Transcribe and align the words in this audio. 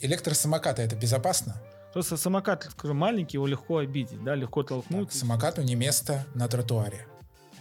электросамокаты 0.00 0.82
это 0.82 0.96
безопасно? 0.96 1.56
Просто 1.92 2.16
самокат, 2.16 2.68
скажем, 2.70 2.96
маленький, 2.98 3.36
его 3.36 3.46
легко 3.46 3.78
обидеть, 3.78 4.22
да, 4.22 4.34
легко 4.34 4.62
толкнуть. 4.62 5.08
Так, 5.08 5.16
самокату 5.16 5.62
не 5.62 5.74
место 5.74 6.24
на 6.34 6.46
тротуаре. 6.46 7.06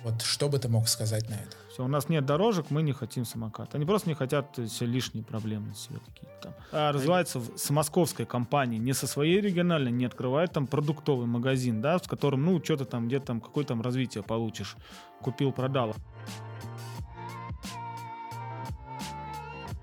Вот 0.03 0.21
что 0.21 0.47
бы 0.47 0.59
ты 0.59 0.69
мог 0.69 0.87
сказать 0.87 1.29
на 1.29 1.33
это? 1.33 1.57
Все, 1.71 1.83
у 1.83 1.87
нас 1.87 2.07
нет 2.09 2.25
дорожек, 2.25 2.67
мы 2.69 2.83
не 2.83 2.93
хотим 2.93 3.25
самокат. 3.25 3.75
Они 3.75 3.85
просто 3.85 4.07
не 4.07 4.15
хотят 4.15 4.57
все 4.67 4.85
лишние 4.85 5.23
проблемы 5.23 5.73
себе 5.75 5.99
какие-то 5.99 6.41
там. 6.41 6.53
А 6.71 6.91
развивается 6.91 7.41
с 7.57 7.69
московской 7.69 8.25
компанией, 8.25 8.79
не 8.79 8.93
со 8.93 9.07
своей 9.07 9.41
региональной, 9.41 9.91
не 9.91 10.05
открывает 10.05 10.53
там 10.53 10.67
продуктовый 10.67 11.25
магазин, 11.25 11.81
да, 11.81 11.99
с 11.99 12.03
которым, 12.03 12.45
ну, 12.45 12.63
что-то 12.63 12.85
там, 12.85 13.07
где-то 13.07 13.25
там, 13.25 13.41
какое 13.41 13.65
там 13.65 13.81
развитие 13.81 14.23
получишь. 14.23 14.77
Купил, 15.21 15.51
продал. 15.51 15.95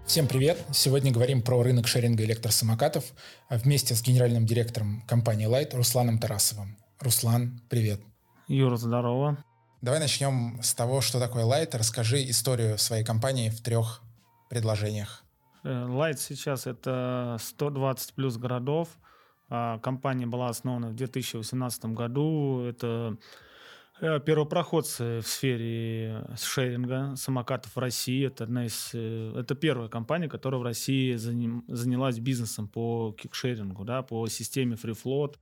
Всем 0.07 0.29
привет! 0.29 0.65
Сегодня 0.73 1.11
говорим 1.11 1.43
про 1.43 1.61
рынок 1.65 1.89
шеринга 1.89 2.23
электросамокатов 2.23 3.05
вместе 3.51 3.97
с 3.97 4.03
генеральным 4.03 4.47
директором 4.47 5.03
компании 5.09 5.49
Light 5.49 5.77
Русланом 5.77 6.21
Тарасовым. 6.21 6.77
Руслан, 7.01 7.61
привет! 7.69 8.01
Юра, 8.47 8.77
здорово! 8.77 9.37
Давай 9.83 9.99
начнем 9.99 10.61
с 10.63 10.75
того, 10.75 11.01
что 11.01 11.19
такое 11.19 11.45
Light. 11.45 11.77
Расскажи 11.77 12.23
историю 12.31 12.79
своей 12.79 13.05
компании 13.05 13.51
в 13.51 13.61
трех 13.61 14.01
предложениях. 14.49 15.25
Э, 15.65 15.87
Light 15.89 16.19
сейчас 16.19 16.69
это 16.69 17.37
120 17.41 18.15
плюс 18.15 18.37
городов. 18.37 18.89
А 19.49 19.81
компания 19.81 20.27
была 20.27 20.49
основана 20.49 20.91
в 20.91 20.95
2018 20.95 21.87
году. 21.87 22.63
Это 22.63 23.17
первопроходцы 24.01 25.21
в 25.21 25.27
сфере 25.27 26.25
шеринга 26.39 27.15
самокатов 27.17 27.75
в 27.75 27.79
России. 27.79 28.27
Это, 28.27 28.45
одна 28.45 28.67
из, 28.67 28.91
э, 28.93 29.33
это 29.39 29.55
первая 29.55 29.89
компания, 29.89 30.29
которая 30.29 30.61
в 30.61 30.65
России 30.65 31.15
занялась 31.17 32.19
бизнесом 32.19 32.69
по 32.69 33.15
кикшерингу, 33.19 33.85
да, 33.85 34.03
по 34.03 34.29
системе 34.29 34.77
FreeFloat. 34.77 35.37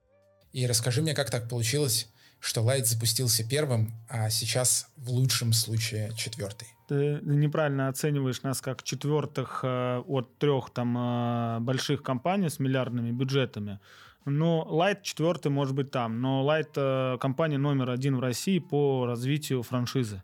И 0.52 0.66
расскажи 0.66 1.02
мне, 1.02 1.14
как 1.14 1.30
так 1.30 1.48
получилось, 1.48 2.08
что 2.38 2.60
Light 2.60 2.84
запустился 2.84 3.42
первым, 3.48 3.92
а 4.08 4.30
сейчас 4.30 4.86
в 4.96 5.10
лучшем 5.10 5.52
случае 5.52 6.12
четвертый. 6.16 6.68
Ты 6.86 7.18
неправильно 7.22 7.88
оцениваешь 7.88 8.42
нас 8.42 8.60
как 8.60 8.82
четвертых 8.82 9.60
э, 9.62 10.02
от 10.06 10.38
трех 10.38 10.70
там 10.70 10.96
э, 10.96 11.60
больших 11.60 12.02
компаний 12.02 12.50
с 12.50 12.58
миллиардными 12.58 13.10
бюджетами. 13.10 13.80
Но 14.24 14.66
Light 14.70 15.02
четвертый 15.02 15.50
может 15.50 15.74
быть 15.74 15.90
там, 15.90 16.20
но 16.20 16.42
Light 16.48 16.72
э, 16.76 17.18
компания 17.18 17.58
номер 17.58 17.90
один 17.90 18.16
в 18.16 18.20
России 18.20 18.58
по 18.58 19.06
развитию 19.06 19.62
франшизы. 19.62 20.22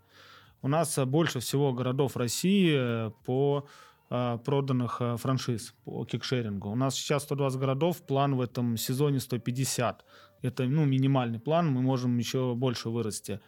У 0.62 0.68
нас 0.68 0.98
больше 1.06 1.40
всего 1.40 1.72
городов 1.72 2.16
России 2.16 3.10
по 3.24 3.66
проданных 4.08 5.00
франшиз 5.18 5.72
по 5.84 6.04
кикшерингу. 6.04 6.68
У 6.68 6.74
нас 6.74 6.96
сейчас 6.96 7.22
120 7.22 7.60
городов, 7.60 8.02
план 8.04 8.34
в 8.34 8.40
этом 8.40 8.76
сезоне 8.76 9.20
150. 9.20 10.04
Это 10.42 10.64
ну, 10.64 10.84
минимальный 10.84 11.38
план, 11.38 11.70
мы 11.70 11.80
можем 11.82 12.18
еще 12.18 12.54
больше 12.54 12.88
вырасти. 12.88 13.40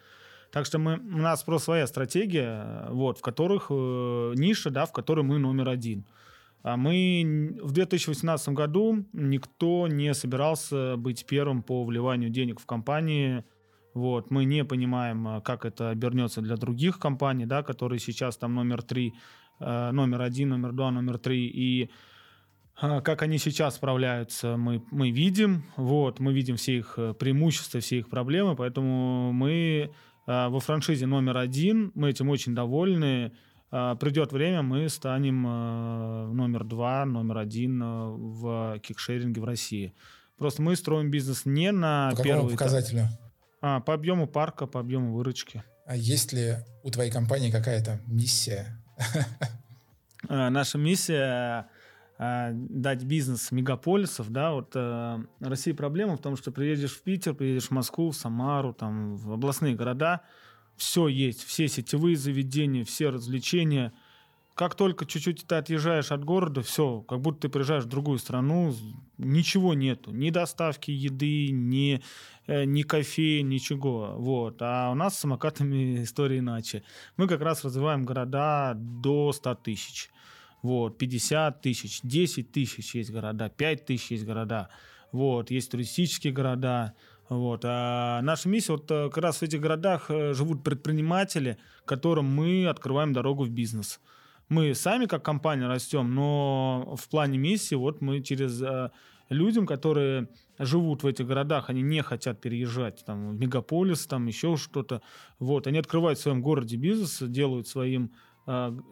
Так 0.53 0.67
что 0.67 0.79
мы, 0.79 0.99
у 0.99 1.19
нас 1.19 1.43
просто 1.43 1.65
своя 1.65 1.87
стратегия, 1.87 2.87
вот, 2.91 3.19
в 3.19 3.23
которых 3.23 3.67
э, 3.71 4.33
ниша, 4.37 4.71
да, 4.71 4.85
в 4.85 4.93
которой 4.93 5.23
мы 5.25 5.39
номер 5.39 5.71
один. 5.71 6.05
А 6.63 6.77
мы 6.77 7.57
в 7.61 7.73
2018 7.73 8.49
году 8.51 9.05
никто 9.13 9.89
не 9.89 10.15
собирался 10.15 10.97
быть 10.97 11.27
первым 11.27 11.63
по 11.63 11.85
вливанию 11.85 12.31
денег 12.31 12.61
в 12.61 12.67
компании. 12.67 13.45
Вот, 13.95 14.31
мы 14.31 14.45
не 14.45 14.65
понимаем, 14.65 15.43
как 15.43 15.67
это 15.67 15.91
обернется 15.91 16.41
для 16.41 16.57
других 16.57 16.99
компаний, 16.99 17.47
да, 17.47 17.63
которые 17.63 17.99
сейчас 17.99 18.37
там 18.37 18.55
номер 18.55 18.83
три, 18.83 19.13
э, 19.61 19.91
номер 19.91 20.23
один, 20.23 20.51
номер 20.51 20.73
два, 20.73 20.91
номер 20.91 21.19
три. 21.19 21.47
И 21.47 21.91
а, 22.81 23.01
как 23.01 23.23
они 23.23 23.39
сейчас 23.39 23.77
справляются, 23.77 24.57
мы, 24.57 24.83
мы 24.91 25.11
видим. 25.11 25.65
Вот, 25.77 26.21
мы 26.21 26.33
видим 26.33 26.57
все 26.57 26.79
их 26.79 26.95
э, 26.97 27.15
преимущества, 27.15 27.81
все 27.81 27.99
их 27.99 28.09
проблемы, 28.09 28.57
поэтому 28.57 29.33
мы 29.33 29.93
а, 30.27 30.49
во 30.49 30.61
франшизе 30.61 31.07
номер 31.07 31.37
один, 31.37 31.93
мы 31.95 32.11
этим 32.11 32.29
очень 32.29 32.55
довольны. 32.55 33.33
А, 33.73 33.97
придет 33.97 34.33
время, 34.33 34.63
мы 34.63 34.89
станем 34.89 35.43
номер 35.43 36.65
два, 36.65 37.05
номер 37.07 37.39
один 37.39 37.83
в 37.83 38.79
кикшеринге 38.81 39.41
в 39.41 39.45
России. 39.45 39.95
Просто 40.37 40.61
мы 40.61 40.77
строим 40.77 41.11
бизнес 41.11 41.47
не 41.47 41.73
на 41.73 42.13
по 42.15 42.23
первый 42.23 42.53
показателю? 42.53 43.09
А, 43.63 43.81
по 43.81 43.95
объему 43.95 44.27
парка, 44.27 44.67
по 44.67 44.79
объему 44.81 45.15
выручки. 45.15 45.65
А 45.87 45.97
есть 45.97 46.33
ли 46.33 46.57
у 46.83 46.91
твоей 46.91 47.11
компании 47.11 47.51
какая-то 47.51 48.01
миссия? 48.07 48.79
Наша 50.29 50.79
миссия 50.79 51.69
а, 52.19 52.51
дать 52.53 53.05
бизнес 53.05 53.51
мегаполисов, 53.51 54.31
да, 54.31 54.53
вот 54.53 54.73
э, 54.77 55.19
России 55.41 55.73
проблема 55.73 56.17
в 56.17 56.21
том, 56.21 56.37
что 56.37 56.53
приедешь 56.53 56.93
в 56.93 57.03
Питер, 57.03 57.35
приедешь 57.35 57.69
в 57.69 57.71
Москву, 57.73 58.11
в 58.11 58.17
Самару, 58.17 58.73
там, 58.73 59.17
в 59.17 59.33
областные 59.33 59.75
города, 59.75 60.21
все 60.77 61.09
есть, 61.09 61.45
все 61.45 61.69
сетевые 61.69 62.17
заведения, 62.17 62.85
все 62.85 63.11
развлечения. 63.11 63.93
Как 64.55 64.75
только 64.75 65.07
чуть-чуть 65.07 65.47
ты 65.47 65.55
отъезжаешь 65.55 66.13
от 66.13 66.25
города, 66.25 66.63
все, 66.63 67.01
как 67.03 67.21
будто 67.21 67.43
ты 67.43 67.49
приезжаешь 67.49 67.85
в 67.85 67.89
другую 67.89 68.19
страну, 68.19 68.75
ничего 69.17 69.73
нету, 69.73 70.11
ни 70.11 70.31
доставки 70.31 70.91
еды, 70.91 71.51
ни, 71.51 72.03
э, 72.47 72.65
ни 72.65 72.83
кофе, 72.83 73.43
ничего. 73.43 74.15
Вот. 74.19 74.59
А 74.61 74.91
у 74.91 74.95
нас 74.95 75.17
с 75.17 75.21
самокатами 75.21 76.03
история 76.05 76.39
иначе. 76.39 76.83
Мы 77.17 77.29
как 77.29 77.41
раз 77.41 77.65
развиваем 77.65 78.05
города 78.05 78.75
до 78.77 79.33
100 79.33 79.55
тысяч. 79.57 80.11
Вот, 80.61 80.97
50 80.97 81.61
тысяч, 81.61 82.01
10 82.03 82.53
тысяч 82.53 82.95
есть 82.95 83.11
города, 83.11 83.49
5 83.49 83.85
тысяч 83.85 84.13
есть 84.13 84.25
города. 84.25 84.69
Вот, 85.11 85.51
есть 85.51 85.71
туристические 85.71 86.33
города. 86.33 86.95
Вот. 87.33 87.65
А 87.65 88.21
наша 88.21 88.49
миссия, 88.49 88.73
вот 88.73 88.91
э, 88.91 89.09
как 89.09 89.25
раз 89.25 89.39
в 89.39 89.43
этих 89.43 89.61
городах 89.61 90.11
э, 90.11 90.35
живут 90.35 90.63
предприниматели, 90.63 91.57
которым 91.87 92.27
мы 92.27 92.67
открываем 92.67 93.15
дорогу 93.15 93.45
в 93.45 93.51
бизнес. 93.51 94.01
Мы 94.51 94.75
сами 94.75 95.07
как 95.07 95.25
компания 95.25 95.67
растем, 95.67 96.15
но 96.15 96.95
в 97.01 97.09
плане 97.09 97.39
миссии 97.39 97.75
вот 97.75 98.03
мы 98.03 98.21
через 98.21 98.61
э, 98.61 98.91
людям, 99.31 99.67
которые 99.67 100.29
живут 100.59 101.05
в 101.05 101.07
этих 101.07 101.27
городах, 101.27 101.71
они 101.71 101.81
не 101.81 102.03
хотят 102.03 102.39
переезжать 102.43 103.03
там, 103.07 103.31
в 103.31 103.41
мегаполис, 103.41 104.07
там 104.07 104.27
еще 104.27 104.59
что-то. 104.59 105.01
Вот, 105.39 105.67
они 105.67 105.79
открывают 105.79 106.19
в 106.19 106.23
своем 106.23 106.43
городе 106.43 106.77
бизнес, 106.77 107.23
делают 107.23 107.67
своим 107.67 108.13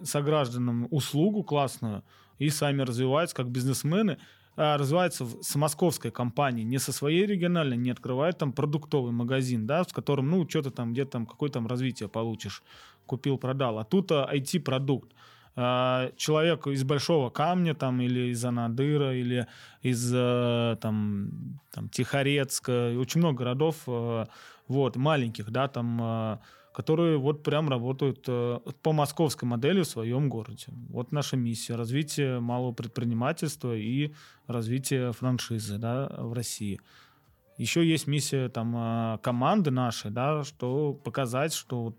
согражданам 0.04 0.86
услугу 0.92 1.42
классную 1.42 2.04
и 2.38 2.50
сами 2.50 2.82
развиваются 2.82 3.34
как 3.34 3.50
бизнесмены, 3.50 4.18
э, 4.56 4.76
развиваются 4.76 5.26
с 5.40 5.54
московской 5.54 6.10
компанией, 6.10 6.64
не 6.64 6.78
со 6.78 6.92
своей 6.92 7.26
региональной, 7.26 7.76
не 7.76 7.90
открывают 7.90 8.38
там 8.38 8.52
продуктовый 8.52 9.12
магазин, 9.12 9.66
да, 9.66 9.84
с 9.84 9.92
которым, 9.92 10.30
ну, 10.30 10.48
что-то 10.48 10.70
там, 10.70 10.92
где-то 10.92 11.10
там, 11.12 11.26
какое 11.26 11.50
там 11.50 11.66
развитие 11.66 12.08
получишь, 12.08 12.62
купил, 13.06 13.38
продал. 13.38 13.78
А 13.78 13.84
тут 13.84 14.12
а, 14.12 14.28
IT-продукт 14.32 15.12
э, 15.56 16.10
человек 16.16 16.66
из 16.66 16.84
Большого 16.84 17.30
Камня 17.30 17.74
там, 17.74 18.00
или 18.00 18.30
из 18.30 18.44
Анадыра, 18.44 19.14
или 19.14 19.46
из 19.82 20.10
там, 20.10 21.60
там, 21.72 21.88
Тихорецка, 21.88 22.94
очень 22.98 23.20
много 23.20 23.38
городов, 23.38 23.76
вот, 24.68 24.96
маленьких, 24.96 25.50
да, 25.50 25.66
там 25.66 26.40
которые 26.72 27.19
вот 27.19 27.42
прям 27.42 27.69
работают 27.69 28.25
э, 28.28 28.60
по 28.82 28.92
московской 28.92 29.48
модели 29.48 29.82
в 29.82 29.86
своем 29.86 30.28
городе. 30.28 30.66
Вот 30.88 31.10
наша 31.12 31.36
миссия– 31.36 31.75
развитие 31.76 32.41
малого 32.41 32.72
предпринимательства 32.72 33.76
и 33.76 34.12
развитие 34.47 35.12
франшизы 35.12 35.78
да, 35.78 36.09
в 36.19 36.32
России. 36.32 36.80
Еще 37.56 37.86
есть 37.86 38.06
миссия 38.06 38.48
там, 38.48 38.75
э, 38.76 39.19
команды 39.19 39.70
нашей, 39.70 40.10
да, 40.10 40.44
что 40.44 40.94
показать, 40.94 41.53
что 41.54 41.94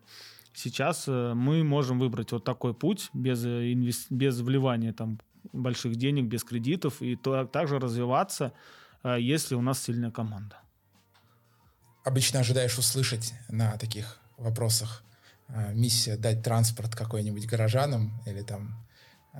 сейчас 0.53 1.05
э, 1.07 1.33
мы 1.33 1.63
можем 1.63 1.99
выбрать 1.99 2.31
вот 2.31 2.45
такой 2.45 2.73
путь 2.73 3.09
без, 3.13 3.43
инвес... 3.45 4.07
без 4.09 4.39
вливания 4.39 4.93
там, 4.93 5.19
больших 5.51 5.97
денег, 5.97 6.25
без 6.25 6.45
кредитов, 6.45 7.01
и 7.01 7.17
то, 7.17 7.45
также 7.45 7.77
развиваться, 7.77 8.53
если 9.03 9.55
у 9.55 9.61
нас 9.61 9.81
сильная 9.81 10.11
команда. 10.11 10.57
Обычно 12.05 12.39
ожидаешь 12.39 12.77
услышать 12.77 13.33
на 13.49 13.75
таких 13.77 14.20
вопросах 14.41 15.03
э, 15.47 15.73
миссия 15.73 16.17
дать 16.17 16.43
транспорт 16.43 16.95
какой-нибудь 16.95 17.45
горожанам 17.45 18.21
или 18.25 18.41
там 18.41 18.75
э, 19.33 19.39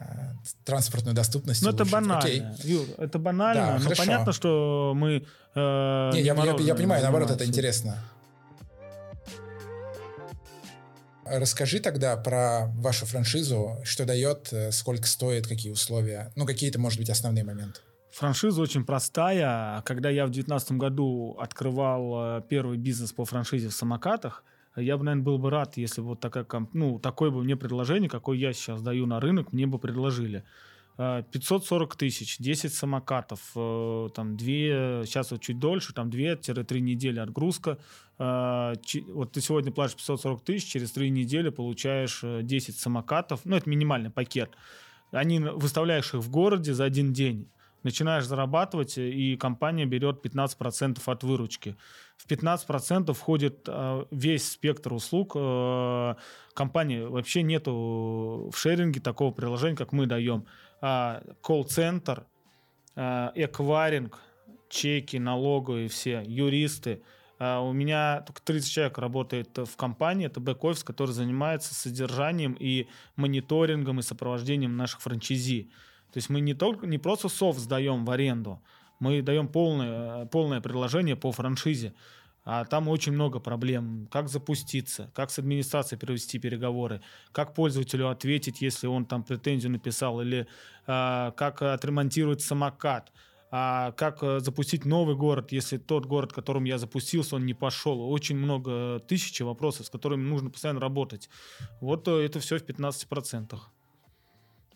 транспортную 0.65 1.15
доступность. 1.15 1.61
Ну, 1.61 1.69
это 1.69 1.85
банально, 1.85 2.19
Окей. 2.19 2.43
Юр, 2.63 2.85
это 2.97 3.19
банально, 3.19 3.65
да, 3.65 3.73
но 3.73 3.83
хорошо. 3.83 4.03
понятно, 4.03 4.33
что 4.33 4.93
мы... 4.95 5.25
Э, 5.55 6.11
не, 6.13 6.21
я, 6.21 6.33
я, 6.35 6.55
я 6.59 6.75
понимаю, 6.75 7.01
наоборот, 7.03 7.31
это 7.31 7.45
интересно. 7.45 7.97
Расскажи 11.25 11.79
тогда 11.79 12.17
про 12.17 12.67
вашу 12.75 13.05
франшизу, 13.05 13.77
что 13.83 14.05
дает, 14.05 14.51
э, 14.51 14.71
сколько 14.71 15.07
стоит, 15.07 15.47
какие 15.47 15.71
условия, 15.71 16.31
ну, 16.35 16.45
какие-то, 16.45 16.79
может 16.79 16.99
быть, 16.99 17.09
основные 17.09 17.43
моменты. 17.43 17.79
Франшиза 18.11 18.61
очень 18.61 18.83
простая. 18.83 19.81
Когда 19.83 20.09
я 20.09 20.25
в 20.25 20.31
2019 20.31 20.71
году 20.73 21.37
открывал 21.39 22.41
первый 22.41 22.77
бизнес 22.77 23.13
по 23.13 23.23
франшизе 23.23 23.69
в 23.69 23.73
самокатах, 23.73 24.43
я 24.75 24.97
бы, 24.97 25.03
наверное, 25.03 25.23
был 25.23 25.37
бы 25.37 25.49
рад, 25.49 25.77
если 25.77 26.01
бы 26.01 26.07
вот 26.07 26.19
такая, 26.19 26.45
ну, 26.73 26.99
такое 26.99 27.29
бы 27.29 27.43
мне 27.43 27.55
предложение, 27.55 28.09
какое 28.09 28.37
я 28.37 28.53
сейчас 28.53 28.81
даю 28.81 29.05
на 29.05 29.19
рынок, 29.19 29.51
мне 29.51 29.67
бы 29.67 29.79
предложили. 29.79 30.43
540 30.97 31.95
тысяч, 31.95 32.37
10 32.37 32.73
самокатов, 32.73 33.39
э, 33.55 34.09
там 34.13 34.37
2, 34.37 34.45
сейчас 35.05 35.31
вот 35.31 35.41
чуть 35.41 35.57
дольше, 35.57 35.93
там 35.93 36.09
2-3 36.09 36.79
недели 36.79 37.19
отгрузка. 37.19 37.79
Э, 38.19 38.73
вот 39.07 39.31
ты 39.31 39.41
сегодня 39.41 39.71
платишь 39.71 39.95
540 39.95 40.43
тысяч, 40.43 40.67
через 40.67 40.91
3 40.91 41.09
недели 41.09 41.49
получаешь 41.49 42.21
10 42.23 42.77
самокатов, 42.77 43.41
ну 43.45 43.55
это 43.55 43.69
минимальный 43.69 44.11
пакет. 44.11 44.51
Они 45.11 45.39
выставляешь 45.39 46.13
их 46.13 46.21
в 46.21 46.29
городе 46.29 46.73
за 46.73 46.83
один 46.83 47.13
день 47.13 47.47
начинаешь 47.83 48.25
зарабатывать, 48.25 48.97
и 48.97 49.35
компания 49.37 49.85
берет 49.85 50.23
15% 50.23 50.99
от 51.05 51.23
выручки. 51.23 51.75
В 52.21 52.27
15% 52.27 53.13
входит 53.13 53.67
э, 53.67 54.05
весь 54.11 54.51
спектр 54.51 54.93
услуг 54.93 55.33
э, 55.35 56.15
компании. 56.53 57.01
Вообще 57.01 57.41
нету 57.41 58.51
в 58.53 58.57
шеринге 58.57 58.99
такого 58.99 59.31
приложения, 59.31 59.75
как 59.75 59.91
мы 59.91 60.05
даем. 60.05 60.45
А, 60.81 61.23
колл-центр, 61.41 62.27
э, 62.95 63.29
эквайринг, 63.33 64.19
чеки, 64.69 65.17
налоговые 65.17 65.87
все, 65.87 66.23
юристы. 66.25 67.01
У 67.39 67.73
меня 67.73 68.21
только 68.27 68.39
30 68.43 68.71
человек 68.71 68.99
работает 68.99 69.57
в 69.57 69.75
компании, 69.75 70.27
это 70.27 70.39
бэк-офис, 70.39 70.83
который 70.83 71.09
занимается 71.09 71.73
содержанием 71.73 72.53
и 72.53 72.87
мониторингом 73.15 73.99
и 73.99 74.03
сопровождением 74.03 74.77
наших 74.77 75.01
франчайзи. 75.01 75.71
То 76.13 76.17
есть 76.17 76.29
мы 76.29 76.39
не, 76.39 76.53
только, 76.53 76.85
не 76.85 76.99
просто 76.99 77.29
софт 77.29 77.57
сдаем 77.57 78.05
в 78.05 78.11
аренду, 78.11 78.61
мы 79.01 79.21
даем 79.23 79.47
полное, 79.47 80.25
полное 80.27 80.61
предложение 80.61 81.15
по 81.15 81.31
франшизе. 81.31 81.93
А 82.43 82.65
там 82.65 82.87
очень 82.87 83.11
много 83.13 83.39
проблем. 83.39 84.07
Как 84.11 84.29
запуститься, 84.29 85.11
как 85.13 85.31
с 85.31 85.39
администрацией 85.39 85.99
провести 85.99 86.39
переговоры, 86.39 87.01
как 87.31 87.53
пользователю 87.53 88.09
ответить, 88.09 88.61
если 88.61 88.87
он 88.87 89.05
там 89.05 89.23
претензию 89.23 89.71
написал, 89.71 90.21
или 90.21 90.47
а, 90.87 91.31
как 91.31 91.61
отремонтировать 91.61 92.41
самокат, 92.41 93.11
а, 93.51 93.91
как 93.91 94.23
э, 94.23 94.39
запустить 94.39 94.85
новый 94.85 95.15
город, 95.15 95.51
если 95.51 95.77
тот 95.77 96.05
город, 96.05 96.31
которым 96.31 96.63
я 96.63 96.77
запустился, 96.77 97.35
он 97.35 97.45
не 97.45 97.53
пошел. 97.53 98.09
Очень 98.09 98.37
много, 98.37 98.99
тысячи 98.99 99.43
вопросов, 99.43 99.87
с 99.87 99.89
которыми 99.89 100.23
нужно 100.23 100.49
постоянно 100.49 100.79
работать. 100.79 101.29
Вот 101.81 102.07
э, 102.07 102.11
это 102.23 102.39
все 102.39 102.57
в 102.57 102.63
15%. 102.63 103.59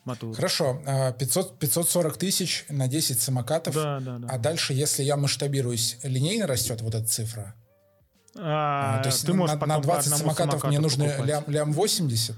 Матур. 0.05 0.35
Хорошо, 0.35 0.81
500, 1.17 1.51
а, 1.51 1.55
540 1.57 2.17
тысяч 2.17 2.65
на 2.69 2.87
10 2.87 3.19
самокатов. 3.19 3.73
Да, 3.73 3.99
да, 3.99 4.19
да. 4.19 4.27
А 4.29 4.37
дальше, 4.37 4.73
если 4.73 5.03
я 5.03 5.17
масштабируюсь, 5.17 5.97
линейно 6.03 6.45
растет 6.45 6.81
вот 6.81 6.93
эта 6.93 7.05
цифра? 7.05 7.55
А, 8.37 8.99
а, 8.99 9.03
то 9.03 9.09
есть 9.09 9.25
ты 9.25 9.33
можешь 9.33 9.59
на, 9.59 9.65
на 9.65 9.79
20 9.79 10.13
самокатов 10.13 10.63
мне 10.65 10.79
нужно 10.79 11.23
лям, 11.23 11.43
лям 11.47 11.73
80? 11.73 12.35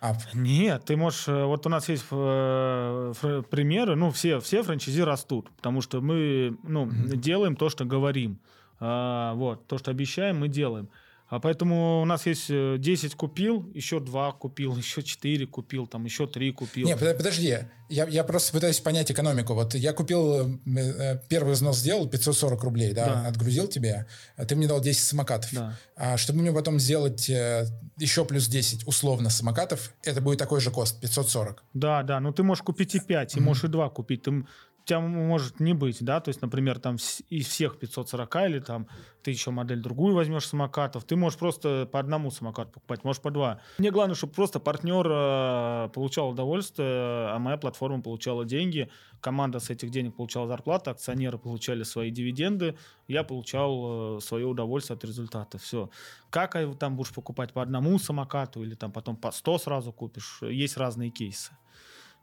А. 0.00 0.16
Нет, 0.34 0.84
ты 0.84 0.96
можешь... 0.96 1.28
Э, 1.28 1.44
вот 1.44 1.64
у 1.66 1.70
нас 1.70 1.88
есть 1.88 2.04
э, 2.10 3.42
примеры, 3.50 3.96
ну, 3.96 4.10
все, 4.10 4.38
все 4.40 4.62
франчайзи 4.62 5.00
растут, 5.00 5.50
потому 5.56 5.80
что 5.80 6.02
мы 6.02 6.58
ну, 6.62 6.84
mm-hmm. 6.84 7.16
делаем 7.16 7.56
то, 7.56 7.70
что 7.70 7.86
говорим. 7.86 8.38
А, 8.80 9.32
вот, 9.34 9.66
то, 9.66 9.78
что 9.78 9.90
обещаем, 9.90 10.40
мы 10.40 10.48
делаем. 10.48 10.90
А 11.26 11.40
поэтому 11.40 12.02
у 12.02 12.04
нас 12.04 12.26
есть 12.26 12.48
10 12.48 13.12
э, 13.12 13.16
купил, 13.16 13.70
еще 13.74 13.98
2 13.98 14.32
купил, 14.32 14.76
еще 14.76 15.02
4 15.02 15.46
купил, 15.46 15.86
там 15.86 16.04
еще 16.04 16.26
3 16.26 16.52
купил. 16.52 16.86
Не, 16.86 16.96
подожди, 16.96 17.58
я, 17.88 18.06
я 18.06 18.24
просто 18.24 18.52
пытаюсь 18.52 18.80
понять 18.80 19.10
экономику. 19.10 19.54
Вот 19.54 19.74
я 19.74 19.92
купил, 19.92 20.58
э, 20.66 20.78
э, 20.78 21.18
первый 21.28 21.54
взнос 21.54 21.78
сделал, 21.78 22.06
540 22.08 22.62
рублей, 22.62 22.92
да, 22.92 23.06
да. 23.06 23.28
отгрузил 23.28 23.68
тебе, 23.68 24.06
а 24.36 24.44
ты 24.44 24.54
мне 24.54 24.68
дал 24.68 24.80
10 24.80 25.02
самокатов. 25.02 25.52
Да. 25.52 25.78
А 25.96 26.16
чтобы 26.18 26.40
мне 26.40 26.52
потом 26.52 26.78
сделать 26.78 27.28
еще 27.28 28.24
плюс 28.24 28.46
10 28.46 28.86
условно 28.86 29.30
самокатов, 29.30 29.94
это 30.02 30.20
будет 30.20 30.38
такой 30.38 30.60
же 30.60 30.70
кост, 30.70 31.00
540. 31.00 31.64
Да, 31.72 32.02
да, 32.02 32.20
но 32.20 32.28
ну 32.28 32.34
ты 32.34 32.42
можешь 32.42 32.62
купить 32.62 32.94
и 32.94 33.00
5, 33.00 33.36
и 33.36 33.40
можешь 33.40 33.64
и 33.64 33.68
2 33.68 33.88
купить. 33.90 34.22
Ты 34.22 34.44
тебя 34.84 35.00
может 35.00 35.60
не 35.60 35.72
быть, 35.72 36.02
да, 36.04 36.20
то 36.20 36.28
есть, 36.28 36.42
например, 36.42 36.78
там 36.78 36.96
из 36.96 37.46
всех 37.46 37.78
540 37.78 38.36
или 38.36 38.58
там 38.60 38.86
ты 39.22 39.30
еще 39.30 39.50
модель 39.50 39.80
другую 39.80 40.14
возьмешь 40.14 40.46
самокатов, 40.46 41.04
ты 41.04 41.16
можешь 41.16 41.38
просто 41.38 41.88
по 41.90 41.98
одному 41.98 42.30
самокату 42.30 42.72
покупать, 42.72 43.04
можешь 43.04 43.22
по 43.22 43.30
два. 43.30 43.60
Мне 43.78 43.90
главное, 43.90 44.14
чтобы 44.14 44.34
просто 44.34 44.60
партнер 44.60 45.06
э, 45.08 45.88
получал 45.94 46.30
удовольствие, 46.30 47.30
а 47.30 47.38
моя 47.38 47.56
платформа 47.56 48.02
получала 48.02 48.44
деньги, 48.44 48.90
команда 49.20 49.60
с 49.60 49.70
этих 49.70 49.90
денег 49.90 50.16
получала 50.16 50.46
зарплату, 50.46 50.90
акционеры 50.90 51.38
получали 51.38 51.82
свои 51.82 52.10
дивиденды, 52.10 52.76
я 53.08 53.24
получал 53.24 54.18
э, 54.18 54.20
свое 54.20 54.46
удовольствие 54.46 54.96
от 54.96 55.04
результата. 55.04 55.56
Все. 55.56 55.88
Как 56.28 56.56
там 56.78 56.96
будешь 56.96 57.12
покупать 57.12 57.52
по 57.54 57.62
одному 57.62 57.98
самокату 57.98 58.62
или 58.62 58.74
там 58.74 58.92
потом 58.92 59.16
по 59.16 59.30
100 59.30 59.58
сразу 59.58 59.92
купишь, 59.92 60.40
есть 60.42 60.76
разные 60.76 61.10
кейсы. 61.10 61.52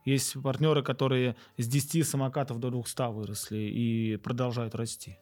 Есть 0.05 0.41
партнеры, 0.41 0.83
которые 0.83 1.35
с 1.57 1.67
10 1.67 2.07
самокатов 2.07 2.59
до 2.59 2.69
200 2.69 3.11
выросли 3.11 3.57
и 3.57 4.17
продолжают 4.17 4.75
расти. 4.75 5.17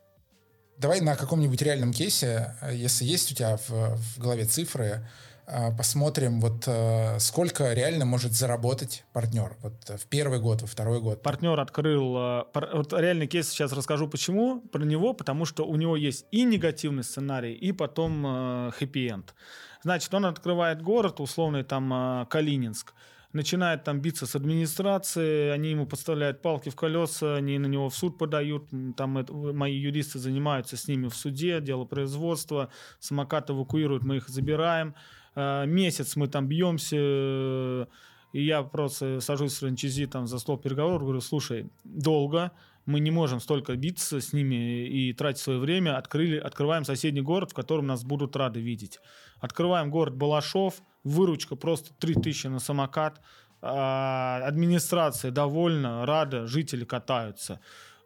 Давай 0.77 1.01
на 1.01 1.15
каком-нибудь 1.15 1.61
реальном 1.61 1.91
кейсе, 1.91 2.55
если 2.71 3.03
есть 3.03 3.31
у 3.31 3.35
тебя 3.35 3.57
в, 3.57 3.69
в 3.97 4.19
голове 4.19 4.45
цифры, 4.45 5.05
а, 5.51 5.71
посмотрим, 5.71 6.39
вот 6.41 6.65
э, 6.67 7.17
сколько 7.17 7.73
реально 7.73 8.05
может 8.05 8.33
заработать 8.33 9.03
партнер 9.13 9.57
вот 9.63 9.73
в 9.99 10.05
первый 10.05 10.39
год, 10.39 10.61
во 10.61 10.67
второй 10.67 11.01
год. 11.01 11.23
Партнер 11.23 11.59
открыл, 11.59 12.15
э, 12.17 12.43
вот 12.53 12.93
реальный 12.93 13.25
кейс 13.25 13.49
сейчас 13.49 13.71
расскажу 13.71 14.07
почему, 14.07 14.61
про 14.61 14.83
него, 14.83 15.13
потому 15.13 15.45
что 15.45 15.65
у 15.65 15.75
него 15.75 15.95
есть 15.95 16.27
и 16.29 16.43
негативный 16.43 17.03
сценарий, 17.03 17.55
и 17.55 17.71
потом 17.71 18.23
э, 18.27 18.71
хэппи-энд. 18.77 19.33
Значит, 19.81 20.13
он 20.13 20.27
открывает 20.27 20.83
город, 20.83 21.19
условный 21.19 21.63
там 21.63 22.27
Калининск, 22.29 22.93
начинает 23.33 23.83
там 23.83 23.99
биться 24.01 24.25
с 24.25 24.35
администрацией, 24.35 25.51
они 25.51 25.71
ему 25.71 25.85
подставляют 25.85 26.41
палки 26.41 26.69
в 26.69 26.75
колеса, 26.75 27.35
они 27.35 27.59
на 27.59 27.67
него 27.67 27.89
в 27.89 27.95
суд 27.95 28.17
подают, 28.17 28.69
там 28.97 29.17
это, 29.17 29.33
мои 29.33 29.75
юристы 29.75 30.19
занимаются 30.19 30.77
с 30.77 30.87
ними 30.87 31.07
в 31.07 31.15
суде, 31.15 31.61
дело 31.61 31.85
производства, 31.85 32.69
самокат 32.99 33.49
эвакуируют, 33.49 34.03
мы 34.03 34.17
их 34.17 34.29
забираем, 34.29 34.95
а, 35.35 35.65
месяц 35.65 36.15
мы 36.15 36.27
там 36.27 36.47
бьемся, 36.47 37.87
и 38.33 38.43
я 38.43 38.63
просто 38.63 39.19
сажусь 39.21 39.53
с 39.53 39.59
франчизи 39.59 40.05
там 40.05 40.27
за 40.27 40.39
стол 40.39 40.57
переговоров, 40.57 41.03
говорю, 41.03 41.21
слушай, 41.21 41.69
долго, 41.83 42.51
мы 42.85 42.99
не 42.99 43.11
можем 43.11 43.39
столько 43.39 43.75
биться 43.75 44.19
с 44.19 44.33
ними 44.33 44.87
и 44.87 45.13
тратить 45.13 45.41
свое 45.41 45.59
время, 45.59 45.97
открыли, 45.97 46.37
открываем 46.37 46.85
соседний 46.85 47.21
город, 47.21 47.51
в 47.51 47.53
котором 47.53 47.87
нас 47.87 48.03
будут 48.03 48.35
рады 48.35 48.59
видеть. 48.61 48.99
Открываем 49.39 49.91
город 49.91 50.15
Балашов, 50.15 50.81
выручка 51.03 51.55
просто 51.55 51.93
3000 51.99 52.47
на 52.47 52.59
самокат, 52.59 53.21
а, 53.61 54.41
администрация 54.45 55.31
довольна, 55.31 56.05
рада, 56.05 56.47
жители 56.47 56.85
катаются. 56.85 57.59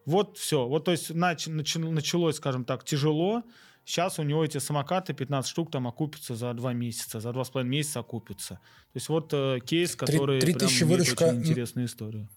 Вот 0.06 0.36
все. 0.36 0.66
Вот 0.66 0.84
то 0.84 0.90
есть 0.90 1.14
нач, 1.14 1.46
началось, 1.46 2.36
скажем 2.36 2.64
так, 2.64 2.84
тяжело. 2.84 3.42
Сейчас 3.84 4.18
у 4.18 4.22
него 4.22 4.44
эти 4.44 4.58
самокаты 4.58 5.12
15 5.12 5.50
штук 5.50 5.70
там 5.70 5.86
окупятся 5.86 6.34
за 6.34 6.54
2 6.54 6.72
месяца, 6.72 7.20
за 7.20 7.30
2,5 7.30 7.64
месяца 7.64 8.00
окупятся. 8.00 8.54
То 8.54 8.96
есть 8.96 9.08
вот 9.08 9.32
э, 9.32 9.60
кейс, 9.64 9.94
который 9.94 10.40
3, 10.40 10.54
3 10.54 10.68
прям 10.68 10.88
выручка... 10.88 11.24
очень 11.24 11.38
интересная 11.40 11.84
история. 11.84 12.28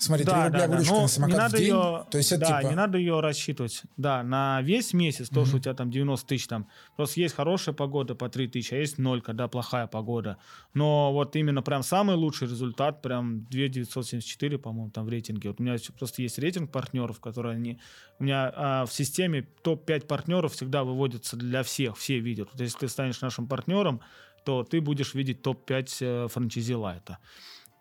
Смотри, 0.00 0.24
да, 0.24 0.32
3 0.32 0.44
рубля 0.44 0.60
да, 0.60 0.68
выручка 0.68 0.94
да. 0.94 1.00
на 1.02 1.08
самокат 1.08 1.32
не 1.32 1.38
надо 1.38 1.56
в 1.56 1.58
день. 1.58 1.68
Ее, 1.68 2.06
то 2.08 2.18
есть 2.18 2.32
это 2.32 2.40
да, 2.40 2.60
типа... 2.60 2.70
не 2.70 2.76
надо 2.76 2.98
ее 2.98 3.20
рассчитывать. 3.20 3.82
Да, 3.96 4.22
на 4.22 4.62
весь 4.62 4.92
месяц, 4.92 5.28
то, 5.28 5.40
mm-hmm. 5.40 5.46
что 5.46 5.56
у 5.56 5.58
тебя 5.58 5.74
там 5.74 5.90
90 5.90 6.26
тысяч, 6.26 6.46
там, 6.46 6.68
просто 6.94 7.20
есть 7.20 7.34
хорошая 7.34 7.74
погода 7.74 8.14
по 8.14 8.28
3 8.28 8.46
тысячи, 8.46 8.74
а 8.74 8.76
есть 8.76 8.98
ноль, 8.98 9.20
когда 9.20 9.48
плохая 9.48 9.88
погода. 9.88 10.38
Но 10.72 11.12
вот 11.12 11.34
именно 11.34 11.62
прям 11.62 11.82
самый 11.82 12.14
лучший 12.14 12.46
результат, 12.46 13.02
прям 13.02 13.44
2974, 13.46 14.58
по-моему, 14.58 14.90
там 14.90 15.04
в 15.04 15.08
рейтинге. 15.08 15.48
Вот 15.48 15.58
у 15.58 15.64
меня 15.64 15.76
просто 15.98 16.22
есть 16.22 16.38
рейтинг 16.38 16.70
партнеров, 16.70 17.18
которые 17.18 17.56
они... 17.56 17.80
У 18.20 18.24
меня 18.24 18.52
а, 18.54 18.86
в 18.86 18.92
системе 18.92 19.48
топ-5 19.64 20.06
партнеров 20.06 20.52
всегда 20.52 20.84
выводятся 20.84 21.36
для 21.36 21.64
всех, 21.64 21.96
все 21.98 22.20
видят. 22.20 22.48
Вот 22.52 22.60
если 22.60 22.78
ты 22.78 22.88
станешь 22.88 23.20
нашим 23.20 23.48
партнером, 23.48 24.00
то 24.44 24.62
ты 24.62 24.80
будешь 24.80 25.14
видеть 25.14 25.42
топ-5 25.42 25.96
э, 26.00 26.28
франчайзи 26.28 26.74
лайта. 26.74 27.18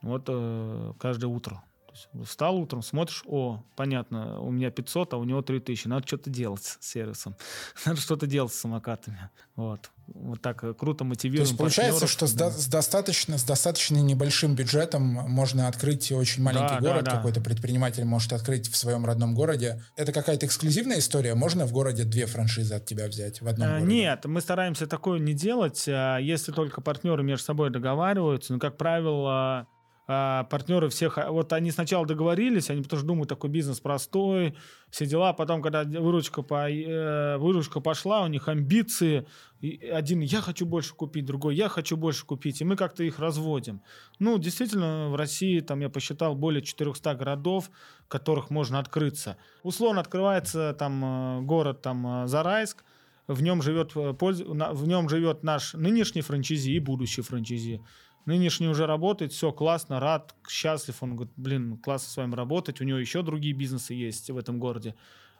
Вот 0.01 0.25
э, 0.27 0.93
каждое 0.99 1.27
утро 1.27 1.63
есть 1.97 2.29
встал 2.29 2.57
утром, 2.57 2.81
смотришь, 2.81 3.23
о, 3.25 3.63
понятно, 3.75 4.39
у 4.39 4.51
меня 4.51 4.71
500, 4.71 5.13
а 5.13 5.17
у 5.17 5.23
него 5.23 5.41
3000. 5.41 5.87
Надо 5.87 6.07
что-то 6.07 6.29
делать 6.29 6.63
с 6.63 6.77
сервисом. 6.81 7.35
Надо 7.85 7.99
что-то 7.99 8.27
делать 8.27 8.53
с 8.53 8.59
самокатами. 8.59 9.29
Вот. 9.55 9.91
Вот 10.07 10.41
так 10.41 10.63
э, 10.63 10.73
круто 10.73 11.03
мотивируем 11.03 11.45
То 11.45 11.49
есть 11.49 11.57
получается, 11.57 12.07
что 12.07 12.33
да. 12.33 12.49
с, 12.49 12.67
достаточно, 12.67 13.37
с 13.37 13.43
достаточно 13.43 13.97
небольшим 13.97 14.55
бюджетом 14.55 15.01
можно 15.01 15.67
открыть 15.67 16.11
очень 16.11 16.43
маленький 16.43 16.75
да, 16.75 16.79
город, 16.79 17.03
да, 17.03 17.11
да. 17.11 17.17
какой-то 17.17 17.41
предприниматель 17.41 18.05
может 18.05 18.31
открыть 18.31 18.69
в 18.69 18.77
своем 18.77 19.05
родном 19.05 19.35
городе. 19.35 19.83
Это 19.95 20.13
какая-то 20.13 20.45
эксклюзивная 20.45 20.99
история? 20.99 21.35
Можно 21.35 21.65
в 21.65 21.73
городе 21.73 22.03
две 22.03 22.25
франшизы 22.25 22.75
от 22.75 22.85
тебя 22.85 23.07
взять 23.07 23.41
в 23.41 23.47
одном 23.47 23.67
а, 23.67 23.71
городе? 23.79 23.93
Нет, 23.93 24.25
мы 24.25 24.39
стараемся 24.39 24.87
такое 24.87 25.19
не 25.19 25.33
делать, 25.33 25.85
а 25.87 26.17
если 26.19 26.51
только 26.51 26.79
партнеры 26.79 27.23
между 27.23 27.43
собой 27.43 27.69
договариваются. 27.69 28.53
Но, 28.53 28.59
как 28.59 28.77
правило, 28.77 29.67
а, 30.09 30.45
партнеры 30.45 30.87
всех, 30.87 31.17
а, 31.17 31.31
вот 31.31 31.51
они 31.51 31.69
сначала 31.71 32.05
договорились, 32.05 32.69
они 32.69 32.81
потому 32.81 32.99
что 32.99 33.07
думают, 33.07 33.29
такой 33.29 33.49
бизнес 33.49 33.81
простой, 33.81 34.55
все 34.89 35.05
дела, 35.05 35.33
потом, 35.33 35.61
когда 35.61 35.83
выручка, 35.83 36.43
по, 36.43 36.71
э, 36.71 37.37
выручка 37.37 37.81
пошла, 37.81 38.23
у 38.23 38.27
них 38.27 38.47
амбиции, 38.47 39.27
один 39.61 40.21
«я 40.21 40.39
хочу 40.39 40.65
больше 40.65 40.93
купить», 40.93 41.25
другой 41.25 41.55
«я 41.55 41.67
хочу 41.67 41.97
больше 41.97 42.25
купить», 42.25 42.61
и 42.61 42.63
мы 42.63 42.77
как-то 42.77 43.03
их 43.03 43.19
разводим. 43.19 43.81
Ну, 44.19 44.37
действительно, 44.37 45.09
в 45.09 45.15
России, 45.15 45.59
там, 45.59 45.81
я 45.81 45.89
посчитал, 45.89 46.35
более 46.35 46.61
400 46.61 47.15
городов, 47.15 47.69
в 48.05 48.07
которых 48.07 48.49
можно 48.49 48.79
открыться. 48.79 49.35
Условно 49.63 49.99
открывается 49.99 50.73
там 50.79 51.03
э, 51.03 51.41
город 51.41 51.81
там 51.81 52.23
э, 52.23 52.27
Зарайск, 52.27 52.85
в 53.27 53.41
нем 53.41 53.61
живет, 53.61 53.93
в 53.93 54.87
нем 54.87 55.09
живет 55.09 55.43
наш 55.43 55.73
нынешний 55.73 56.21
франчайзи 56.21 56.71
и 56.71 56.79
будущий 56.79 57.21
франчайзи. 57.21 57.81
Нынешний 58.27 58.67
уже 58.67 58.85
работает, 58.85 59.31
все 59.31 59.53
классно, 59.53 60.01
рад, 60.01 60.35
счастлив. 60.49 61.01
Он 61.01 61.15
говорит, 61.15 61.33
блин, 61.37 61.77
классно 61.77 62.09
с 62.09 62.17
вами 62.17 62.35
работать. 62.35 62.81
У 62.81 62.83
него 62.83 62.97
еще 62.97 63.21
другие 63.21 63.53
бизнесы 63.53 63.93
есть 63.93 64.29
в 64.29 64.37
этом 64.37 64.59
городе. 64.59 64.95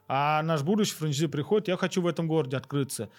А 0.08 0.42
наш 0.42 0.64
будущий 0.64 0.94
франчайзи 0.94 1.28
приходит, 1.28 1.68
я 1.68 1.76
хочу 1.76 2.02
в 2.02 2.08
этом 2.08 2.30
городе 2.30 2.56
открыться. 2.56 3.10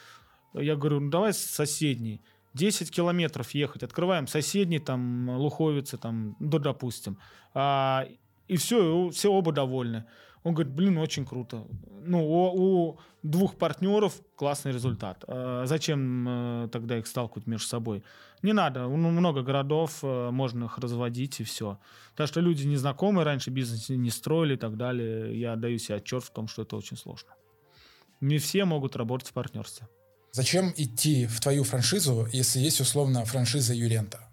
Я 0.55 0.75
говорю, 0.75 1.01
ну 1.01 1.11
давай 1.11 1.35
соседний. 1.35 2.23
10 2.55 2.91
километров 2.91 3.51
ехать, 3.51 3.83
открываем 3.83 4.27
соседний, 4.27 4.79
там, 4.79 5.29
Луховицы, 5.29 5.99
там, 5.99 6.35
да, 6.41 6.59
допустим. 6.59 7.19
А, 7.53 8.09
и 8.49 8.57
все, 8.57 9.11
все 9.11 9.31
оба 9.31 9.53
довольны. 9.53 10.07
Он 10.45 10.55
говорит, 10.55 10.73
блин, 10.73 10.99
очень 10.99 11.27
круто. 11.27 11.67
Ну, 12.05 12.27
у, 12.27 12.91
у 12.91 12.99
двух 13.23 13.57
партнеров 13.57 14.15
классный 14.37 14.73
результат. 14.73 15.25
А 15.27 15.65
зачем 15.67 16.27
э, 16.29 16.69
тогда 16.69 16.99
их 16.99 17.07
сталкивать 17.07 17.47
между 17.47 17.67
собой? 17.67 18.03
Не 18.43 18.53
надо. 18.53 18.87
Ну, 18.87 19.11
много 19.11 19.43
городов, 19.43 19.99
э, 20.03 20.31
можно 20.31 20.65
их 20.65 20.79
разводить 20.79 21.41
и 21.41 21.45
все. 21.45 21.79
Так 22.17 22.29
что 22.29 22.41
люди 22.41 22.67
незнакомые, 22.67 23.25
раньше 23.25 23.51
бизнес 23.51 23.89
не 23.89 24.11
строили 24.11 24.55
и 24.55 24.59
так 24.59 24.77
далее. 24.77 25.39
Я 25.39 25.57
даю 25.57 25.79
себе 25.79 25.97
отчет 25.97 26.23
в 26.23 26.31
том, 26.31 26.49
что 26.49 26.63
это 26.63 26.77
очень 26.77 26.97
сложно. 26.97 27.31
Не 28.21 28.39
все 28.39 28.65
могут 28.65 28.97
работать 28.97 29.29
в 29.29 29.33
партнерстве. 29.33 29.89
Зачем 30.33 30.73
идти 30.77 31.27
в 31.27 31.41
твою 31.41 31.65
франшизу, 31.65 32.27
если 32.33 32.61
есть 32.61 32.81
условно 32.81 33.25
франшиза 33.25 33.75
Юрента? 33.75 34.28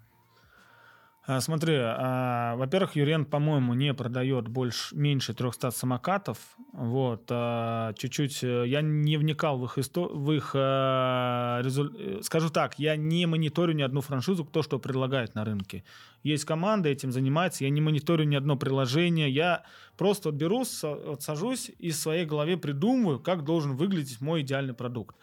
А, 1.28 1.40
смотри, 1.40 1.74
а, 1.76 2.54
во-первых, 2.54 2.94
Юрен, 2.94 3.24
по-моему, 3.24 3.74
не 3.74 3.92
продает 3.94 4.46
больше, 4.46 4.94
меньше 4.94 5.34
300 5.34 5.72
самокатов. 5.72 6.38
Вот, 6.72 7.24
а, 7.30 7.92
чуть-чуть 7.94 8.44
э, 8.44 8.64
я 8.68 8.80
не 8.80 9.16
вникал 9.16 9.58
в 9.58 9.64
их, 9.64 9.76
в 9.76 10.32
их 10.32 10.52
а, 10.54 11.60
резу- 11.62 11.92
э, 11.98 12.22
скажу 12.22 12.50
так, 12.50 12.78
я 12.78 12.94
не 12.94 13.26
мониторю 13.26 13.72
ни 13.72 13.82
одну 13.82 14.02
франшизу, 14.02 14.44
кто 14.44 14.62
что 14.62 14.78
предлагает 14.78 15.34
на 15.34 15.44
рынке. 15.44 15.82
Есть 16.22 16.44
команда, 16.44 16.90
этим 16.90 17.10
занимается, 17.10 17.64
я 17.64 17.70
не 17.70 17.80
мониторю 17.80 18.24
ни 18.24 18.36
одно 18.36 18.56
приложение, 18.56 19.28
я 19.28 19.64
просто 19.96 20.28
вот 20.28 20.38
беру, 20.38 20.64
сажусь 20.64 21.72
и 21.76 21.90
в 21.90 21.96
своей 21.96 22.24
голове 22.24 22.56
придумываю, 22.56 23.18
как 23.18 23.42
должен 23.42 23.74
выглядеть 23.74 24.20
мой 24.20 24.42
идеальный 24.42 24.74
продукт. 24.74 25.16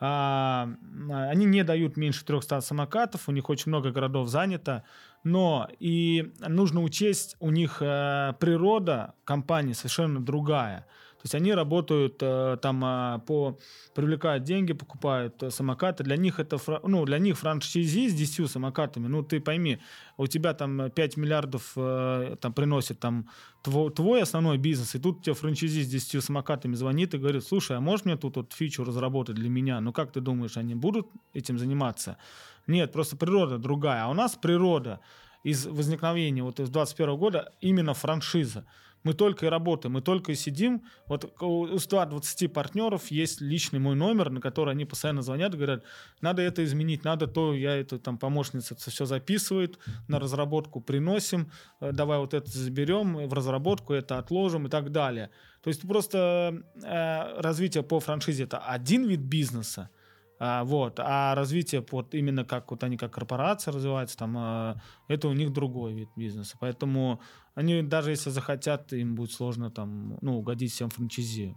Они 0.00 1.44
не 1.46 1.62
дают 1.62 1.96
меньше 1.96 2.24
300 2.24 2.60
самокатов, 2.60 3.28
у 3.28 3.32
них 3.32 3.48
очень 3.48 3.70
много 3.70 3.90
городов 3.90 4.28
занято, 4.28 4.82
но 5.24 5.68
и 5.80 6.32
нужно 6.46 6.82
учесть, 6.82 7.36
у 7.40 7.50
них 7.50 7.78
э, 7.80 8.34
природа 8.38 9.14
компании 9.24 9.72
совершенно 9.72 10.20
другая. 10.20 10.86
То 11.24 11.26
есть 11.26 11.34
они 11.36 11.54
работают 11.54 12.18
э, 12.20 12.58
там 12.60 12.84
э, 12.84 13.18
по 13.26 13.58
привлекают 13.94 14.44
деньги, 14.44 14.74
покупают 14.74 15.42
э, 15.42 15.50
самокаты. 15.50 16.04
Для 16.04 16.18
них 16.18 16.38
это 16.38 16.58
ну 16.82 17.06
для 17.06 17.18
них 17.18 17.38
франшизи 17.38 18.10
с 18.10 18.14
10 18.14 18.50
самокатами. 18.50 19.06
Ну 19.06 19.22
ты 19.22 19.40
пойми, 19.40 19.78
у 20.18 20.26
тебя 20.26 20.52
там 20.52 20.90
5 20.90 21.16
миллиардов 21.16 21.72
э, 21.76 22.36
там 22.38 22.52
приносит 22.52 23.00
там 23.00 23.26
твой, 23.62 23.90
твой 23.90 24.22
основной 24.22 24.58
бизнес, 24.58 24.94
и 24.96 24.98
тут 24.98 25.22
тебе 25.22 25.34
франшизи 25.34 25.84
с 25.84 25.88
10 25.88 26.22
самокатами 26.22 26.74
звонит 26.74 27.14
и 27.14 27.18
говорит, 27.18 27.42
слушай, 27.42 27.74
а 27.74 27.80
можешь 27.80 28.04
мне 28.04 28.18
тут 28.18 28.36
вот 28.36 28.52
фичу 28.52 28.84
разработать 28.84 29.36
для 29.36 29.48
меня? 29.48 29.80
Ну 29.80 29.94
как 29.94 30.12
ты 30.12 30.20
думаешь, 30.20 30.58
они 30.58 30.74
будут 30.74 31.06
этим 31.32 31.58
заниматься? 31.58 32.18
Нет, 32.66 32.92
просто 32.92 33.16
природа 33.16 33.58
другая. 33.58 34.04
А 34.04 34.08
у 34.08 34.14
нас 34.14 34.36
природа 34.36 35.00
из 35.42 35.66
возникновения 35.66 36.42
вот 36.42 36.60
из 36.60 36.70
21 36.70 37.16
года 37.16 37.52
именно 37.60 37.94
франшиза. 37.94 38.64
Мы 39.04 39.12
только 39.12 39.44
и 39.44 39.48
работаем, 39.50 39.92
мы 39.92 40.00
только 40.00 40.32
и 40.32 40.34
сидим. 40.34 40.82
Вот 41.06 41.30
у 41.42 41.78
120 41.78 42.52
партнеров 42.52 43.10
есть 43.10 43.42
личный 43.42 43.78
мой 43.78 43.94
номер, 43.94 44.30
на 44.30 44.40
который 44.40 44.72
они 44.72 44.86
постоянно 44.86 45.20
звонят 45.20 45.54
говорят, 45.54 45.84
надо 46.22 46.40
это 46.40 46.64
изменить, 46.64 47.04
надо 47.04 47.26
то, 47.26 47.52
я 47.52 47.76
это 47.76 47.98
там 47.98 48.16
помощница 48.16 48.72
это 48.74 48.90
все 48.90 49.04
записывает, 49.04 49.78
на 50.08 50.18
разработку 50.18 50.80
приносим, 50.80 51.50
э, 51.80 51.92
давай 51.92 52.18
вот 52.18 52.32
это 52.32 52.50
заберем, 52.50 53.28
в 53.28 53.32
разработку 53.34 53.92
это 53.92 54.16
отложим 54.16 54.66
и 54.66 54.70
так 54.70 54.90
далее. 54.90 55.28
То 55.62 55.68
есть 55.68 55.86
просто 55.86 56.64
э, 56.82 57.40
развитие 57.40 57.82
по 57.82 58.00
франшизе 58.00 58.44
это 58.44 58.56
один 58.58 59.06
вид 59.06 59.20
бизнеса, 59.20 59.90
а, 60.38 60.64
вот. 60.64 60.98
А 60.98 61.34
развитие 61.34 61.84
вот 61.90 62.14
именно 62.14 62.44
как 62.44 62.70
вот 62.70 62.82
они 62.84 62.96
как 62.96 63.12
корпорация 63.12 63.72
развиваются, 63.72 64.16
там, 64.16 64.36
а, 64.36 64.80
это 65.08 65.28
у 65.28 65.32
них 65.32 65.52
другой 65.52 65.94
вид 65.94 66.08
бизнеса. 66.16 66.56
Поэтому 66.60 67.20
они 67.54 67.82
даже 67.82 68.10
если 68.10 68.30
захотят, 68.30 68.92
им 68.92 69.14
будет 69.14 69.32
сложно 69.32 69.70
там, 69.70 70.18
ну, 70.20 70.38
угодить 70.38 70.72
всем 70.72 70.90
франчайзи, 70.90 71.56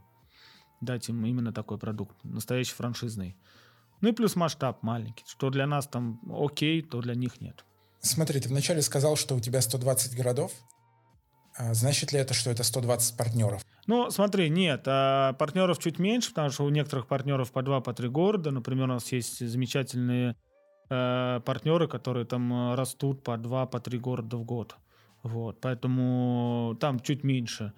дать 0.81 1.09
им 1.09 1.25
именно 1.25 1.51
такой 1.51 1.77
продукт, 1.77 2.15
настоящий 2.23 2.73
франшизный. 2.73 3.35
Ну 4.01 4.09
и 4.09 4.11
плюс 4.11 4.35
масштаб 4.35 4.83
маленький. 4.83 5.23
Что 5.27 5.49
для 5.49 5.65
нас 5.65 5.87
там 5.87 6.21
окей, 6.31 6.81
то 6.81 7.01
для 7.01 7.15
них 7.15 7.41
нет. 7.41 7.65
Смотри, 7.99 8.39
ты 8.39 8.49
вначале 8.49 8.81
сказал, 8.83 9.15
что 9.15 9.35
у 9.35 9.39
тебя 9.39 9.59
120 9.59 10.15
городов. 10.15 10.51
А 11.57 11.73
значит 11.73 12.13
ли 12.13 12.19
это, 12.19 12.33
что 12.33 12.51
это 12.51 12.63
120 12.63 13.17
партнеров? 13.17 13.65
Ну, 13.87 14.11
смотри, 14.11 14.49
нет, 14.49 14.83
а 14.85 15.33
партнеров 15.33 15.79
чуть 15.79 15.97
меньше, 15.97 16.29
потому 16.29 16.51
что 16.51 16.65
у 16.65 16.69
некоторых 16.69 17.07
партнеров 17.07 17.51
по 17.51 17.63
два, 17.63 17.81
по 17.81 17.93
три 17.93 18.09
города. 18.09 18.51
Например, 18.51 18.83
у 18.83 18.93
нас 18.93 19.11
есть 19.11 19.47
замечательные 19.47 20.35
э, 20.89 21.41
партнеры, 21.43 21.87
которые 21.87 22.25
там 22.25 22.71
э, 22.71 22.75
растут 22.75 23.23
по 23.23 23.37
два, 23.37 23.65
по 23.65 23.79
три 23.79 23.97
города 23.97 24.37
в 24.37 24.43
год. 24.43 24.75
Вот, 25.23 25.59
поэтому 25.59 26.77
там 26.79 26.99
чуть 26.99 27.23
меньше. 27.23 27.73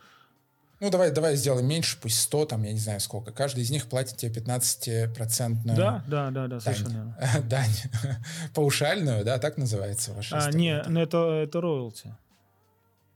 Ну, 0.81 0.89
давай, 0.89 1.12
давай 1.12 1.36
сделаем 1.36 1.67
меньше, 1.67 1.98
пусть 2.01 2.19
100, 2.21 2.45
там, 2.45 2.63
я 2.63 2.71
не 2.71 2.79
знаю 2.79 3.00
сколько. 3.01 3.31
Каждый 3.31 3.63
из 3.63 3.69
них 3.69 3.88
платит 3.88 4.17
тебе 4.17 4.31
15-процентную... 4.41 5.75
Да, 5.75 6.03
да, 6.07 6.31
да, 6.31 6.48
да, 6.48 6.59
совершенно 6.59 7.17
дань. 7.43 7.50
дань. 7.50 8.15
Паушальную, 8.55 9.25
да, 9.25 9.39
так 9.39 9.57
называется 9.57 10.13
ваша 10.13 10.38
а, 10.38 10.51
Не, 10.51 10.81
ну 10.88 11.01
это, 11.01 11.17
это 11.43 11.62
роялти. 11.62 12.15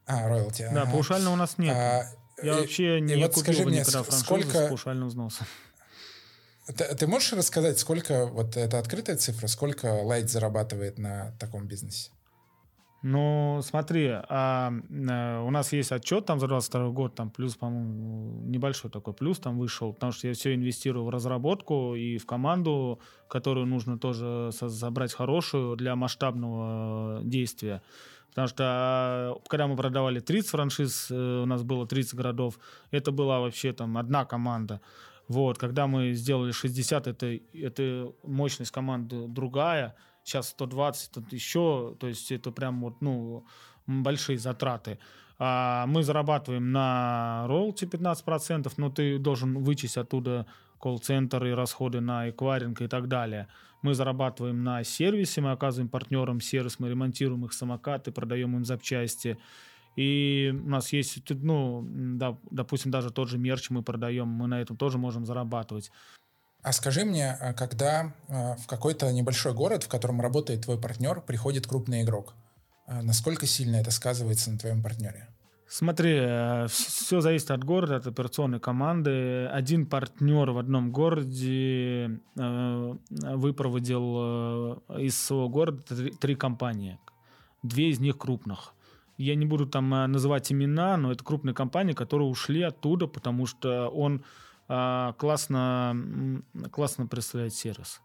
А, 0.06 0.28
роялти. 0.28 0.70
Да, 0.74 0.86
паушально 0.86 1.32
у 1.32 1.36
нас 1.36 1.58
нет. 1.58 1.76
А, 1.76 2.06
я 2.42 2.58
и, 2.58 2.62
вообще 2.62 3.02
не 3.02 3.14
и 3.14 3.22
вот 3.22 3.34
купил 3.34 3.44
скажи 3.44 3.64
бы 3.64 3.70
мне, 3.70 3.80
никогда 3.80 4.04
франшизу 4.04 4.26
сколько... 4.26 4.66
с 4.66 4.68
паушальным 4.70 5.08
взносом. 5.08 5.48
Ты, 6.66 6.96
ты 6.96 7.08
можешь 7.08 7.34
рассказать, 7.34 7.78
сколько, 7.78 8.26
вот 8.26 8.56
это 8.56 8.80
открытая 8.80 9.18
цифра, 9.18 9.48
сколько 9.48 9.88
Light 9.88 10.28
зарабатывает 10.28 10.98
на 10.98 11.36
таком 11.40 11.68
бизнесе? 11.68 12.10
Ну, 13.06 13.60
смотри, 13.64 14.08
а, 14.08 14.72
а, 15.10 15.44
у 15.44 15.50
нас 15.52 15.74
есть 15.74 15.92
отчет 15.92 16.26
там 16.26 16.40
за 16.40 16.48
22 16.48 16.90
год, 16.92 17.16
там 17.16 17.32
плюс, 17.32 17.58
по-моему, 17.58 18.46
небольшой 18.46 18.90
такой 18.90 19.14
плюс 19.14 19.40
там 19.40 19.60
вышел, 19.60 19.92
потому 19.92 20.14
что 20.14 20.30
я 20.30 20.34
все 20.34 20.56
инвестирую 20.56 21.04
в 21.04 21.10
разработку 21.10 21.96
и 21.96 22.18
в 22.18 22.26
команду, 22.26 23.02
которую 23.28 23.66
нужно 23.66 24.00
тоже 24.00 24.52
собрать 24.54 25.14
хорошую 25.14 25.76
для 25.76 25.98
масштабного 25.98 27.22
действия. 27.26 27.82
Потому 28.34 28.48
что 28.48 28.64
а, 28.66 29.40
когда 29.48 29.68
мы 29.68 29.76
продавали 29.76 30.20
30 30.20 30.50
франшиз, 30.50 31.12
э, 31.12 31.42
у 31.44 31.46
нас 31.46 31.62
было 31.62 31.86
30 31.86 32.16
городов, 32.16 32.60
это 32.90 33.12
была 33.12 33.40
вообще 33.40 33.74
там 33.74 33.98
одна 33.98 34.26
команда. 34.26 34.82
Вот, 35.28 35.58
когда 35.58 35.86
мы 35.86 36.14
сделали 36.14 36.52
60, 36.52 37.08
это, 37.08 37.40
это 37.54 38.12
мощность 38.24 38.72
команды 38.72 39.28
другая. 39.28 39.96
Сейчас 40.24 40.50
120, 40.50 41.12
тут 41.12 41.34
еще, 41.34 41.96
то 42.00 42.08
есть 42.08 42.32
это 42.32 42.52
прям 42.52 42.82
вот, 42.82 43.02
ну, 43.02 43.46
большие 43.86 44.38
затраты. 44.38 44.98
А 45.38 45.86
мы 45.88 46.04
зарабатываем 46.04 46.72
на 46.72 47.46
роялти 47.48 47.86
15%, 47.86 48.72
но 48.78 48.90
ты 48.90 49.20
должен 49.20 49.64
вычесть 49.64 49.98
оттуда 49.98 50.48
колл-центр 50.84 51.46
и 51.46 51.52
расходы 51.52 52.02
на 52.02 52.30
эквайринг 52.30 52.82
и 52.82 52.88
так 52.88 53.08
далее. 53.08 53.48
Мы 53.82 53.94
зарабатываем 53.94 54.64
на 54.64 54.84
сервисе, 54.84 55.40
мы 55.40 55.52
оказываем 55.52 55.88
партнерам 55.88 56.42
сервис, 56.42 56.78
мы 56.80 56.90
ремонтируем 56.90 57.46
их 57.46 57.54
самокаты, 57.54 58.12
продаем 58.12 58.58
им 58.58 58.66
запчасти. 58.66 59.38
И 59.96 60.54
у 60.54 60.70
нас 60.70 60.92
есть, 60.92 61.30
ну, 61.30 61.88
да, 62.18 62.38
допустим, 62.52 62.92
даже 62.92 63.12
тот 63.12 63.30
же 63.30 63.38
мерч 63.38 63.70
мы 63.70 63.82
продаем, 63.82 64.28
мы 64.28 64.48
на 64.48 64.60
этом 64.60 64.76
тоже 64.76 64.98
можем 64.98 65.26
зарабатывать. 65.26 65.90
А 66.62 66.74
скажи 66.74 67.06
мне, 67.06 67.32
а 67.32 67.54
когда 67.54 68.14
а, 68.28 68.56
в 68.56 68.68
какой-то 68.68 69.12
небольшой 69.14 69.54
город, 69.54 69.84
в 69.84 69.88
котором 69.88 70.20
работает 70.20 70.64
твой 70.64 70.78
партнер, 70.78 71.22
приходит 71.22 71.66
крупный 71.68 72.02
игрок, 72.02 72.34
а 72.88 73.02
насколько 73.02 73.46
сильно 73.46 73.78
это 73.78 73.92
сказывается 73.92 74.52
на 74.52 74.58
твоем 74.58 74.84
партнере? 74.84 75.30
Смотри, 75.76 76.14
э, 76.20 76.68
все 76.70 77.20
зависит 77.20 77.50
от 77.50 77.64
города, 77.64 77.96
от 77.96 78.06
операционной 78.06 78.60
команды. 78.60 79.48
Один 79.48 79.88
партнер 79.88 80.52
в 80.52 80.60
одном 80.60 80.92
городе 80.92 82.20
э, 82.36 82.94
выпроводил 83.10 84.82
э, 84.88 85.00
из 85.00 85.20
своего 85.20 85.50
города 85.50 85.82
три, 86.20 86.36
компании. 86.36 87.00
две 87.64 87.90
из 87.90 88.00
них 88.00 88.20
крупных. 88.20 88.76
Я 89.18 89.34
не 89.34 89.48
буду 89.48 89.66
там 89.66 89.90
называть 89.90 90.52
имена, 90.52 90.96
но 90.96 91.12
это 91.12 91.24
крупные 91.24 91.56
компании, 91.56 91.94
которые 91.94 92.28
ушли 92.28 92.62
оттуда, 92.62 93.08
потому 93.08 93.48
что 93.48 93.90
он 93.90 94.24
классно, 94.68 95.96
классно 96.72 97.08
представляет 97.08 97.54
сервис. 97.56 98.02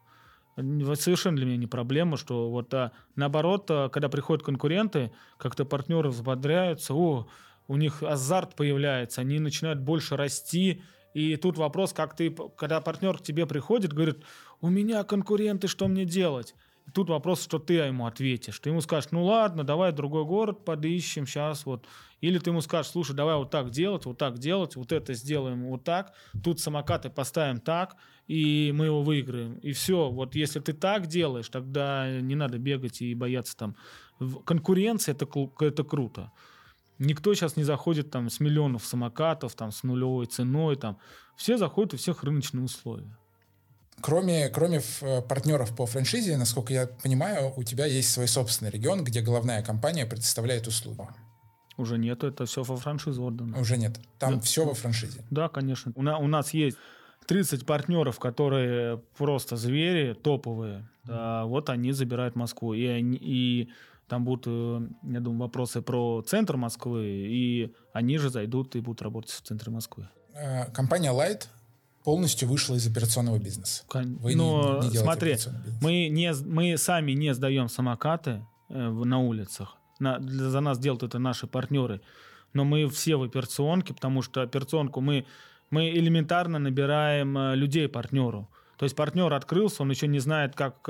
Совершенно 0.57 1.37
для 1.37 1.47
меня 1.47 1.57
не 1.57 1.67
проблема, 1.67 2.17
что 2.17 2.51
вот 2.51 2.75
наоборот, 3.15 3.71
когда 3.93 4.09
приходят 4.09 4.45
конкуренты, 4.45 5.13
как-то 5.39 5.65
партнеры 5.65 6.11
взбодряются, 6.11 6.95
о, 6.95 7.27
у 7.69 7.77
них 7.77 8.03
азарт 8.03 8.57
появляется, 8.57 9.21
они 9.21 9.39
начинают 9.39 9.79
больше 9.81 10.17
расти, 10.17 10.83
и 11.15 11.37
тут 11.37 11.57
вопрос, 11.57 11.93
как 11.93 12.17
ты, 12.17 12.35
когда 12.57 12.81
партнер 12.81 13.19
к 13.19 13.23
тебе 13.23 13.47
приходит, 13.47 13.93
говорит, 13.93 14.25
у 14.61 14.69
меня 14.69 15.05
конкуренты, 15.05 15.69
что 15.69 15.87
мне 15.87 16.05
делать? 16.05 16.55
И 16.87 16.91
тут 16.91 17.11
вопрос, 17.11 17.43
что 17.45 17.59
ты 17.59 17.75
ему 17.75 18.07
ответишь. 18.07 18.59
Ты 18.61 18.71
ему 18.71 18.81
скажешь, 18.81 19.11
ну 19.11 19.25
ладно, 19.25 19.63
давай 19.63 19.93
другой 19.93 20.25
город 20.25 20.65
подыщем 20.65 21.27
сейчас 21.27 21.67
вот. 21.67 21.87
Или 22.23 22.39
ты 22.39 22.51
ему 22.51 22.63
скажешь, 22.63 22.93
слушай, 22.93 23.15
давай 23.15 23.37
вот 23.37 23.51
так 23.51 23.71
делать, 23.71 24.07
вот 24.07 24.17
так 24.17 24.39
делать, 24.39 24.75
вот 24.75 24.91
это 24.93 25.13
сделаем 25.13 25.69
вот 25.69 25.85
так, 25.85 26.15
тут 26.43 26.61
самокаты 26.61 27.11
поставим 27.11 27.61
так, 27.61 27.97
и 28.27 28.73
мы 28.75 28.87
его 28.87 29.03
выиграем. 29.03 29.59
И 29.59 29.73
все. 29.73 30.11
Вот 30.11 30.35
если 30.35 30.61
ты 30.61 30.73
так 30.73 31.07
делаешь, 31.07 31.49
тогда 31.49 32.21
не 32.21 32.35
надо 32.35 32.59
бегать 32.59 33.03
и 33.03 33.15
бояться 33.15 33.57
там. 33.57 33.77
Конкуренция 34.47 35.15
это, 35.15 35.27
это 35.61 35.85
круто. 35.85 36.33
Никто 36.99 37.35
сейчас 37.35 37.57
не 37.57 37.65
заходит 37.65 38.11
там 38.11 38.29
с 38.29 38.41
миллионов 38.41 38.85
самокатов, 38.85 39.55
там 39.55 39.71
с 39.73 39.83
нулевой 39.83 40.27
ценой, 40.27 40.77
там. 40.77 40.99
Все 41.37 41.57
заходят, 41.57 41.95
у 41.95 41.97
всех 41.97 42.25
рыночные 42.25 42.65
условия. 42.65 43.17
Кроме, 44.01 44.49
кроме 44.49 44.81
э, 45.01 45.23
партнеров 45.23 45.75
по 45.75 45.87
франшизе, 45.87 46.37
насколько 46.37 46.73
я 46.73 46.87
понимаю, 46.87 47.53
у 47.57 47.63
тебя 47.63 47.87
есть 47.87 48.11
свой 48.11 48.29
собственный 48.29 48.71
регион, 48.71 49.05
где 49.05 49.21
головная 49.21 49.63
компания 49.63 50.07
предоставляет 50.07 50.67
услуги. 50.67 51.01
Уже 51.77 51.97
нет, 51.97 52.25
это 52.25 52.45
все 52.47 52.63
во 52.65 52.77
франшизу 52.77 53.23
отдано. 53.25 53.59
Уже 53.61 53.77
нет. 53.77 54.01
Там 54.19 54.35
да. 54.35 54.41
все 54.41 54.65
во 54.65 54.75
франшизе. 54.75 55.25
Да, 55.31 55.49
конечно. 55.49 55.93
У, 55.95 56.03
на, 56.03 56.19
у 56.19 56.27
нас 56.27 56.53
есть 56.53 56.77
30 57.27 57.67
партнеров, 57.67 58.19
которые 58.19 58.99
просто 59.17 59.57
звери, 59.57 60.15
топовые. 60.15 60.89
Да, 61.05 61.45
вот 61.45 61.71
они 61.71 61.93
забирают 61.93 62.35
Москву. 62.35 62.75
И, 62.75 62.85
они, 62.85 63.17
и 63.21 63.71
там 64.09 64.25
будут, 64.25 64.45
э, 64.47 64.81
я 65.13 65.21
думаю, 65.21 65.43
вопросы 65.43 65.83
про 65.83 66.23
центр 66.23 66.57
Москвы, 66.57 67.07
и 67.07 67.75
они 67.93 68.19
же 68.19 68.31
зайдут 68.31 68.75
и 68.75 68.81
будут 68.81 69.03
работать 69.03 69.31
в 69.31 69.43
центре 69.43 69.71
Москвы. 69.71 70.09
Э, 70.35 70.71
компания 70.73 71.13
Light 71.13 71.47
полностью 72.05 72.49
вышла 72.49 72.75
из 72.75 72.87
операционного 72.87 73.39
бизнеса. 73.39 73.85
Вы 73.93 74.35
Но 74.35 74.81
не, 74.83 74.89
не 74.89 74.97
смотри, 74.97 75.37
мы, 75.83 76.09
не, 76.09 76.33
мы 76.47 76.79
сами 76.79 77.13
не 77.13 77.35
сдаем 77.35 77.69
самокаты 77.69 78.43
э, 78.71 78.89
на 78.89 79.19
улицах. 79.19 79.77
На, 80.01 80.19
для, 80.19 80.49
за 80.49 80.61
нас 80.61 80.79
делают 80.79 81.03
это 81.03 81.19
наши 81.19 81.47
партнеры. 81.47 82.01
Но 82.55 82.65
мы 82.65 82.89
все 82.89 83.17
в 83.17 83.23
операционке, 83.23 83.93
потому 83.93 84.23
что 84.23 84.41
операционку 84.41 85.03
мы, 85.03 85.27
мы 85.71 85.91
элементарно 85.91 86.59
набираем 86.59 87.55
людей 87.55 87.89
партнеру. 87.89 88.49
То 88.79 88.85
есть 88.85 88.97
партнер 88.97 89.35
открылся, 89.35 89.83
он 89.83 89.91
еще 89.91 90.07
не 90.07 90.21
знает, 90.21 90.55
как 90.55 90.89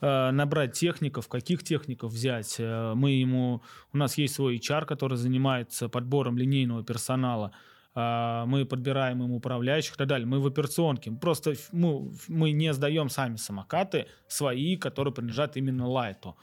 набрать 0.00 0.72
техников, 0.72 1.28
каких 1.28 1.62
техников 1.62 2.12
взять. 2.12 2.56
Э, 2.58 2.94
мы 2.94 3.12
ему, 3.12 3.62
у 3.92 3.96
нас 3.96 4.16
есть 4.16 4.34
свой 4.34 4.56
HR, 4.56 4.86
который 4.86 5.16
занимается 5.16 5.88
подбором 5.88 6.38
линейного 6.38 6.82
персонала. 6.82 7.52
А, 7.92 8.46
мы 8.46 8.64
подбираем 8.64 9.22
им 9.22 9.32
управляющих 9.32 9.94
и 9.94 9.98
так 9.98 10.06
далее. 10.06 10.26
Мы 10.26 10.40
в 10.40 10.46
операционке. 10.46 11.10
Просто 11.10 11.54
мы, 11.72 12.12
мы 12.28 12.52
не 12.52 12.72
сдаем 12.72 13.08
сами 13.08 13.36
самокаты 13.36 14.06
свои, 14.28 14.76
которые 14.76 15.12
принадлежат 15.12 15.56
именно 15.56 15.88
лайту. 15.88 16.36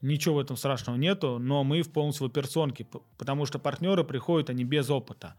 Ничего 0.00 0.36
в 0.36 0.38
этом 0.38 0.56
страшного 0.56 0.96
нету, 0.96 1.38
но 1.38 1.64
мы 1.64 1.82
в 1.82 1.90
полностью 1.90 2.26
в 2.26 2.30
операционке, 2.30 2.86
потому 3.16 3.46
что 3.46 3.58
партнеры 3.58 4.04
приходят, 4.04 4.48
они 4.48 4.64
без 4.64 4.90
опыта. 4.90 5.34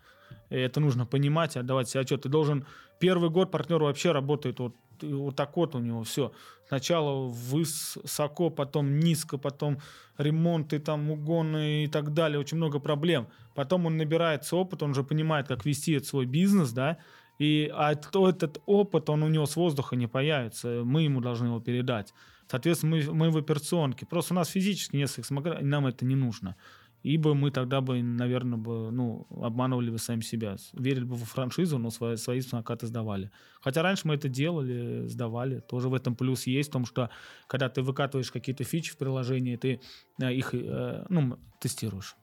И 0.49 0.55
это 0.55 0.79
нужно 0.79 1.05
понимать, 1.05 1.55
отдавать 1.55 1.89
себе 1.89 2.01
отчет. 2.01 2.23
Ты 2.23 2.29
должен... 2.29 2.65
Первый 2.99 3.29
год 3.29 3.51
партнер 3.51 3.81
вообще 3.81 4.11
работает 4.11 4.59
вот 4.59 4.75
вот 5.03 5.35
так 5.35 5.55
вот 5.57 5.75
у 5.75 5.79
него 5.79 6.03
все. 6.03 6.31
Сначала 6.67 7.27
высоко, 7.27 8.49
потом 8.49 8.99
низко, 8.99 9.37
потом 9.37 9.79
ремонты, 10.17 10.79
там 10.79 11.09
угоны 11.09 11.85
и 11.85 11.87
так 11.87 12.13
далее. 12.13 12.39
Очень 12.39 12.57
много 12.57 12.79
проблем. 12.79 13.27
Потом 13.55 13.85
он 13.85 13.97
набирается 13.97 14.55
опыт, 14.55 14.83
он 14.83 14.91
уже 14.91 15.03
понимает, 15.03 15.47
как 15.47 15.65
вести 15.65 15.93
этот 15.93 16.07
свой 16.07 16.25
бизнес, 16.25 16.71
да, 16.71 16.97
и 17.39 17.71
а 17.73 17.93
этот, 17.93 18.15
этот 18.15 18.61
опыт, 18.65 19.09
он 19.09 19.23
у 19.23 19.29
него 19.29 19.45
с 19.45 19.55
воздуха 19.55 19.95
не 19.95 20.07
появится. 20.07 20.83
Мы 20.83 21.03
ему 21.03 21.21
должны 21.21 21.47
его 21.47 21.59
передать. 21.59 22.13
Соответственно, 22.47 22.97
мы, 22.97 23.13
мы 23.13 23.31
в 23.31 23.37
операционке. 23.37 24.05
Просто 24.05 24.33
у 24.33 24.35
нас 24.35 24.49
физически 24.49 24.97
несколько 24.97 25.27
смогли, 25.27 25.57
нам 25.61 25.87
это 25.87 26.03
не 26.05 26.15
нужно. 26.15 26.55
Ибо 27.03 27.33
мы 27.33 27.51
тогда 27.51 27.81
бы, 27.81 28.01
наверное, 28.03 28.57
бы, 28.57 28.91
ну, 28.91 29.25
обманывали 29.29 29.89
бы 29.89 29.99
сами 29.99 30.21
себя. 30.21 30.57
Верили 30.73 31.05
бы 31.05 31.15
во 31.15 31.25
франшизу, 31.25 31.77
но 31.77 31.91
свои, 31.91 32.17
свои 32.17 32.41
самокаты 32.41 32.87
сдавали. 32.87 33.31
Хотя 33.61 33.81
раньше 33.81 34.07
мы 34.07 34.15
это 34.15 34.27
делали, 34.27 35.07
сдавали. 35.07 35.59
Тоже 35.59 35.87
в 35.87 35.93
этом 35.93 36.15
плюс 36.15 36.45
есть, 36.45 36.69
в 36.69 36.73
том, 36.73 36.85
что 36.85 37.09
когда 37.47 37.69
ты 37.69 37.81
выкатываешь 37.81 38.31
какие-то 38.31 38.63
фичи 38.63 38.91
в 38.91 38.97
приложении, 38.97 39.55
ты 39.55 39.79
э, 40.21 40.33
их 40.33 40.53
э, 40.53 41.05
ну, 41.09 41.39
тестируешь. 41.61 42.15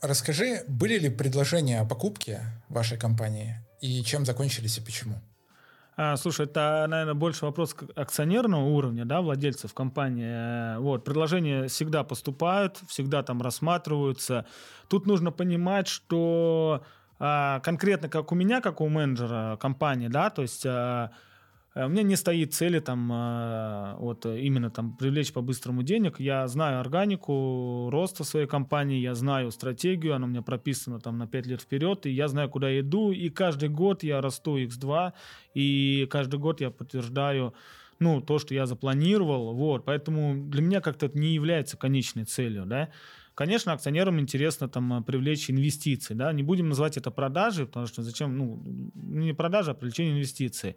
Расскажи, 0.00 0.64
были 0.68 0.98
ли 0.98 1.10
предложения 1.10 1.80
о 1.80 1.84
покупке 1.84 2.40
вашей 2.68 2.98
компании 2.98 3.66
и 3.80 4.02
чем 4.02 4.24
закончились 4.24 4.78
и 4.78 4.80
почему? 4.80 5.20
А, 5.96 6.16
слушай, 6.16 6.44
это, 6.44 6.86
наверное, 6.88 7.14
больше 7.14 7.46
вопрос 7.46 7.74
акционерного 7.94 8.64
уровня, 8.64 9.06
да, 9.06 9.22
владельцев 9.22 9.72
компании. 9.72 10.76
Вот, 10.78 11.04
предложения 11.04 11.68
всегда 11.68 12.04
поступают, 12.04 12.78
всегда 12.86 13.22
там 13.22 13.40
рассматриваются. 13.40 14.44
Тут 14.88 15.06
нужно 15.06 15.32
понимать, 15.32 15.88
что 15.88 16.84
а, 17.18 17.60
конкретно 17.60 18.10
как 18.10 18.30
у 18.30 18.34
меня, 18.34 18.60
как 18.60 18.82
у 18.82 18.88
менеджера 18.88 19.56
компании, 19.58 20.08
да, 20.08 20.28
то 20.28 20.42
есть 20.42 20.66
а, 20.66 21.12
Э, 21.12 21.35
у 21.84 21.88
меня 21.88 22.02
не 22.02 22.16
стоит 22.16 22.54
цели 22.54 22.80
там 22.80 23.12
э, 23.12 23.96
вот 23.98 24.24
именно 24.24 24.70
там 24.70 24.96
привлечь 24.96 25.32
по-быстрому 25.32 25.82
денег. 25.82 26.18
Я 26.18 26.46
знаю 26.48 26.80
органику 26.80 27.90
роста 27.90 28.24
своей 28.24 28.46
компании, 28.46 28.98
я 28.98 29.14
знаю 29.14 29.50
стратегию, 29.50 30.14
она 30.14 30.26
у 30.26 30.30
меня 30.30 30.40
прописана 30.40 31.00
там 31.00 31.18
на 31.18 31.26
5 31.26 31.46
лет 31.46 31.60
вперед, 31.60 32.06
и 32.06 32.10
я 32.10 32.28
знаю, 32.28 32.48
куда 32.48 32.70
я 32.70 32.80
иду, 32.80 33.12
и 33.12 33.28
каждый 33.28 33.68
год 33.68 34.02
я 34.02 34.22
расту 34.22 34.58
X2, 34.58 35.12
и 35.52 36.08
каждый 36.10 36.38
год 36.40 36.62
я 36.62 36.70
подтверждаю 36.70 37.52
ну, 37.98 38.20
то, 38.20 38.38
что 38.38 38.54
я 38.54 38.66
запланировал, 38.66 39.54
вот, 39.54 39.84
поэтому 39.84 40.48
для 40.50 40.62
меня 40.62 40.80
как-то 40.80 41.06
это 41.06 41.18
не 41.18 41.34
является 41.34 41.76
конечной 41.76 42.24
целью, 42.24 42.64
да. 42.66 42.90
Конечно, 43.34 43.74
акционерам 43.74 44.18
интересно 44.18 44.66
там 44.66 45.04
привлечь 45.04 45.50
инвестиции, 45.50 46.14
да, 46.14 46.32
не 46.32 46.42
будем 46.42 46.70
называть 46.70 46.96
это 46.96 47.10
продажей, 47.10 47.66
потому 47.66 47.86
что 47.86 48.02
зачем, 48.02 48.36
ну, 48.36 48.62
не 48.94 49.34
продажа, 49.34 49.72
а 49.72 49.74
привлечение 49.74 50.14
инвестиций. 50.14 50.76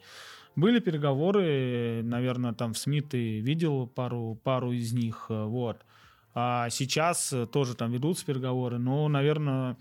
Были 0.55 0.79
переговоры, 0.79 2.01
наверное, 2.03 2.53
там 2.53 2.73
в 2.73 2.77
СМИ 2.77 3.01
ты 3.01 3.39
видел 3.39 3.87
пару, 3.87 4.39
пару 4.43 4.71
из 4.71 4.93
них, 4.93 5.27
э, 5.29 5.43
вот. 5.45 5.85
А 6.33 6.69
сейчас 6.69 7.33
тоже 7.51 7.75
там 7.75 7.91
ведутся 7.91 8.25
переговоры, 8.25 8.77
но, 8.77 9.07
наверное, 9.07 9.77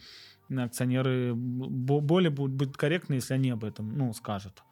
акционеры 0.50 1.34
более 1.34 2.30
будут 2.30 2.56
быть 2.56 2.76
корректны, 2.76 3.14
если 3.14 3.34
они 3.34 3.50
об 3.50 3.64
этом, 3.64 3.96
ну, 3.96 4.12
скажут. 4.12 4.62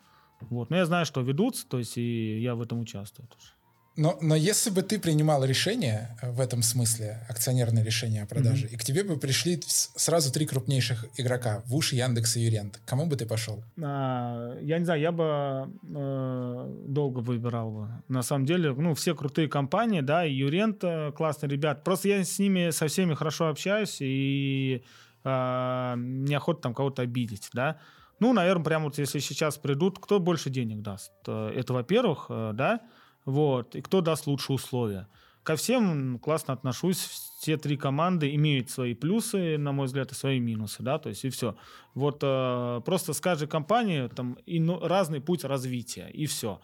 Вот. 0.41 0.71
Но 0.71 0.77
я 0.77 0.87
знаю, 0.87 1.07
что 1.07 1.21
ведутся, 1.21 1.69
то 1.69 1.79
есть 1.79 1.99
и 1.99 2.41
я 2.41 2.55
в 2.55 2.63
этом 2.63 2.81
участвую 2.81 3.29
тоже. 3.29 3.56
Но, 3.97 4.19
но 4.21 4.35
если 4.35 4.71
бы 4.71 4.83
ты 4.83 4.99
принимал 4.99 5.45
решение 5.45 6.17
в 6.23 6.41
этом 6.41 6.63
смысле, 6.63 7.25
акционерное 7.29 7.83
решение 7.83 8.23
о 8.23 8.27
продаже, 8.27 8.67
mm-hmm. 8.67 8.75
и 8.75 8.77
к 8.77 8.85
тебе 8.85 9.05
бы 9.05 9.17
пришли 9.17 9.61
сразу 9.67 10.31
три 10.33 10.47
крупнейших 10.47 11.07
игрока, 11.17 11.63
Вуш, 11.67 11.93
Яндекс 11.93 12.37
и 12.37 12.41
Юрент, 12.41 12.79
кому 12.85 13.07
бы 13.07 13.17
ты 13.17 13.25
пошел? 13.25 13.65
А, 13.83 14.59
я 14.61 14.79
не 14.79 14.85
знаю, 14.85 15.01
я 15.01 15.13
бы 15.13 15.73
э, 15.83 16.85
долго 16.89 17.21
выбирал 17.21 17.71
бы. 17.71 17.89
На 18.09 18.23
самом 18.23 18.45
деле, 18.45 18.73
ну, 18.73 18.95
все 18.95 19.15
крутые 19.15 19.49
компании, 19.49 20.03
да, 20.03 20.27
и 20.27 20.35
Юрент 20.35 20.85
э, 20.85 21.13
классные 21.13 21.51
ребят. 21.51 21.83
Просто 21.83 22.09
я 22.09 22.23
с 22.23 22.39
ними 22.39 22.71
со 22.71 22.89
всеми 22.89 23.15
хорошо 23.15 23.49
общаюсь, 23.49 23.99
и 24.01 24.85
э, 25.25 25.95
неохота 25.97 26.61
там 26.63 26.75
кого-то 26.75 27.03
обидеть, 27.03 27.49
да. 27.55 27.79
Ну, 28.19 28.33
наверное, 28.33 28.65
прямо 28.65 28.85
вот 28.87 28.99
если 28.99 29.19
сейчас 29.19 29.57
придут, 29.59 29.99
кто 29.99 30.21
больше 30.21 30.51
денег 30.51 30.83
даст? 30.83 31.13
Э, 31.27 31.51
это, 31.55 31.73
во-первых, 31.73 32.27
э, 32.29 32.53
да, 32.55 32.81
вот, 33.27 33.75
и 33.75 33.83
кто 33.83 34.01
даст 34.01 34.27
лучшие 34.27 34.55
условия. 34.55 35.09
Ко 35.43 35.55
всем 35.57 36.19
классно 36.19 36.55
отношусь. 36.55 36.99
Все 37.39 37.57
три 37.57 37.77
команды 37.77 38.35
имеют 38.35 38.71
свои 38.71 38.95
плюсы, 38.95 39.59
на 39.59 39.73
мой 39.73 39.87
взгляд, 39.87 40.11
и 40.11 40.15
свои 40.15 40.41
минусы, 40.41 40.83
да, 40.83 40.99
то 40.99 41.09
есть 41.09 41.25
и 41.25 41.31
все. 41.31 41.55
Вот 41.95 42.21
э, 42.23 42.81
просто 42.85 43.13
с 43.13 43.21
каждой 43.21 43.47
компанией 43.47 44.09
там 44.09 44.39
и, 44.47 44.59
ну, 44.59 44.81
разный 44.81 45.21
путь 45.21 45.45
развития, 45.45 46.09
и 46.09 46.27
все. 46.27 46.61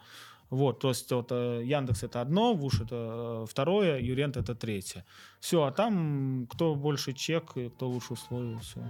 Вот, 0.50 0.80
то 0.80 0.88
есть 0.88 1.10
вот 1.12 1.30
э, 1.30 1.62
Яндекс 1.64 2.02
это 2.02 2.20
одно, 2.20 2.54
Вуш 2.54 2.80
это 2.80 3.44
э, 3.44 3.46
второе, 3.48 4.00
Юрент 4.00 4.36
это 4.36 4.54
третье. 4.54 5.04
Все, 5.40 5.62
а 5.62 5.70
там 5.70 6.46
кто 6.50 6.74
больше 6.74 7.12
чек, 7.12 7.52
кто 7.52 7.88
лучше 7.88 8.14
условия, 8.14 8.58
все. 8.58 8.80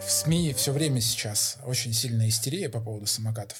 В 0.00 0.10
СМИ 0.10 0.52
все 0.54 0.72
время 0.72 1.00
сейчас 1.00 1.58
очень 1.66 1.92
сильная 1.92 2.28
истерия 2.28 2.68
по 2.68 2.80
поводу 2.80 3.06
самокатов. 3.06 3.58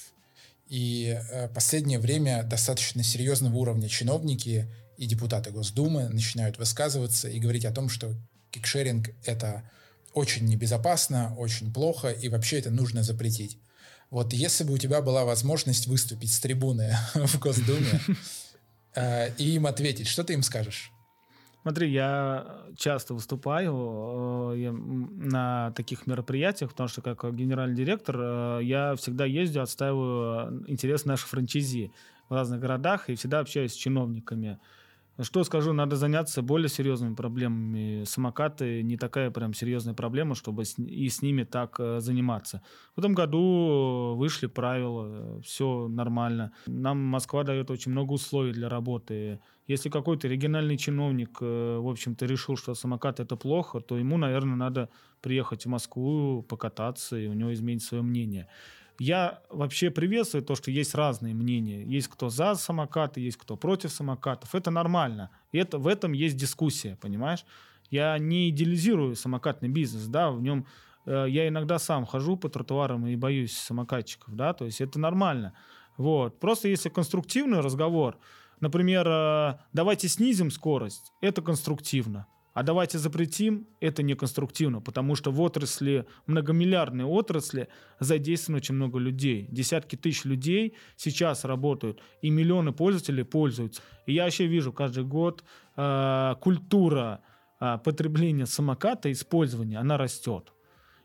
И 0.71 1.19
э, 1.33 1.49
последнее 1.49 1.99
время 1.99 2.45
достаточно 2.45 3.03
серьезного 3.03 3.57
уровня 3.57 3.89
чиновники 3.89 4.73
и 4.97 5.07
депутаты 5.07 5.51
Госдумы 5.51 6.09
начинают 6.09 6.59
высказываться 6.59 7.29
и 7.29 7.41
говорить 7.41 7.65
о 7.65 7.73
том, 7.73 7.89
что 7.89 8.15
кикшеринг— 8.53 9.11
это 9.25 9.69
очень 10.15 10.47
небезопасно, 10.47 11.35
очень 11.37 11.73
плохо, 11.73 12.11
и 12.11 12.29
вообще 12.29 12.61
это 12.61 12.71
нужно 12.71 13.03
запретить. 13.03 13.59
Вот 14.11 14.33
если 14.33 14.63
бы 14.63 14.75
у 14.75 14.79
тебя 14.79 15.03
была 15.03 15.25
возможность 15.25 15.89
выступить 15.89 16.33
с 16.33 16.39
трибуны 16.39 16.97
в 17.15 17.41
Госдуме 17.41 18.01
э, 18.95 19.35
и 19.39 19.57
им 19.57 19.67
ответить, 19.67 20.07
что 20.07 20.23
ты 20.23 20.35
им 20.35 20.45
скажешь? 20.45 20.93
Смотри, 21.63 21.91
я 21.91 22.63
часто 22.77 23.13
выступаю 23.13 24.55
э, 24.55 24.71
на 24.71 25.73
таких 25.73 26.07
мероприятиях, 26.07 26.71
потому 26.71 26.89
что 26.89 27.03
как 27.03 27.35
генеральный 27.35 27.77
директор 27.77 28.17
э, 28.19 28.61
я 28.63 28.95
всегда 28.97 29.27
ездю, 29.27 29.63
отстаиваю 29.63 30.65
интерес 30.69 31.05
наших 31.05 31.29
франчайзи 31.29 31.93
в 32.31 32.35
разных 32.35 32.61
городах 32.61 33.11
и 33.11 33.15
всегда 33.15 33.41
общаюсь 33.41 33.73
с 33.73 33.77
чиновниками. 33.77 34.59
Что 35.23 35.45
скажу, 35.45 35.73
надо 35.73 35.97
заняться 35.97 36.41
более 36.41 36.69
серьезными 36.69 37.15
проблемами. 37.15 38.05
Самокаты 38.05 38.83
не 38.83 38.97
такая 38.97 39.31
прям 39.31 39.53
серьезная 39.53 39.93
проблема, 39.95 40.35
чтобы 40.35 40.63
и 40.79 41.09
с 41.09 41.21
ними 41.21 41.45
так 41.45 41.79
э, 41.79 42.01
заниматься. 42.01 42.63
В 42.97 43.01
этом 43.01 43.15
году 43.15 44.15
вышли 44.17 44.47
правила, 44.47 45.41
все 45.43 45.89
нормально. 45.89 46.53
Нам 46.67 46.99
Москва 46.99 47.43
дает 47.43 47.71
очень 47.71 47.93
много 47.93 48.13
условий 48.13 48.53
для 48.53 48.69
работы. 48.69 49.41
Если 49.67 49.91
какой-то 49.91 50.27
региональный 50.27 50.79
чиновник, 50.79 51.39
э, 51.41 51.79
в 51.79 51.89
общем-то, 51.89 52.25
решил, 52.27 52.57
что 52.57 52.75
самокат 52.75 53.21
это 53.21 53.37
плохо, 53.37 53.81
то 53.81 53.99
ему, 53.99 54.17
наверное, 54.17 54.57
надо 54.57 54.89
приехать 55.21 55.67
в 55.67 55.69
Москву, 55.69 56.43
покататься, 56.43 57.19
и 57.19 57.27
у 57.27 57.35
него 57.35 57.53
изменить 57.53 57.83
свое 57.83 58.03
мнение. 58.03 58.49
Я 59.01 59.41
вообще 59.49 59.91
приветствую 59.91 60.45
то, 60.45 60.55
что 60.55 60.71
есть 60.71 60.95
разные 60.95 61.33
мнения. 61.33 61.83
Есть 61.85 62.09
кто 62.09 62.29
за 62.29 62.55
самокаты, 62.55 63.23
есть 63.23 63.39
кто 63.39 63.57
против 63.57 63.91
самокатов. 63.93 64.55
Это 64.55 64.71
нормально. 64.71 65.31
И 65.53 65.59
это, 65.59 65.79
в 65.79 65.87
этом 65.87 66.13
есть 66.13 66.37
дискуссия, 66.37 66.99
понимаешь? 67.01 67.47
Я 67.91 68.19
не 68.19 68.51
идеализирую 68.51 69.17
самокатный 69.17 69.71
бизнес, 69.71 70.05
да, 70.05 70.31
в 70.31 70.43
нем 70.43 70.67
э, 71.07 71.25
я 71.31 71.49
иногда 71.49 71.79
сам 71.79 72.05
хожу 72.05 72.37
по 72.37 72.51
тротуарам 72.51 73.07
и 73.07 73.17
боюсь 73.17 73.57
самокатчиков, 73.57 74.37
да, 74.37 74.53
то 74.53 74.67
есть 74.67 74.83
это 74.83 74.99
нормально. 74.99 75.55
Вот. 75.97 76.39
Просто 76.39 76.69
если 76.69 76.91
конструктивный 76.91 77.61
разговор, 77.61 78.19
например, 78.61 79.09
э, 79.09 79.59
давайте 79.73 80.09
снизим 80.09 80.51
скорость, 80.51 81.15
это 81.23 81.41
конструктивно. 81.41 82.27
А 82.53 82.65
давайте 82.65 82.99
запретим, 82.99 83.69
это 83.79 84.03
неконструктивно, 84.03 84.81
потому 84.81 85.15
что 85.15 85.31
в 85.31 85.41
отрасли, 85.41 86.07
многомиллиардной 86.27 87.05
отрасли 87.05 87.69
задействовано 88.01 88.59
очень 88.59 88.75
много 88.75 88.99
людей. 88.99 89.47
Десятки 89.51 89.95
тысяч 89.95 90.25
людей 90.25 90.75
сейчас 90.97 91.45
работают, 91.45 92.03
и 92.23 92.31
миллионы 92.31 92.73
пользователей 92.73 93.25
пользуются. 93.25 93.83
И 94.07 94.15
я 94.15 94.25
вообще 94.25 94.47
вижу 94.47 94.73
каждый 94.73 95.05
год 95.05 95.45
э, 95.77 96.35
культура 96.41 97.21
э, 97.61 97.79
потребления 97.85 98.47
самоката, 98.47 99.13
использования, 99.13 99.79
она 99.79 99.97
растет. 99.97 100.53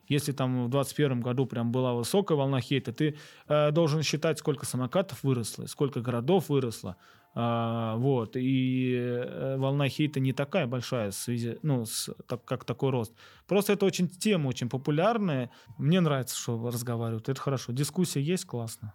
Если 0.08 0.32
там 0.32 0.66
в 0.66 0.70
2021 0.70 1.22
году 1.22 1.46
прям 1.46 1.72
была 1.72 1.94
высокая 1.94 2.38
волна 2.38 2.60
хейта, 2.60 2.92
ты 2.92 3.18
э, 3.48 3.72
должен 3.72 4.02
считать, 4.02 4.40
сколько 4.40 4.66
самокатов 4.66 5.24
выросло, 5.24 5.68
сколько 5.68 6.02
городов 6.02 6.50
выросло, 6.50 6.96
а, 7.38 7.98
вот. 7.98 8.38
И 8.38 8.96
э, 8.96 9.58
волна 9.58 9.90
хейта 9.90 10.22
не 10.22 10.32
такая 10.32 10.68
большая, 10.68 11.12
в 11.12 11.16
связи, 11.16 11.60
ну, 11.64 11.86
с, 11.86 12.10
так, 12.28 12.46
как 12.46 12.64
такой 12.64 12.92
рост. 12.92 13.14
Просто 13.46 13.74
это 13.74 13.86
очень 13.86 14.08
тема 14.08 14.48
очень 14.48 14.70
популярная. 14.70 15.52
Мне 15.78 16.00
нравится, 16.00 16.38
что 16.38 16.70
разговаривают. 16.70 17.28
Это 17.28 17.40
хорошо. 17.40 17.74
Дискуссия 17.74 18.22
есть, 18.22 18.46
классно. 18.46 18.94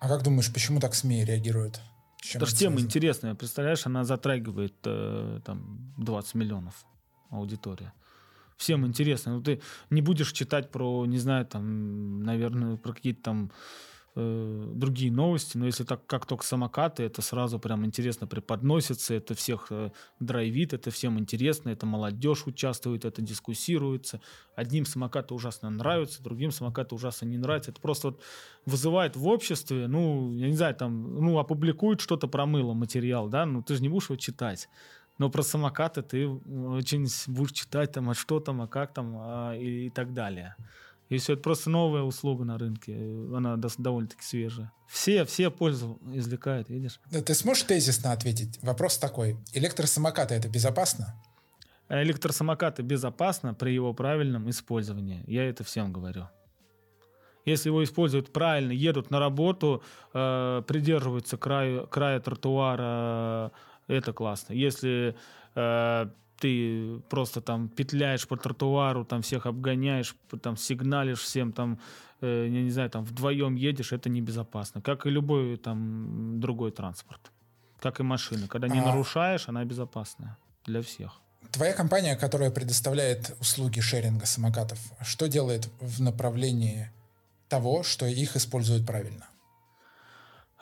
А 0.00 0.08
как 0.08 0.24
думаешь, 0.24 0.52
почему 0.52 0.80
так 0.80 0.94
СМИ 0.94 1.24
реагируют? 1.24 1.80
Чем 2.20 2.40
Потому 2.40 2.48
что 2.48 2.58
тема 2.58 2.80
интересная. 2.80 3.34
Представляешь, 3.36 3.86
она 3.86 4.02
затрагивает 4.02 4.74
э, 4.84 5.40
там 5.44 5.94
20 5.98 6.34
миллионов 6.34 6.84
аудитория. 7.30 7.92
Всем 8.56 8.84
интересно. 8.84 9.34
Ну, 9.34 9.42
ты 9.42 9.62
не 9.88 10.02
будешь 10.02 10.32
читать 10.32 10.70
про, 10.70 11.06
не 11.06 11.18
знаю, 11.18 11.46
там, 11.46 12.24
наверное, 12.24 12.76
про 12.76 12.92
какие-то 12.92 13.22
там 13.22 13.52
э, 14.16 14.72
другие 14.74 15.12
новости, 15.12 15.56
но 15.56 15.66
если 15.66 15.84
так 15.84 16.06
как 16.06 16.26
только 16.26 16.44
самокаты, 16.44 17.02
это 17.02 17.22
сразу 17.22 17.58
прям 17.58 17.84
интересно 17.84 18.26
преподносится, 18.26 19.14
это 19.14 19.34
всех 19.34 19.66
э, 19.70 19.90
драйвит, 20.18 20.72
это 20.72 20.90
всем 20.90 21.18
интересно, 21.18 21.70
это 21.70 21.86
молодежь 21.86 22.46
участвует, 22.46 23.04
это 23.04 23.22
дискуссируется. 23.22 24.20
Одним 24.56 24.84
самокаты 24.84 25.34
ужасно 25.34 25.70
нравятся, 25.70 26.22
другим 26.22 26.50
самокаты 26.50 26.94
ужасно 26.94 27.26
не 27.26 27.38
нравятся. 27.38 27.70
Это 27.70 27.80
просто 27.80 28.08
вот 28.08 28.22
вызывает 28.66 29.16
в 29.16 29.26
обществе, 29.26 29.86
ну, 29.88 30.34
я 30.34 30.48
не 30.48 30.56
знаю, 30.56 30.74
там, 30.74 31.14
ну, 31.20 31.38
опубликуют 31.38 32.00
что-то 32.00 32.28
про 32.28 32.46
мыло, 32.46 32.74
материал, 32.74 33.28
да, 33.28 33.46
ну, 33.46 33.62
ты 33.62 33.74
же 33.74 33.82
не 33.82 33.88
будешь 33.88 34.08
его 34.08 34.16
читать. 34.16 34.68
Но 35.20 35.28
про 35.28 35.42
самокаты 35.42 36.00
ты 36.00 36.26
очень 36.26 37.06
будешь 37.30 37.52
читать 37.52 37.92
там, 37.92 38.08
а 38.08 38.14
что 38.14 38.40
там, 38.40 38.62
а 38.62 38.66
как 38.66 38.94
там, 38.94 39.16
а, 39.18 39.54
и, 39.54 39.86
и 39.86 39.90
так 39.90 40.14
далее. 40.14 40.56
И 41.10 41.18
все, 41.18 41.32
это 41.34 41.42
просто 41.42 41.70
новая 41.70 42.02
услуга 42.02 42.44
на 42.44 42.56
рынке. 42.56 42.94
Она 43.34 43.56
довольно-таки 43.56 44.22
свежая. 44.22 44.72
Все, 44.88 45.24
все 45.24 45.50
пользу 45.50 45.98
извлекают, 46.14 46.68
видишь? 46.70 47.00
Ты 47.10 47.34
сможешь 47.34 47.64
тезисно 47.64 48.12
ответить? 48.12 48.58
Вопрос 48.62 48.96
такой. 48.96 49.36
Электросамокаты 49.52 50.34
это 50.36 50.48
безопасно? 50.48 51.20
Электросамокаты 51.88 52.82
безопасно 52.82 53.54
при 53.54 53.72
его 53.72 53.92
правильном 53.92 54.48
использовании. 54.48 55.24
Я 55.26 55.48
это 55.48 55.64
всем 55.64 55.92
говорю. 55.92 56.28
Если 57.44 57.70
его 57.70 57.82
используют 57.82 58.32
правильно, 58.32 58.70
едут 58.70 59.10
на 59.10 59.18
работу, 59.18 59.82
э, 60.14 60.62
придерживаются 60.66 61.36
края, 61.36 61.86
края 61.86 62.20
тротуара, 62.20 63.50
э, 63.88 63.96
это 63.96 64.12
классно. 64.12 64.52
Если 64.52 65.16
э, 65.56 66.06
ты 66.40 67.00
просто 67.08 67.40
там 67.40 67.68
петляешь 67.68 68.26
по 68.26 68.36
тротуару, 68.36 69.04
там 69.04 69.20
всех 69.20 69.46
обгоняешь, 69.46 70.16
там 70.42 70.56
сигналишь 70.56 71.20
всем, 71.20 71.52
там, 71.52 71.78
э, 72.20 72.48
я 72.50 72.62
не 72.62 72.70
знаю, 72.70 72.90
там 72.90 73.04
вдвоем 73.04 73.54
едешь, 73.54 73.92
это 73.92 74.08
небезопасно. 74.08 74.80
Как 74.80 75.06
и 75.06 75.10
любой 75.10 75.56
там 75.56 76.40
другой 76.40 76.70
транспорт. 76.72 77.20
Как 77.80 78.00
и 78.00 78.02
машина. 78.02 78.48
Когда 78.48 78.68
не 78.68 78.80
а... 78.80 78.84
нарушаешь, 78.84 79.48
она 79.48 79.64
безопасная 79.64 80.36
для 80.66 80.80
всех. 80.80 81.20
Твоя 81.52 81.72
компания, 81.72 82.16
которая 82.16 82.50
предоставляет 82.50 83.36
услуги 83.40 83.80
шеринга 83.80 84.26
самокатов, 84.26 84.78
что 85.02 85.26
делает 85.26 85.68
в 85.80 86.00
направлении 86.00 86.90
того, 87.48 87.82
что 87.82 88.06
их 88.06 88.36
используют 88.36 88.86
правильно? 88.86 89.29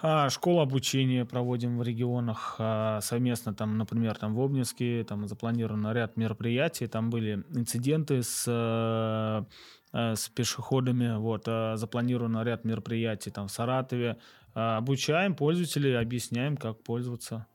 А, 0.01 0.29
обучения 0.45 1.25
проводим 1.25 1.79
в 1.79 1.83
регионах 1.83 2.57
а, 2.59 3.01
совместно, 3.01 3.53
там, 3.53 3.77
например, 3.79 4.17
там 4.17 4.35
в 4.35 4.41
Обнинске, 4.41 5.03
там 5.03 5.27
запланирован 5.27 5.91
ряд 5.93 6.17
мероприятий, 6.17 6.87
там 6.87 7.11
были 7.11 7.45
инциденты 7.51 8.23
с, 8.23 8.45
а, 8.47 9.45
с 9.93 10.29
пешеходами, 10.29 11.17
вот, 11.17 11.45
а, 11.49 11.77
запланирован 11.77 12.41
ряд 12.43 12.65
мероприятий 12.65 13.31
там 13.31 13.49
в 13.49 13.51
Саратове, 13.51 14.19
обучаем 14.55 15.35
пользователей, 15.35 15.99
объясняем, 15.99 16.57
как 16.57 16.83
пользоваться. 16.83 17.47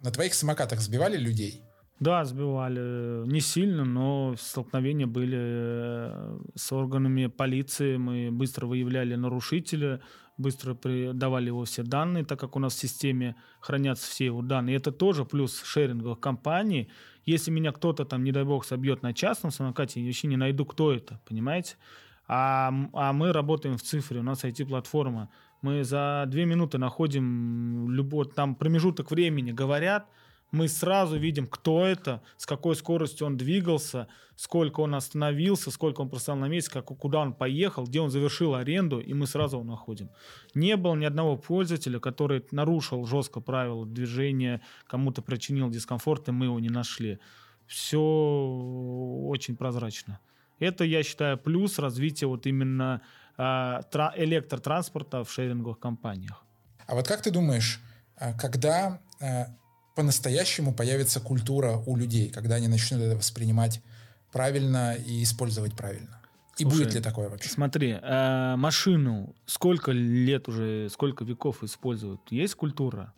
На 0.00 0.10
твоих 0.10 0.34
самокатах 0.34 0.80
сбивали 0.80 1.16
людей? 1.16 1.64
Да, 2.02 2.24
сбивали. 2.24 3.24
Не 3.28 3.38
сильно, 3.38 3.84
но 3.84 4.34
столкновения 4.36 5.06
были 5.06 5.38
э, 5.40 6.38
с 6.56 6.72
органами 6.72 7.28
полиции. 7.28 7.96
Мы 7.96 8.32
быстро 8.32 8.66
выявляли 8.66 9.14
нарушителя, 9.14 10.00
быстро 10.36 10.76
давали 11.12 11.46
его 11.46 11.64
все 11.64 11.84
данные, 11.84 12.24
так 12.24 12.40
как 12.40 12.56
у 12.56 12.58
нас 12.58 12.74
в 12.74 12.78
системе 12.80 13.36
хранятся 13.60 14.10
все 14.10 14.24
его 14.24 14.42
данные. 14.42 14.74
И 14.74 14.78
это 14.78 14.90
тоже 14.90 15.24
плюс 15.24 15.62
шеринговых 15.62 16.18
компаний. 16.18 16.90
Если 17.24 17.52
меня 17.52 17.70
кто-то 17.70 18.04
там, 18.04 18.24
не 18.24 18.32
дай 18.32 18.42
бог, 18.42 18.64
собьет 18.64 19.02
на 19.04 19.14
частном 19.14 19.52
самокате, 19.52 20.00
я 20.00 20.06
вообще 20.06 20.26
не 20.26 20.36
найду, 20.36 20.66
кто 20.66 20.92
это, 20.92 21.20
понимаете? 21.24 21.76
А, 22.26 22.74
а 22.94 23.12
мы 23.12 23.32
работаем 23.32 23.76
в 23.76 23.82
цифре, 23.82 24.18
у 24.18 24.24
нас 24.24 24.42
IT-платформа. 24.42 25.28
Мы 25.60 25.84
за 25.84 26.24
две 26.26 26.46
минуты 26.46 26.78
находим 26.78 27.88
любой, 27.92 28.24
там 28.24 28.56
промежуток 28.56 29.12
времени, 29.12 29.52
говорят– 29.52 30.08
мы 30.52 30.68
сразу 30.68 31.18
видим, 31.18 31.46
кто 31.46 31.84
это, 31.84 32.22
с 32.36 32.44
какой 32.44 32.76
скоростью 32.76 33.26
он 33.26 33.36
двигался, 33.38 34.06
сколько 34.36 34.80
он 34.80 34.94
остановился, 34.94 35.70
сколько 35.70 36.02
он 36.02 36.10
простоял 36.10 36.38
на 36.38 36.46
месте, 36.46 36.70
как, 36.70 36.84
куда 36.84 37.20
он 37.20 37.32
поехал, 37.32 37.84
где 37.84 38.00
он 38.00 38.10
завершил 38.10 38.54
аренду, 38.54 39.00
и 39.00 39.14
мы 39.14 39.26
сразу 39.26 39.56
его 39.56 39.64
находим. 39.64 40.10
Не 40.54 40.76
было 40.76 40.94
ни 40.94 41.06
одного 41.06 41.38
пользователя, 41.38 41.98
который 42.00 42.44
нарушил 42.50 43.06
жестко 43.06 43.40
правила 43.40 43.86
движения, 43.86 44.60
кому-то 44.86 45.22
причинил 45.22 45.70
дискомфорт, 45.70 46.28
и 46.28 46.32
мы 46.32 46.46
его 46.46 46.60
не 46.60 46.68
нашли. 46.68 47.18
Все 47.66 47.98
очень 47.98 49.56
прозрачно. 49.56 50.20
Это, 50.58 50.84
я 50.84 51.02
считаю, 51.02 51.38
плюс 51.38 51.78
развития 51.78 52.26
вот 52.26 52.46
именно 52.46 53.00
э, 53.38 53.42
электротранспорта 54.16 55.24
в 55.24 55.32
шеринговых 55.32 55.78
компаниях. 55.78 56.44
А 56.86 56.94
вот 56.94 57.08
как 57.08 57.22
ты 57.22 57.30
думаешь, 57.30 57.80
а, 58.16 58.34
когда 58.34 59.00
а, 59.20 59.46
по-настоящему 59.94 60.72
появится 60.74 61.20
культура 61.20 61.82
у 61.86 61.96
людей, 61.96 62.30
когда 62.30 62.56
они 62.56 62.68
начнут 62.68 63.00
это 63.00 63.16
воспринимать 63.16 63.82
правильно 64.32 64.94
и 64.94 65.22
использовать 65.22 65.74
правильно. 65.74 66.20
И 66.58 66.64
Слушай, 66.64 66.78
будет 66.78 66.94
ли 66.94 67.00
такое 67.00 67.28
вообще? 67.28 67.48
Смотри, 67.48 67.98
э, 68.00 68.56
машину 68.56 69.34
сколько 69.46 69.90
лет 69.90 70.48
уже, 70.48 70.88
сколько 70.90 71.24
веков 71.24 71.62
используют? 71.62 72.20
Есть 72.30 72.54
культура? 72.54 73.14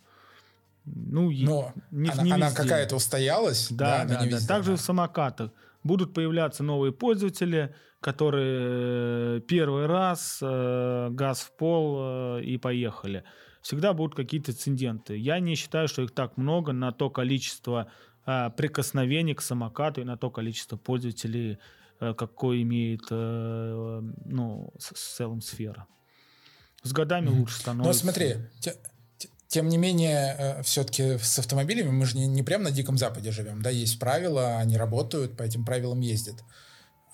Ну, 0.84 1.30
Но 1.30 1.72
не, 1.90 2.10
она, 2.10 2.22
не 2.22 2.32
она 2.32 2.52
какая-то 2.52 2.96
устоялась, 2.96 3.68
да, 3.70 4.04
да, 4.04 4.24
да, 4.24 4.30
да. 4.30 4.46
Также 4.46 4.72
да. 4.72 4.76
в 4.76 4.80
самокатах 4.80 5.50
будут 5.82 6.14
появляться 6.14 6.62
новые 6.62 6.92
пользователи, 6.92 7.74
которые 8.00 9.40
первый 9.40 9.86
раз 9.86 10.38
э, 10.42 11.08
газ 11.10 11.40
в 11.40 11.56
пол 11.56 12.38
э, 12.38 12.42
и 12.44 12.58
поехали. 12.58 13.24
Всегда 13.64 13.94
будут 13.94 14.14
какие-то 14.14 14.52
инциденты. 14.52 15.16
Я 15.16 15.40
не 15.40 15.54
считаю, 15.54 15.88
что 15.88 16.02
их 16.02 16.14
так 16.14 16.36
много 16.36 16.74
на 16.74 16.92
то 16.92 17.08
количество 17.08 17.90
э, 18.26 18.50
прикосновений 18.54 19.32
к 19.32 19.40
самокату 19.40 20.02
и 20.02 20.04
на 20.04 20.18
то 20.18 20.30
количество 20.30 20.76
пользователей, 20.76 21.56
э, 21.98 22.12
какой 22.12 22.60
имеет 22.60 23.06
э, 23.10 24.02
ну, 24.26 24.70
с, 24.78 25.16
целом 25.16 25.40
сфера. 25.40 25.86
С 26.82 26.92
годами 26.92 27.28
mm-hmm. 27.28 27.38
лучше 27.38 27.58
становится. 27.58 27.88
Но 27.88 27.92
смотри, 27.94 28.36
тем 29.48 29.68
не 29.70 29.78
менее, 29.78 30.36
э, 30.38 30.62
все-таки 30.62 31.16
с 31.16 31.38
автомобилями 31.38 31.88
мы 31.88 32.04
же 32.04 32.18
не, 32.18 32.26
не 32.26 32.42
прямо 32.42 32.64
на 32.64 32.70
Диком 32.70 32.98
Западе 32.98 33.30
живем, 33.32 33.62
да, 33.62 33.70
есть 33.70 33.98
правила, 33.98 34.58
они 34.58 34.76
работают, 34.76 35.38
по 35.38 35.42
этим 35.42 35.64
правилам 35.64 36.00
ездят. 36.00 36.44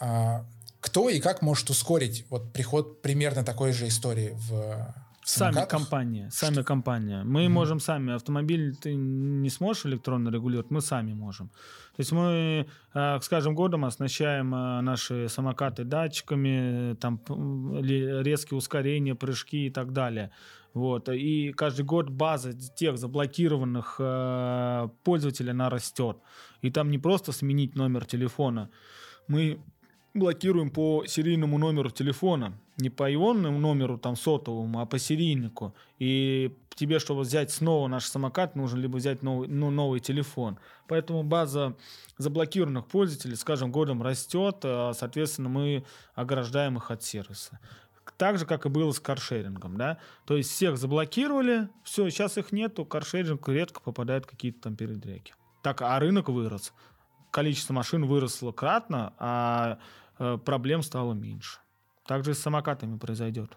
А, 0.01 0.45
кто 0.81 1.11
и 1.11 1.21
как 1.21 1.43
может 1.43 1.71
ускорить 1.71 2.27
вот 2.29 2.53
приход 2.53 3.03
примерно 3.03 3.45
такой 3.45 3.71
же 3.71 3.87
истории 3.87 4.33
в 4.35 4.93
Сами 5.23 5.67
компании, 5.69 6.29
сами 6.31 6.55
Что? 6.55 6.65
компания. 6.65 7.23
Мы 7.25 7.45
mm-hmm. 7.45 7.49
можем 7.49 7.81
сами. 7.81 8.15
Автомобиль 8.15 8.75
ты 8.75 8.95
не 8.95 9.51
сможешь 9.51 9.87
электронно 9.87 10.31
регулировать, 10.31 10.71
мы 10.71 10.81
сами 10.81 11.13
можем. 11.13 11.49
То 11.49 12.01
есть 12.01 12.13
мы, 12.13 12.67
э, 12.95 13.21
скажем, 13.21 13.55
годом 13.55 13.85
оснащаем 13.85 14.55
э, 14.55 14.81
наши 14.81 15.29
самокаты 15.29 15.85
датчиками, 15.85 16.95
там 16.95 17.21
резкие 17.83 18.57
ускорения, 18.57 19.15
прыжки 19.15 19.67
и 19.67 19.71
так 19.71 19.93
далее. 19.93 20.31
Вот. 20.73 21.09
И 21.09 21.53
каждый 21.53 21.85
год 21.85 22.09
база 22.09 22.53
тех 22.53 22.97
заблокированных 22.97 23.97
э, 23.99 24.89
пользователей, 25.05 25.51
она 25.51 25.69
растет. 25.69 26.17
И 26.63 26.71
там 26.71 26.91
не 26.91 26.99
просто 26.99 27.33
сменить 27.33 27.77
номер 27.77 28.07
телефона. 28.07 28.71
Мы 29.29 29.61
блокируем 30.14 30.70
по 30.70 31.05
серийному 31.07 31.59
номеру 31.59 31.90
телефона. 31.90 32.53
Не 32.77 32.90
по 32.90 33.09
его 33.11 33.35
номеру 33.35 33.99
там 33.99 34.16
сотовому, 34.16 34.81
а 34.81 34.87
по 34.87 34.99
серийнику. 34.99 35.75
И 35.99 36.57
тебе, 36.75 36.99
чтобы 36.99 37.23
взять 37.23 37.51
снова 37.51 37.88
наш 37.88 38.07
самокат, 38.07 38.57
нужно 38.57 38.79
либо 38.79 38.96
взять 38.96 39.23
новый, 39.23 39.49
ну, 39.49 39.70
новый 39.70 40.01
телефон. 40.01 40.59
Поэтому 40.88 41.23
база 41.23 41.77
заблокированных 42.16 42.87
пользователей 42.87 43.37
скажем, 43.37 43.70
годом 43.70 44.03
растет. 44.03 44.57
А, 44.64 44.92
соответственно, 44.94 45.49
мы 45.51 45.85
ограждаем 46.14 46.79
их 46.79 46.90
от 46.90 47.03
сервиса 47.03 47.61
так 48.16 48.38
же, 48.38 48.44
как 48.44 48.66
и 48.66 48.68
было 48.68 48.92
с 48.92 49.01
каршерингом, 49.01 49.79
да. 49.79 49.96
То 50.27 50.37
есть 50.37 50.51
всех 50.51 50.77
заблокировали, 50.77 51.70
все, 51.85 52.11
сейчас 52.11 52.37
их 52.37 52.53
нету, 52.53 52.85
каршеринг 52.85 53.49
редко 53.49 53.81
попадает 53.81 54.25
в 54.25 54.29
какие-то 54.29 54.61
там 54.61 54.77
передряги. 54.77 55.33
Так, 55.62 55.81
а 55.81 55.99
рынок 55.99 56.29
вырос. 56.29 56.75
Количество 57.31 57.73
машин 57.73 58.07
выросло 58.07 58.53
кратно, 58.53 59.12
а 59.19 59.79
э, 60.19 60.38
проблем 60.45 60.83
стало 60.83 61.12
меньше. 61.14 61.59
Также 62.07 62.33
и 62.33 62.35
с 62.35 62.40
самокатами 62.40 62.99
произойдет. 62.99 63.57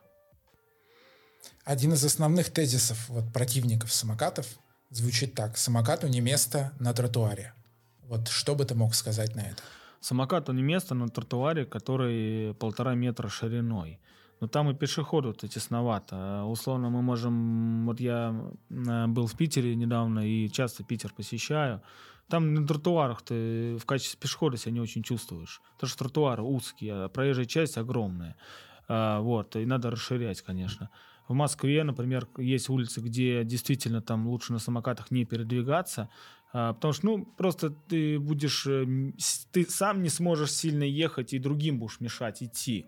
Один 1.65 1.93
из 1.93 2.03
основных 2.03 2.51
тезисов 2.51 3.09
вот, 3.09 3.31
противников 3.33 3.91
самокатов 3.91 4.47
звучит 4.89 5.33
так. 5.33 5.57
Самокату 5.57 6.07
не 6.07 6.21
место 6.21 6.73
на 6.79 6.93
тротуаре. 6.93 7.53
Вот 8.07 8.27
что 8.27 8.55
бы 8.55 8.65
ты 8.65 8.75
мог 8.75 8.93
сказать 8.93 9.35
на 9.35 9.41
это? 9.41 9.63
Самокату 9.99 10.51
не 10.51 10.61
место 10.61 10.93
на 10.95 11.09
тротуаре, 11.09 11.65
который 11.65 12.53
полтора 12.55 12.93
метра 12.93 13.29
шириной. 13.29 13.99
Но 14.41 14.47
там 14.47 14.69
и 14.69 14.73
пешеходу-то 14.73 15.47
тесновато. 15.47 16.43
Условно 16.43 16.89
мы 16.89 17.01
можем... 17.01 17.85
Вот 17.85 18.01
я 18.01 18.35
э, 18.69 19.07
был 19.07 19.25
в 19.27 19.37
Питере 19.37 19.75
недавно 19.75 20.19
и 20.19 20.49
часто 20.49 20.83
Питер 20.83 21.13
посещаю. 21.13 21.81
Там 22.29 22.53
на 22.53 22.65
тротуарах 22.65 23.21
ты 23.21 23.77
в 23.77 23.85
качестве 23.85 24.19
пешехода 24.19 24.57
себя 24.57 24.71
не 24.71 24.79
очень 24.79 25.03
чувствуешь. 25.03 25.61
Потому 25.73 25.89
что 25.89 25.99
тротуары 25.99 26.43
узкие, 26.43 26.93
а 27.05 27.09
проезжая 27.09 27.45
часть 27.45 27.77
огромная. 27.77 28.35
А, 28.87 29.19
вот, 29.19 29.55
и 29.55 29.65
надо 29.65 29.91
расширять, 29.91 30.41
конечно. 30.41 30.89
В 31.27 31.33
Москве, 31.33 31.83
например, 31.83 32.27
есть 32.37 32.69
улицы, 32.69 32.99
где 32.99 33.43
действительно 33.43 34.01
там 34.01 34.27
лучше 34.27 34.51
на 34.51 34.59
самокатах 34.59 35.09
не 35.09 35.25
передвигаться, 35.25 36.09
а, 36.51 36.73
потому 36.73 36.93
что, 36.93 37.05
ну, 37.05 37.25
просто 37.25 37.69
ты 37.69 38.19
будешь, 38.19 38.67
э, 38.67 38.85
ты 39.51 39.65
сам 39.65 40.03
не 40.03 40.09
сможешь 40.09 40.51
сильно 40.51 40.83
ехать 40.83 41.33
и 41.33 41.39
другим 41.39 41.79
будешь 41.79 41.99
мешать 41.99 42.43
идти, 42.43 42.87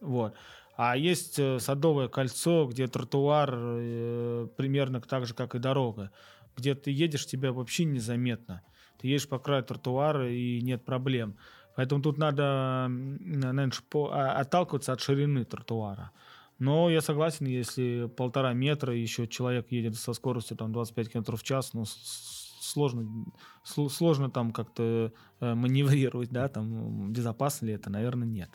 вот. 0.00 0.34
А 0.76 0.96
есть 0.96 1.38
э, 1.38 1.58
Садовое 1.60 2.08
кольцо, 2.08 2.66
где 2.66 2.86
тротуар 2.88 3.54
э, 3.54 4.48
примерно 4.56 5.00
так 5.00 5.26
же, 5.26 5.34
как 5.34 5.54
и 5.54 5.58
дорога. 5.58 6.10
Где 6.56 6.74
ты 6.74 6.90
едешь, 6.90 7.26
тебя 7.26 7.52
вообще 7.52 7.84
незаметно. 7.84 8.62
Ты 8.98 9.08
едешь 9.08 9.28
по 9.28 9.38
краю 9.38 9.64
тротуара 9.64 10.30
и 10.30 10.60
нет 10.60 10.84
проблем. 10.84 11.36
Поэтому 11.76 12.02
тут 12.02 12.18
надо, 12.18 12.86
наверное, 12.88 13.70
а, 13.94 14.40
отталкиваться 14.40 14.92
от 14.92 15.00
ширины 15.00 15.44
тротуара. 15.44 16.12
Но 16.58 16.88
я 16.88 17.00
согласен, 17.00 17.46
если 17.46 18.08
полтора 18.16 18.52
метра, 18.52 18.94
еще 18.94 19.26
человек 19.26 19.66
едет 19.70 19.96
со 19.96 20.12
скоростью 20.12 20.56
там, 20.56 20.72
25 20.72 21.12
км 21.12 21.36
в 21.36 21.42
час, 21.42 21.74
ну, 21.74 21.84
сложно, 21.84 23.26
сложно 23.64 24.30
там 24.30 24.52
как-то 24.52 25.12
э, 25.40 25.54
маневрировать, 25.54 26.30
да, 26.30 26.48
там, 26.48 27.12
безопасно 27.12 27.66
ли 27.66 27.72
это, 27.72 27.90
наверное, 27.90 28.28
нет. 28.28 28.50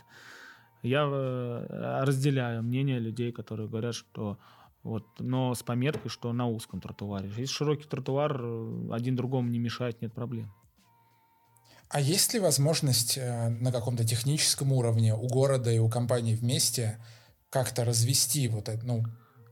Я 0.81 1.07
э, 1.11 2.03
разделяю 2.05 2.63
мнение 2.63 2.99
людей, 2.99 3.33
которые 3.33 3.67
говорят, 3.67 3.95
что 3.95 4.37
вот, 4.83 5.05
но 5.19 5.53
с 5.53 5.63
пометкой, 5.63 6.09
что 6.09 6.31
на 6.31 6.47
узком 6.47 6.79
тротуаре. 6.79 7.29
Если 7.29 7.45
широкий 7.45 7.87
тротуар, 7.87 8.39
э, 8.41 8.89
один 8.91 9.15
другому 9.15 9.49
не 9.49 9.59
мешает, 9.59 10.01
нет 10.01 10.13
проблем. 10.13 10.53
А 11.89 11.99
есть 11.99 12.33
ли 12.33 12.39
возможность 12.39 13.17
э, 13.17 13.49
на 13.49 13.71
каком-то 13.71 14.05
техническом 14.05 14.71
уровне 14.71 15.13
у 15.13 15.27
города 15.27 15.71
и 15.71 15.79
у 15.79 15.89
компании 15.89 16.35
вместе 16.35 17.03
как-то 17.49 17.83
развести 17.83 18.47
вот 18.47 18.69
это, 18.69 18.85
ну, 18.85 19.03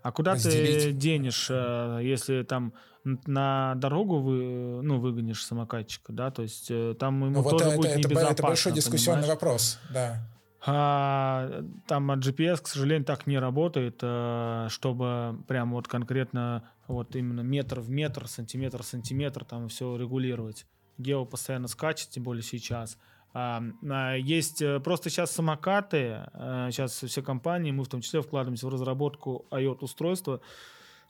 а 0.03 0.11
куда 0.11 0.33
разделить? 0.33 0.83
ты 0.83 0.91
денешь, 0.93 1.49
если 1.49 2.43
там 2.43 2.73
на 3.03 3.73
дорогу 3.75 4.19
вы, 4.19 4.81
ну, 4.81 4.99
выгонишь 4.99 5.43
самокатчика, 5.43 6.13
да, 6.13 6.29
то 6.29 6.43
есть 6.43 6.71
там 6.99 7.25
ему 7.25 7.37
ну, 7.37 7.41
вот 7.41 7.57
тоже 7.57 7.65
это, 7.65 7.75
будет 7.75 7.89
это, 7.89 7.99
небезопасно, 7.99 8.33
это 8.33 8.43
большой 8.43 8.71
дискуссионный 8.73 9.23
понимаешь? 9.23 9.41
вопрос, 9.41 9.79
да. 9.91 10.36
А, 10.69 11.63
там 11.87 12.11
GPS, 12.11 12.61
к 12.61 12.67
сожалению, 12.67 13.05
так 13.05 13.25
не 13.25 13.39
работает, 13.39 13.99
э, 14.01 14.67
чтобы 14.69 15.37
прям 15.47 15.71
вот 15.71 15.87
конкретно 15.87 16.69
вот 16.89 17.15
именно 17.15 17.39
метр 17.39 17.79
в 17.79 17.89
метр, 17.89 18.27
сантиметр 18.27 18.83
в 18.83 18.85
сантиметр 18.85 19.45
там 19.45 19.69
все 19.69 19.95
регулировать. 19.95 20.65
Гео 20.97 21.23
постоянно 21.23 21.69
скачет, 21.69 22.09
тем 22.09 22.23
более 22.23 22.43
сейчас. 22.43 22.97
А, 23.33 23.63
а, 23.89 24.15
есть 24.15 24.61
э, 24.61 24.81
просто 24.81 25.09
сейчас 25.09 25.31
самокаты, 25.31 26.27
сейчас 26.33 27.01
все 27.01 27.21
компании, 27.21 27.71
мы 27.71 27.85
в 27.85 27.87
том 27.87 28.01
числе 28.01 28.21
вкладываемся 28.21 28.67
в 28.67 28.69
разработку 28.69 29.45
IoT-устройства, 29.51 30.41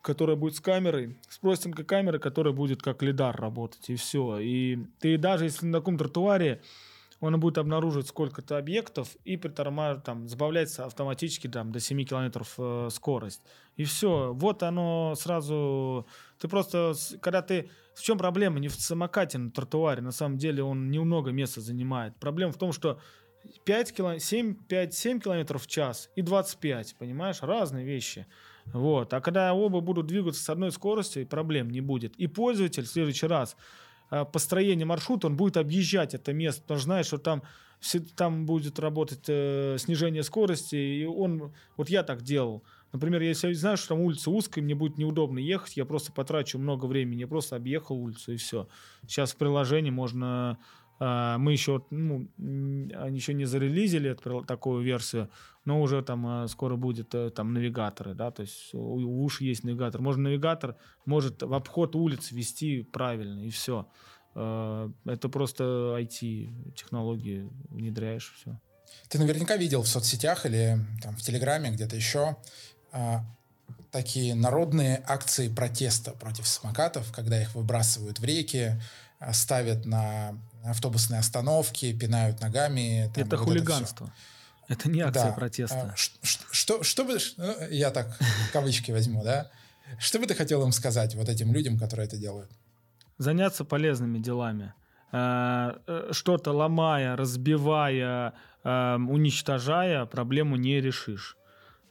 которое 0.04 0.36
будет 0.36 0.56
с 0.56 0.60
камерой, 0.60 1.17
с 1.30 1.39
простенькой 1.39 1.84
камерой, 1.84 2.20
которая 2.20 2.54
будет 2.54 2.84
как 2.84 3.02
лидар 3.02 3.36
работать, 3.36 3.89
и 3.89 3.96
все. 3.96 4.38
И 4.38 4.78
ты 5.00 5.17
даже 5.17 5.46
если 5.46 5.65
на 5.65 5.80
таком 5.80 5.98
тротуаре 5.98 6.62
он 7.19 7.39
будет 7.39 7.58
обнаруживать 7.58 8.08
сколько-то 8.08 8.58
объектов 8.58 9.15
и 9.23 9.38
притормаживать, 9.38 10.03
там, 10.03 10.27
забавляется 10.27 10.86
автоматически 10.86 11.47
там, 11.47 11.71
до 11.71 11.80
7 11.80 12.03
километров 12.03 12.53
э, 12.58 12.89
скорость. 12.91 13.41
И 13.75 13.84
все. 13.84 14.34
Вот 14.34 14.63
оно 14.63 15.15
сразу... 15.15 16.08
Ты 16.39 16.47
просто... 16.47 16.93
Когда 17.21 17.41
ты... 17.41 17.69
В 17.95 18.01
чем 18.03 18.17
проблема? 18.17 18.60
Не 18.60 18.67
в 18.67 18.75
самокате 18.75 19.39
на 19.39 19.49
тротуаре. 19.49 20.01
На 20.01 20.12
самом 20.12 20.38
деле 20.38 20.63
он 20.63 20.91
немного 20.91 21.32
места 21.32 21.62
занимает. 21.62 22.15
Проблема 22.17 22.51
в 22.51 22.58
том, 22.58 22.71
что 22.71 22.99
5 23.65 23.93
кило... 23.93 24.19
7, 24.19 24.56
5, 24.65 24.93
7 24.93 25.19
километров 25.19 25.63
в 25.63 25.67
час 25.67 26.10
и 26.15 26.21
25, 26.21 26.95
понимаешь? 26.99 27.41
Разные 27.41 27.86
вещи. 27.86 28.27
Вот. 28.65 29.13
А 29.13 29.21
когда 29.21 29.53
оба 29.53 29.80
будут 29.80 30.08
двигаться 30.08 30.43
с 30.43 30.49
одной 30.49 30.71
скоростью, 30.71 31.25
проблем 31.25 31.69
не 31.69 31.82
будет. 31.82 32.15
И 32.17 32.27
пользователь 32.27 32.84
в 32.84 32.89
следующий 32.89 33.27
раз 33.27 33.56
Э, 34.12 34.26
построение 34.26 34.86
маршрута, 34.86 35.28
он 35.28 35.38
будет 35.38 35.58
объезжать 35.58 36.13
это 36.13 36.34
место, 36.34 36.62
потому 36.62 36.80
что 36.80 36.86
знает, 36.86 37.06
что 37.06 37.17
там, 37.17 37.43
там 38.15 38.46
будет 38.46 38.80
работать 38.80 39.26
э, 39.28 39.78
снижение 39.80 40.24
скорости, 40.24 40.76
и 40.76 41.06
он, 41.06 41.54
вот 41.76 41.89
я 41.89 42.04
так 42.04 42.22
делал, 42.22 42.63
Например, 42.93 43.22
если 43.22 43.50
я 43.50 43.54
знаю, 43.54 43.76
что 43.76 43.89
там 43.89 44.00
улица 44.00 44.32
узкая, 44.32 44.63
мне 44.63 44.74
будет 44.74 44.98
неудобно 44.98 45.39
ехать, 45.39 45.76
я 45.76 45.84
просто 45.84 46.13
потрачу 46.13 46.58
много 46.58 46.86
времени, 46.86 47.20
я 47.20 47.28
просто 47.28 47.58
объехал 47.58 47.98
улицу 47.98 48.32
и 48.32 48.38
все. 48.38 48.70
Сейчас 49.06 49.34
в 49.34 49.36
приложении 49.36 49.91
можно 49.91 50.58
а, 51.00 51.38
мы 51.38 51.52
еще, 51.52 51.84
ну, 51.89 52.28
они 52.38 53.17
еще 53.17 53.34
не 53.34 53.46
зарелизили 53.46 54.17
такую 54.48 54.84
версию, 54.84 55.30
но 55.67 55.82
уже 55.82 56.01
там 56.01 56.25
а, 56.25 56.47
скоро 56.47 56.77
будет 56.77 57.13
э, 57.13 57.30
там 57.30 57.53
навигаторы, 57.53 58.13
да, 58.13 58.32
то 58.32 58.41
есть 58.41 58.73
у, 58.73 59.23
уж 59.25 59.41
есть 59.41 59.65
навигатор. 59.65 59.99
Можно 59.99 60.23
навигатор 60.23 60.77
может 61.03 61.43
в 61.43 61.53
обход 61.53 61.93
улиц 61.93 62.32
вести 62.32 62.84
правильно 62.84 63.41
и 63.41 63.49
все. 63.49 63.86
А, 64.34 64.89
это 65.03 65.27
просто 65.27 65.97
IT 65.99 66.73
технологии 66.73 67.49
внедряешь 67.69 68.34
все. 68.39 68.58
Ты 69.10 69.19
наверняка 69.19 69.58
видел 69.58 69.82
в 69.82 69.89
соцсетях 69.89 70.45
или 70.45 70.80
там, 71.03 71.17
в 71.17 71.21
Телеграме, 71.21 71.71
где-то 71.71 71.97
еще 71.97 72.38
такие 73.91 74.34
народные 74.34 75.03
акции 75.06 75.49
протеста 75.49 76.12
против 76.12 76.47
самокатов, 76.47 77.12
когда 77.12 77.41
их 77.41 77.53
выбрасывают 77.53 78.19
в 78.19 78.23
реки, 78.23 78.82
ставят 79.34 79.86
на 79.86 80.39
автобусные 80.63 81.19
остановки, 81.19 81.91
пинают 81.91 82.39
ногами. 82.39 83.12
Там, 83.13 83.25
это 83.25 83.38
вот 83.38 83.45
хулиганство. 83.45 84.06
Это, 84.06 84.13
это 84.67 84.89
не 84.89 85.01
акция 85.01 85.30
да. 85.30 85.34
протеста. 85.34 85.93
А, 85.93 85.95
что, 85.95 86.84
что 86.84 87.03
бы, 87.03 87.17
ну, 87.38 87.67
я 87.69 87.91
так 87.91 88.17
кавычки 88.53 88.91
возьму, 88.91 89.23
да? 89.23 89.49
Что 89.99 90.19
бы 90.19 90.25
ты 90.25 90.36
хотел 90.36 90.63
им 90.63 90.71
сказать, 90.71 91.15
вот 91.15 91.30
этим 91.30 91.53
людям, 91.53 91.80
которые 91.80 92.08
это 92.08 92.17
делают? 92.17 92.51
Заняться 93.17 93.63
полезными 93.63 94.19
делами. 94.19 94.73
А, 95.12 95.80
э, 95.88 96.10
что-то 96.12 96.51
ломая, 96.51 97.15
разбивая, 97.15 98.34
уничтожая, 98.63 100.06
проблему 100.06 100.58
не 100.58 100.82
решишь. 100.82 101.38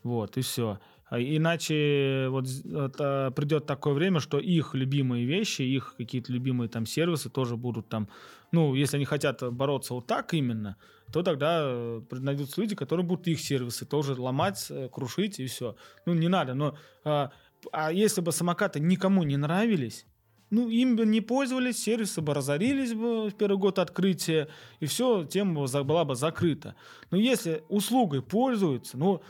Вот, 0.02 0.36
и 0.36 0.42
все. 0.42 0.78
А 1.09 1.21
иначе 1.21 2.27
вот, 2.31 2.47
вот 2.64 2.97
придет 3.37 3.66
такое 3.66 3.95
время, 3.95 4.21
что 4.21 4.38
их 4.38 4.75
любимые 4.75 5.25
вещи, 5.25 5.62
их 5.62 5.95
какие-то 5.97 6.33
любимые 6.33 6.69
там 6.69 6.85
сервисы 6.85 7.31
тоже 7.31 7.57
будут 7.57 7.88
там, 7.88 8.09
ну, 8.51 8.75
если 8.75 8.97
они 8.97 9.05
хотят 9.05 9.42
бороться 9.53 9.95
вот 9.95 10.07
так 10.07 10.35
именно, 10.35 10.77
то 11.12 11.23
тогда 11.23 11.61
э, 11.62 12.01
найдутся 12.11 12.61
люди, 12.61 12.75
которые 12.75 13.07
будут 13.07 13.29
их 13.29 13.40
сервисы 13.40 13.87
тоже 13.87 14.21
ломать, 14.21 14.66
э, 14.71 14.88
крушить 14.92 15.38
и 15.38 15.47
все. 15.47 15.77
Ну, 16.07 16.14
не 16.14 16.29
надо, 16.29 16.55
но... 16.55 16.77
А, 17.05 17.31
а 17.73 17.92
если 17.92 18.21
бы 18.21 18.33
самокаты 18.33 18.81
никому 18.81 19.23
не 19.23 19.37
нравились, 19.37 20.07
ну, 20.51 20.69
им 20.69 20.97
бы 20.97 21.07
не 21.07 21.21
пользовались, 21.21 21.83
сервисы 21.83 22.21
бы 22.21 22.35
разорились 22.35 22.95
бы 22.95 23.29
в 23.31 23.35
первый 23.35 23.59
год 23.59 23.79
открытия, 23.79 24.49
и 24.81 24.87
все, 24.87 25.25
тема 25.25 25.66
была 25.66 26.05
бы 26.05 26.14
закрыта. 26.14 26.77
Но 27.11 27.16
если 27.16 27.64
услугой 27.69 28.23
пользуются, 28.23 28.97
ну, 28.97 29.23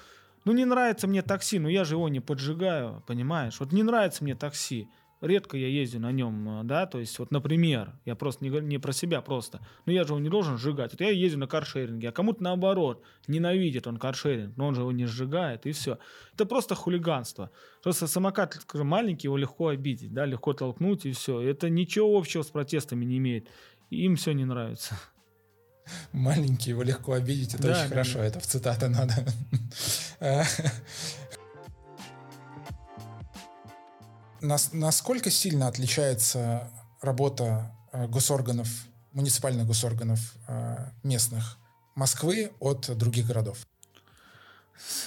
ну, 0.46 0.52
не 0.52 0.64
нравится 0.64 1.08
мне 1.08 1.22
такси, 1.22 1.58
ну 1.58 1.68
я 1.68 1.84
же 1.84 1.96
его 1.96 2.08
не 2.08 2.20
поджигаю, 2.20 3.02
понимаешь? 3.08 3.58
Вот 3.58 3.72
не 3.72 3.82
нравится 3.82 4.22
мне 4.22 4.36
такси. 4.36 4.88
Редко 5.20 5.56
я 5.56 5.66
езжу 5.66 5.98
на 5.98 6.12
нем, 6.12 6.60
э, 6.60 6.62
да, 6.62 6.86
то 6.86 7.00
есть 7.00 7.18
вот, 7.18 7.32
например, 7.32 7.98
я 8.04 8.14
просто 8.14 8.44
не, 8.44 8.50
не 8.60 8.78
про 8.78 8.92
себя 8.92 9.22
просто, 9.22 9.66
но 9.86 9.92
я 9.92 10.04
же 10.04 10.10
его 10.10 10.20
не 10.20 10.28
должен 10.28 10.56
сжигать. 10.56 10.92
Вот 10.92 11.00
я 11.00 11.10
езжу 11.10 11.38
на 11.38 11.48
каршеринге, 11.48 12.10
а 12.10 12.12
кому-то 12.12 12.44
наоборот, 12.44 13.02
ненавидит 13.26 13.88
он 13.88 13.96
каршеринг, 13.96 14.56
но 14.56 14.68
он 14.68 14.76
же 14.76 14.82
его 14.82 14.92
не 14.92 15.06
сжигает, 15.06 15.66
и 15.66 15.72
все. 15.72 15.98
Это 16.34 16.46
просто 16.46 16.76
хулиганство. 16.76 17.50
Просто 17.82 18.06
самокат 18.06 18.56
маленький, 18.72 19.26
его 19.26 19.36
легко 19.36 19.68
обидеть, 19.68 20.12
да, 20.12 20.26
легко 20.26 20.52
толкнуть, 20.52 21.06
и 21.06 21.12
все. 21.12 21.40
Это 21.40 21.70
ничего 21.70 22.16
общего 22.16 22.42
с 22.42 22.50
протестами 22.50 23.04
не 23.04 23.18
имеет. 23.18 23.48
Им 23.90 24.14
все 24.14 24.30
не 24.30 24.44
нравится 24.44 24.96
маленький, 26.12 26.70
его 26.70 26.82
легко 26.82 27.12
обидеть, 27.12 27.54
это 27.54 27.64
да, 27.64 27.70
очень 27.72 27.82
да, 27.82 27.88
хорошо, 27.88 28.18
да. 28.18 28.24
это 28.26 28.40
в 28.40 28.46
цитаты 28.46 28.88
надо. 28.88 29.14
Насколько 34.40 35.30
сильно 35.30 35.66
отличается 35.68 36.70
работа 37.00 37.72
э, 37.92 38.06
госорганов, 38.06 38.68
муниципальных 39.12 39.66
госорганов 39.66 40.34
э, 40.46 40.90
местных 41.02 41.58
Москвы 41.94 42.52
от 42.60 42.96
других 42.96 43.26
городов? 43.26 43.66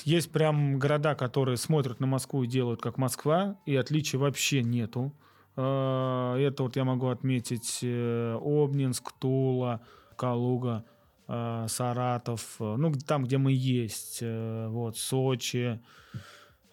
Есть 0.03 0.31
прям 0.31 0.79
города, 0.79 1.13
которые 1.13 1.57
смотрят 1.57 1.99
на 1.99 2.07
Москву 2.07 2.43
и 2.43 2.47
делают 2.47 2.81
как 2.81 2.97
Москва, 2.97 3.57
и 3.65 3.75
отличий 3.75 4.17
вообще 4.17 4.63
нету. 4.63 5.13
Э, 5.55 6.35
это 6.39 6.63
вот 6.63 6.75
я 6.75 6.83
могу 6.83 7.07
отметить 7.09 7.79
Обнинск, 7.83 9.11
Тула, 9.19 9.81
Калуга, 10.19 10.83
э, 11.29 11.65
Саратов, 11.69 12.57
э, 12.59 12.75
ну, 12.77 12.91
там, 13.07 13.23
где 13.23 13.37
мы 13.37 13.53
есть, 13.53 14.19
э, 14.21 14.67
вот, 14.67 14.97
Сочи, 14.97 15.79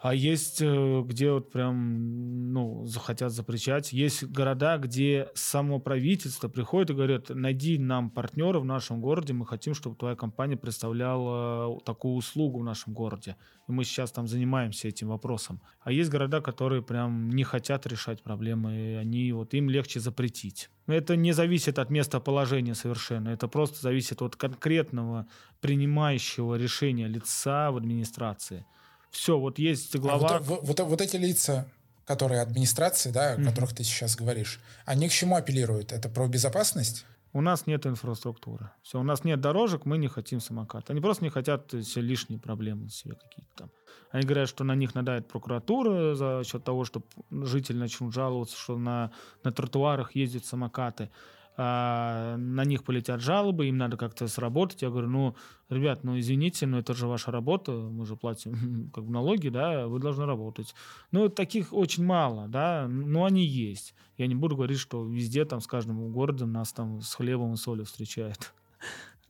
а 0.08 0.14
есть, 0.14 0.62
э, 0.62 1.02
где 1.04 1.32
вот 1.32 1.50
прям, 1.50 2.52
ну, 2.52 2.86
захотят 2.86 3.32
запрещать. 3.32 3.92
Есть 3.92 4.22
города, 4.22 4.78
где 4.78 5.30
само 5.34 5.80
правительство 5.80 6.46
приходит 6.48 6.90
и 6.90 6.94
говорит, 6.94 7.30
найди 7.30 7.76
нам 7.76 8.10
партнера 8.10 8.60
в 8.60 8.64
нашем 8.64 9.00
городе, 9.00 9.32
мы 9.32 9.44
хотим, 9.46 9.74
чтобы 9.74 9.96
твоя 9.96 10.14
компания 10.14 10.56
представляла 10.56 11.80
такую 11.80 12.14
услугу 12.14 12.60
в 12.60 12.64
нашем 12.64 12.94
городе. 12.94 13.34
И 13.68 13.72
мы 13.72 13.82
сейчас 13.82 14.12
там 14.12 14.28
занимаемся 14.28 14.86
этим 14.86 15.08
вопросом. 15.08 15.60
А 15.80 15.90
есть 15.90 16.08
города, 16.08 16.40
которые 16.40 16.82
прям 16.82 17.28
не 17.30 17.42
хотят 17.42 17.84
решать 17.88 18.22
проблемы, 18.22 18.76
и 18.76 18.94
они, 18.94 19.32
вот 19.32 19.54
им 19.54 19.68
легче 19.68 19.98
запретить. 19.98 20.70
Это 20.86 21.16
не 21.16 21.32
зависит 21.32 21.80
от 21.80 21.90
местоположения 21.90 22.74
совершенно. 22.74 23.30
Это 23.30 23.48
просто 23.48 23.82
зависит 23.82 24.22
от 24.22 24.36
конкретного 24.36 25.26
принимающего 25.60 26.54
решения 26.54 27.08
лица 27.08 27.72
в 27.72 27.76
администрации. 27.76 28.64
Все, 29.10 29.38
вот 29.38 29.58
есть 29.58 29.96
глава... 29.96 30.36
А 30.36 30.38
вот, 30.40 30.60
вот, 30.62 30.80
вот 30.80 31.00
эти 31.00 31.16
лица, 31.16 31.68
которые 32.04 32.40
администрации, 32.40 33.10
да, 33.10 33.32
о 33.32 33.36
mm-hmm. 33.36 33.44
которых 33.44 33.74
ты 33.74 33.84
сейчас 33.84 34.16
говоришь, 34.16 34.60
они 34.84 35.08
к 35.08 35.12
чему 35.12 35.36
апеллируют? 35.36 35.92
Это 35.92 36.08
про 36.08 36.28
безопасность? 36.28 37.04
У 37.32 37.42
нас 37.42 37.66
нет 37.66 37.86
инфраструктуры. 37.86 38.70
Все, 38.82 38.98
у 38.98 39.02
нас 39.02 39.22
нет 39.22 39.40
дорожек, 39.42 39.84
мы 39.84 39.98
не 39.98 40.08
хотим 40.08 40.40
самокат. 40.40 40.88
Они 40.88 41.02
просто 41.02 41.22
не 41.22 41.30
хотят 41.30 41.70
все 41.70 42.00
лишние 42.00 42.38
проблемы 42.38 42.88
себе 42.88 43.14
какие-то 43.14 43.50
там. 43.56 43.70
Они 44.10 44.24
говорят, 44.24 44.48
что 44.48 44.64
на 44.64 44.74
них 44.74 44.94
надает 44.94 45.28
прокуратура 45.28 46.14
за 46.14 46.42
счет 46.46 46.64
того, 46.64 46.84
что 46.86 47.02
жители 47.30 47.76
начнут 47.76 48.14
жаловаться, 48.14 48.56
что 48.56 48.78
на, 48.78 49.10
на 49.44 49.52
тротуарах 49.52 50.14
ездят 50.14 50.46
самокаты 50.46 51.10
а, 51.58 52.36
на 52.36 52.64
них 52.64 52.84
полетят 52.84 53.20
жалобы, 53.20 53.66
им 53.66 53.78
надо 53.78 53.96
как-то 53.96 54.28
сработать. 54.28 54.82
Я 54.82 54.90
говорю, 54.90 55.08
ну, 55.08 55.36
ребят, 55.70 56.04
ну, 56.04 56.18
извините, 56.18 56.66
но 56.66 56.78
это 56.78 56.92
же 56.92 57.06
ваша 57.06 57.30
работа, 57.30 57.72
мы 57.72 58.04
же 58.04 58.14
платим 58.16 58.90
как 58.94 59.04
бы 59.04 59.12
налоги, 59.12 59.48
да, 59.48 59.86
вы 59.86 59.98
должны 59.98 60.26
работать. 60.26 60.74
Ну, 61.12 61.28
таких 61.28 61.72
очень 61.72 62.04
мало, 62.04 62.46
да, 62.48 62.86
но 62.88 63.24
они 63.24 63.44
есть. 63.44 63.94
Я 64.18 64.26
не 64.26 64.34
буду 64.34 64.56
говорить, 64.56 64.78
что 64.78 65.04
везде 65.04 65.44
там 65.46 65.60
с 65.60 65.66
каждым 65.66 66.12
городом 66.12 66.52
нас 66.52 66.72
там 66.72 67.00
с 67.00 67.14
хлебом 67.14 67.54
и 67.54 67.56
солью 67.56 67.84
встречают. 67.84 68.52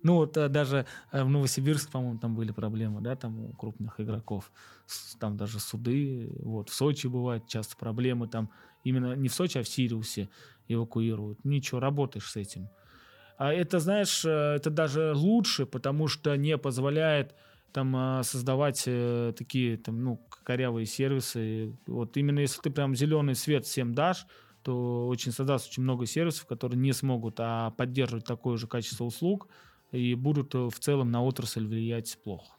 Ну, 0.03 0.17
вот 0.17 0.37
а, 0.37 0.49
даже 0.49 0.87
э, 1.11 1.25
в 1.25 1.29
Новосибирске, 1.29 1.91
по-моему, 1.91 2.19
там 2.19 2.37
были 2.37 2.53
проблемы, 2.53 3.01
да, 3.01 3.17
там 3.17 3.41
у 3.41 3.53
крупных 3.55 3.99
игроков. 3.99 4.53
Там 5.19 5.37
даже 5.37 5.59
суды, 5.59 6.31
вот, 6.39 6.69
в 6.69 6.75
Сочи 6.75 7.09
бывают 7.09 7.49
часто 7.49 7.77
проблемы, 7.77 8.29
там 8.29 8.51
именно 8.87 9.15
не 9.15 9.29
в 9.29 9.35
Сочи, 9.35 9.59
а 9.59 9.63
в 9.63 9.69
Сириусе 9.69 10.29
эвакуируют. 10.69 11.45
Ничего, 11.45 11.81
работаешь 11.81 12.31
с 12.31 12.37
этим. 12.37 12.69
А 13.37 13.53
это, 13.53 13.81
знаешь, 13.81 14.25
э, 14.25 14.55
это 14.57 14.71
даже 14.71 15.13
лучше, 15.15 15.67
потому 15.67 16.09
что 16.09 16.37
не 16.37 16.57
позволяет 16.57 17.35
там 17.73 17.95
э, 17.97 18.23
создавать 18.23 18.85
э, 18.87 19.33
такие 19.37 19.77
там, 19.77 20.03
ну, 20.03 20.27
корявые 20.45 20.87
сервисы. 20.87 21.77
Вот 21.87 22.17
именно 22.17 22.39
если 22.39 22.61
ты 22.63 22.71
прям 22.71 22.95
зеленый 22.95 23.35
свет 23.35 23.67
всем 23.67 23.93
дашь, 23.93 24.27
то 24.63 25.09
очень 25.09 25.33
создаст 25.33 25.69
очень 25.69 25.83
много 25.83 26.07
сервисов, 26.07 26.47
которые 26.47 26.79
не 26.79 26.93
смогут 26.93 27.37
а 27.39 27.71
поддерживать 27.73 28.25
такое 28.25 28.57
же 28.57 28.67
качество 28.67 29.05
услуг 29.05 29.49
и 29.93 30.15
будут 30.15 30.55
в 30.55 30.79
целом 30.79 31.11
на 31.11 31.23
отрасль 31.23 31.67
влиять 31.67 32.19
плохо. 32.25 32.56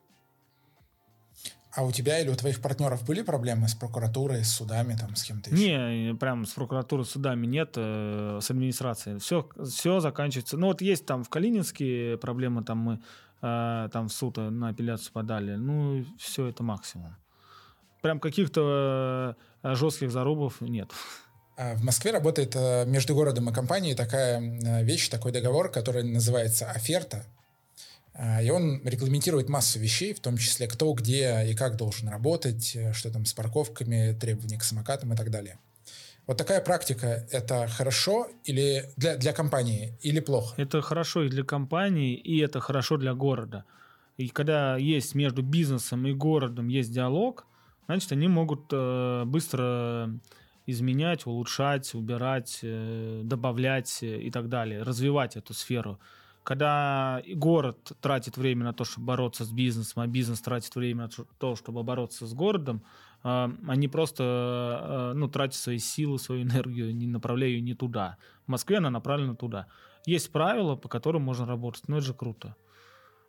А 1.77 1.83
у 1.83 1.91
тебя 1.91 2.19
или 2.19 2.29
у 2.29 2.35
твоих 2.35 2.59
партнеров 2.59 3.05
были 3.05 3.21
проблемы 3.21 3.67
с 3.67 3.75
прокуратурой, 3.75 4.43
с 4.43 4.49
судами, 4.49 4.97
там, 4.99 5.15
с 5.15 5.23
кем-то 5.23 5.51
еще? 5.51 5.77
Не, 6.07 6.15
прям 6.15 6.47
с 6.47 6.49
прокуратурой, 6.49 7.05
с 7.05 7.09
судами 7.09 7.45
нет, 7.45 7.73
э, 7.75 8.39
с 8.41 8.49
администрацией. 8.49 9.19
Все, 9.19 9.47
все 9.63 9.99
заканчивается. 9.99 10.57
Ну 10.57 10.67
вот 10.67 10.81
есть 10.81 11.05
там 11.05 11.23
в 11.23 11.29
Калининске 11.29 12.17
проблемы, 12.17 12.63
там 12.63 12.79
мы 12.79 12.99
э, 13.43 13.89
там 13.93 14.07
в 14.07 14.11
суд 14.11 14.37
на 14.37 14.69
апелляцию 14.69 15.13
подали. 15.13 15.53
Ну, 15.53 16.03
все 16.17 16.47
это 16.47 16.63
максимум. 16.63 17.15
Прям 18.01 18.19
каких-то 18.19 19.37
э, 19.61 19.75
жестких 19.75 20.09
зарубов 20.09 20.61
нет. 20.61 20.89
А 21.57 21.75
в 21.75 21.83
Москве 21.83 22.09
работает 22.09 22.55
э, 22.55 22.85
между 22.87 23.13
городом 23.13 23.51
и 23.51 23.53
компанией 23.53 23.93
такая 23.93 24.41
э, 24.41 24.83
вещь, 24.83 25.09
такой 25.09 25.31
договор, 25.31 25.69
который 25.69 26.01
называется 26.01 26.71
оферта. 26.71 27.23
А, 28.19 28.41
и 28.41 28.49
он 28.49 28.81
регламентирует 28.83 29.47
массу 29.47 29.79
вещей, 29.79 30.13
в 30.13 30.19
том 30.19 30.37
числе 30.37 30.67
кто, 30.67 30.91
где 30.93 31.45
и 31.47 31.53
как 31.53 31.77
должен 31.77 32.09
работать, 32.09 32.75
э, 32.75 32.91
что 32.93 33.11
там 33.11 33.25
с 33.25 33.33
парковками, 33.33 34.17
требования 34.19 34.57
к 34.57 34.63
самокатам 34.63 35.13
и 35.13 35.15
так 35.15 35.29
далее. 35.29 35.59
Вот 36.25 36.37
такая 36.37 36.59
практика– 36.61 37.27
это 37.31 37.67
хорошо 37.67 38.27
или 38.43 38.89
для, 38.97 39.17
для 39.17 39.33
компании 39.33 39.93
или 40.01 40.19
плохо? 40.19 40.59
Это 40.59 40.81
хорошо 40.81 41.23
и 41.23 41.29
для 41.29 41.43
компании, 41.43 42.15
и 42.15 42.39
это 42.39 42.59
хорошо 42.59 42.97
для 42.97 43.13
города. 43.13 43.65
И 44.17 44.29
когда 44.29 44.77
есть 44.77 45.13
между 45.13 45.43
бизнесом 45.43 46.07
и 46.07 46.13
городом 46.13 46.69
есть 46.69 46.91
диалог, 46.91 47.45
значит, 47.85 48.11
они 48.11 48.27
могут 48.27 48.63
э, 48.71 49.25
быстро 49.25 50.09
изменять, 50.65 51.27
улучшать, 51.27 51.93
убирать, 51.93 52.59
э, 52.63 53.21
добавлять 53.23 53.99
и 54.01 54.31
так 54.31 54.49
далее, 54.49 54.81
развивать 54.81 55.37
эту 55.37 55.53
сферу 55.53 55.99
когда 56.47 57.21
город 57.35 57.91
тратит 57.99 58.37
время 58.37 58.63
на 58.63 58.71
то, 58.71 58.85
чтобы 58.85 59.07
бороться 59.07 59.43
с 59.43 59.51
бизнесом, 59.51 60.03
а 60.03 60.07
бизнес 60.07 60.39
тратит 60.39 60.73
время 60.77 61.03
на 61.03 61.25
то, 61.39 61.57
чтобы 61.57 61.83
бороться 61.83 62.25
с 62.25 62.33
городом, 62.33 62.83
а, 63.21 63.51
они 63.67 63.89
просто 63.89 64.23
а, 64.23 65.13
ну, 65.13 65.27
тратят 65.27 65.55
свои 65.55 65.77
силы, 65.77 66.17
свою 66.19 66.43
энергию, 66.47 66.95
не 66.95 67.05
направляя 67.05 67.49
ее 67.49 67.59
не 67.59 67.73
туда. 67.73 68.15
В 68.45 68.51
Москве 68.51 68.77
она 68.77 68.89
направлена 68.89 69.35
туда. 69.35 69.67
Есть 70.05 70.31
правила, 70.31 70.77
по 70.77 70.87
которым 70.87 71.23
можно 71.23 71.45
работать, 71.45 71.89
но 71.89 71.97
это 71.97 72.05
же 72.05 72.13
круто. 72.13 72.55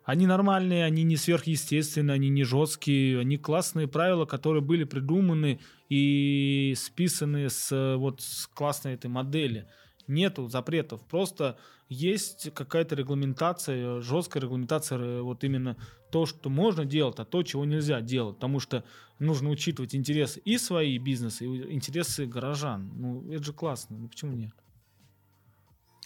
Они 0.05 0.25
нормальные, 0.25 0.85
они 0.85 1.03
не 1.03 1.17
сверхъестественные, 1.17 2.15
они 2.15 2.29
не 2.29 2.45
жесткие, 2.45 3.19
они 3.19 3.37
классные 3.37 3.89
правила, 3.89 4.23
которые 4.23 4.63
были 4.63 4.85
придуманы 4.85 5.59
и 5.89 6.73
списаны 6.77 7.49
с 7.49 7.97
вот 7.97 8.21
с 8.21 8.47
классной 8.47 8.93
этой 8.93 9.07
модели. 9.07 9.67
Нету 10.09 10.49
запретов, 10.49 11.01
просто 11.03 11.57
есть 11.87 12.51
какая-то 12.53 12.95
регламентация, 12.95 14.01
жесткая 14.01 14.43
регламентация, 14.43 14.97
э, 14.97 15.21
вот 15.21 15.43
именно 15.43 15.77
то, 16.11 16.25
что 16.25 16.49
можно 16.49 16.83
делать, 16.83 17.19
а 17.19 17.25
то, 17.25 17.43
чего 17.43 17.63
нельзя 17.63 18.01
делать, 18.01 18.35
потому 18.35 18.59
что 18.59 18.83
нужно 19.19 19.49
учитывать 19.49 19.93
интересы 19.93 20.39
и 20.39 20.57
свои 20.57 20.97
бизнесы, 20.97 21.45
и 21.45 21.73
интересы 21.73 22.25
горожан. 22.25 22.91
Ну, 22.95 23.31
это 23.31 23.43
же 23.43 23.53
классно, 23.53 23.97
ну 23.97 24.07
почему 24.07 24.33
нет? 24.33 24.51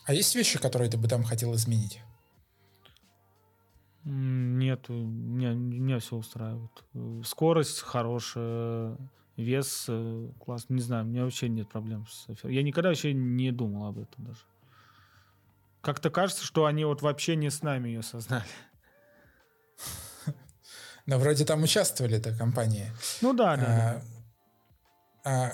А 0.05 0.13
есть 0.13 0.35
вещи, 0.35 0.59
которые 0.59 0.91
ты 0.91 0.97
бы 0.97 1.07
там 1.07 1.23
хотел 1.23 1.55
изменить? 1.55 2.01
Нет, 4.03 4.89
меня, 4.89 5.53
меня 5.53 5.99
все 5.99 6.17
устраивает. 6.17 6.83
Скорость 7.25 7.79
хорошая, 7.79 8.97
вес 9.38 9.86
э, 9.88 10.29
классный. 10.39 10.75
Не 10.75 10.81
знаю, 10.81 11.05
у 11.05 11.07
меня 11.07 11.23
вообще 11.23 11.49
нет 11.49 11.69
проблем 11.69 12.05
с 12.07 12.25
эфиром. 12.29 12.53
Я 12.53 12.63
никогда 12.63 12.89
вообще 12.89 13.13
не 13.13 13.51
думал 13.51 13.88
об 13.88 13.99
этом 13.99 14.25
даже. 14.25 14.39
Как-то 15.81 16.09
кажется, 16.09 16.45
что 16.45 16.65
они 16.65 16.86
вот 16.86 17.01
вообще 17.01 17.36
не 17.36 17.49
с 17.49 17.61
нами 17.61 17.89
ее 17.89 18.03
создали. 18.03 18.43
Но 21.05 21.17
вроде 21.17 21.45
там 21.45 21.63
участвовали 21.63 22.17
эта 22.17 22.34
компании. 22.34 22.91
Ну 23.21 23.34
да, 23.34 23.57
да. 23.57 24.03
А, 25.25 25.29
а, 25.29 25.51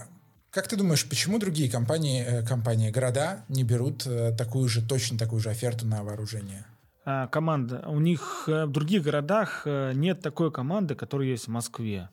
как 0.52 0.68
ты 0.68 0.76
думаешь, 0.76 1.08
почему 1.10 1.40
другие 1.40 1.72
компании, 1.72 2.24
э, 2.24 2.46
компании, 2.46 2.92
города 2.92 3.46
не 3.48 3.64
берут 3.64 4.06
э, 4.06 4.36
такую 4.38 4.70
же, 4.70 4.86
точно 4.86 5.18
такую 5.18 5.40
же 5.42 5.50
оферту 5.50 5.88
на 5.88 6.04
вооружение? 6.04 6.66
А, 7.06 7.28
команда. 7.28 7.86
У 7.88 8.00
них 8.00 8.44
в 8.46 8.68
других 8.68 9.02
городах 9.02 9.66
нет 9.66 10.22
такой 10.22 10.52
команды, 10.52 10.94
которая 10.94 11.30
есть 11.30 11.48
в 11.48 11.52
Москве. 11.52 12.10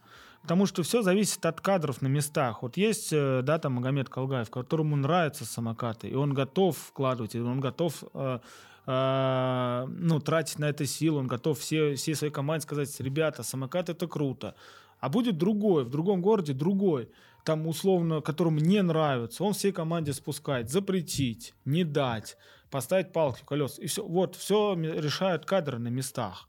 Потому 0.47 0.67
что 0.67 0.85
все 0.85 1.03
зависит 1.03 1.45
от 1.45 1.61
кадров 1.61 2.03
на 2.03 2.07
местах. 2.07 2.63
Вот 2.63 2.77
есть, 2.77 3.11
да, 3.11 3.59
там 3.59 3.73
Магомед 3.73 4.09
Колгаев, 4.09 4.49
которому 4.49 4.95
нравятся 4.95 5.45
самокаты, 5.45 6.07
и 6.07 6.15
он 6.15 6.35
готов 6.35 6.79
вкладывать, 6.79 7.35
и 7.35 7.41
он 7.41 7.59
готов 7.59 8.05
э, 8.15 8.39
э, 8.87 9.87
ну, 9.89 10.21
тратить 10.21 10.61
на 10.61 10.67
это 10.67 10.87
силы, 10.87 11.19
он 11.19 11.27
готов 11.27 11.59
все, 11.59 11.97
всей 11.97 12.15
своей 12.15 12.33
команде 12.33 12.63
сказать, 12.63 13.01
ребята, 13.01 13.43
самокат 13.43 13.89
это 13.89 14.07
круто. 14.07 14.55
А 15.01 15.09
будет 15.09 15.37
другой, 15.37 15.83
в 15.83 15.91
другом 15.91 16.23
городе 16.23 16.53
другой 16.53 17.11
там 17.43 17.67
условно, 17.67 18.21
которому 18.21 18.61
не 18.61 18.81
нравится, 18.83 19.43
он 19.43 19.53
всей 19.53 19.73
команде 19.73 20.13
спускает, 20.13 20.71
запретить, 20.71 21.55
не 21.65 21.83
дать, 21.83 22.37
поставить 22.71 23.13
палки 23.13 23.41
в 23.41 23.45
колеса. 23.45 23.83
И 23.83 23.89
все, 23.89 24.07
вот, 24.07 24.37
все 24.37 24.77
решают 24.77 25.45
кадры 25.45 25.81
на 25.81 25.89
местах. 25.89 26.49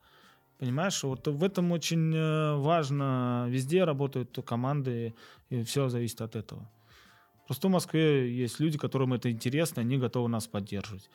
Понимаешь, 0.59 1.03
вот 1.03 1.27
в 1.27 1.43
этом 1.43 1.71
очень 1.71 2.13
э, 2.15 2.55
важно. 2.55 3.45
Везде 3.49 3.83
работают 3.83 4.37
команды, 4.45 5.13
и 5.49 5.63
все 5.63 5.87
зависит 5.87 6.21
от 6.21 6.35
этого. 6.35 6.67
Просто 7.45 7.67
в 7.67 7.71
Москве 7.71 8.29
есть 8.29 8.59
люди, 8.59 8.77
которым 8.77 9.13
это 9.13 9.31
интересно, 9.31 9.81
они 9.81 9.97
готовы 9.97 10.29
нас 10.29 10.47
поддерживать. 10.47 11.09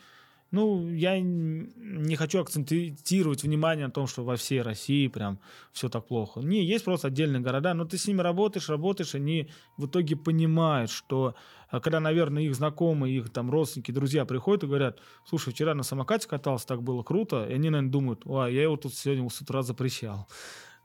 Ну, 0.52 0.86
я 0.90 1.18
не 1.18 2.14
хочу 2.16 2.40
акцентировать 2.40 3.42
внимание 3.42 3.86
на 3.86 3.90
том, 3.90 4.06
что 4.06 4.22
во 4.22 4.36
всей 4.36 4.60
России 4.60 5.08
прям 5.08 5.40
все 5.72 5.88
так 5.88 6.06
плохо. 6.06 6.40
Не, 6.40 6.62
есть 6.62 6.84
просто 6.84 7.08
отдельные 7.08 7.40
города, 7.40 7.72
но 7.72 7.86
ты 7.86 7.96
с 7.96 8.06
ними 8.06 8.20
работаешь, 8.20 8.68
работаешь, 8.68 9.14
они 9.14 9.48
в 9.78 9.86
итоге 9.86 10.14
понимают, 10.14 10.90
что 10.90 11.34
а, 11.70 11.80
когда, 11.80 12.00
наверное, 12.00 12.42
их 12.42 12.54
знакомые, 12.54 13.16
их 13.16 13.30
там 13.30 13.50
родственники, 13.50 13.92
друзья 13.92 14.26
приходят 14.26 14.64
и 14.64 14.66
говорят, 14.66 15.00
слушай, 15.24 15.54
вчера 15.54 15.74
на 15.74 15.84
самокате 15.84 16.28
катался, 16.28 16.66
так 16.66 16.82
было 16.82 17.02
круто, 17.02 17.46
и 17.48 17.54
они, 17.54 17.70
наверное, 17.70 17.90
думают, 17.90 18.20
ой, 18.26 18.54
я 18.54 18.64
его 18.64 18.76
тут 18.76 18.94
сегодня 18.94 19.26
с 19.30 19.40
утра 19.40 19.62
запрещал. 19.62 20.28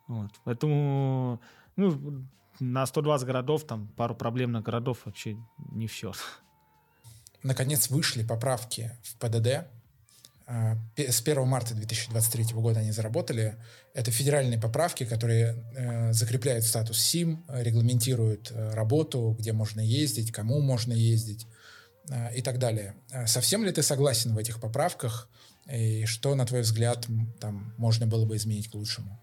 Вот. 0.07 0.31
Поэтому, 0.45 1.41
ну, 1.75 2.23
на 2.61 2.85
120 2.85 3.27
городов, 3.27 3.65
там, 3.65 3.89
пару 3.97 4.15
проблемных 4.15 4.63
городов 4.63 5.01
вообще 5.03 5.37
не 5.57 5.87
в 5.87 5.91
счет 5.91 6.15
наконец 7.47 7.89
вышли 7.89 8.23
поправки 8.23 8.91
в 9.03 9.15
ПДД. 9.15 9.65
А, 10.49 10.77
с 10.95 11.21
1 11.21 11.47
марта 11.47 11.73
2023 11.73 12.53
года 12.53 12.81
они 12.81 12.91
заработали. 12.91 13.55
Это 13.93 14.11
федеральные 14.11 14.59
поправки, 14.59 15.05
которые 15.05 15.55
э, 15.75 16.13
закрепляют 16.13 16.63
статус 16.63 16.99
СИМ, 16.99 17.43
регламентируют 17.49 18.51
э, 18.51 18.73
работу, 18.73 19.35
где 19.37 19.53
можно 19.53 19.81
ездить, 19.81 20.31
кому 20.31 20.61
можно 20.61 20.93
ездить 20.93 21.47
э, 22.09 22.35
и 22.35 22.41
так 22.41 22.59
далее. 22.59 22.95
Совсем 23.25 23.65
ли 23.65 23.71
ты 23.71 23.81
согласен 23.81 24.33
в 24.33 24.37
этих 24.37 24.61
поправках? 24.61 25.29
И 25.69 26.05
что, 26.05 26.35
на 26.35 26.45
твой 26.45 26.61
взгляд, 26.61 27.07
там 27.41 27.73
можно 27.77 28.07
было 28.07 28.25
бы 28.25 28.37
изменить 28.37 28.69
к 28.69 28.75
лучшему? 28.75 29.19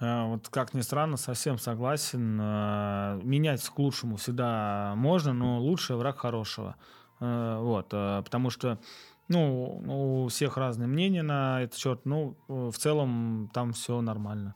Вот 0.00 0.48
как 0.48 0.74
ни 0.74 0.80
странно, 0.80 1.16
совсем 1.16 1.58
согласен. 1.58 2.36
Менять 3.28 3.62
к 3.68 3.78
лучшему 3.78 4.16
всегда 4.16 4.94
можно, 4.96 5.32
но 5.32 5.60
лучший 5.60 5.96
враг 5.96 6.18
хорошего. 6.18 6.76
Э, 7.20 7.58
вот, 7.60 7.88
э, 7.92 8.22
потому 8.24 8.50
что 8.50 8.78
ну, 9.28 10.24
у 10.24 10.28
всех 10.28 10.56
разные 10.56 10.88
мнения 10.88 11.22
на 11.22 11.62
этот 11.62 11.78
счет. 11.78 12.00
Ну, 12.04 12.36
в 12.48 12.72
целом 12.72 13.50
там 13.52 13.72
все 13.72 14.00
нормально. 14.00 14.54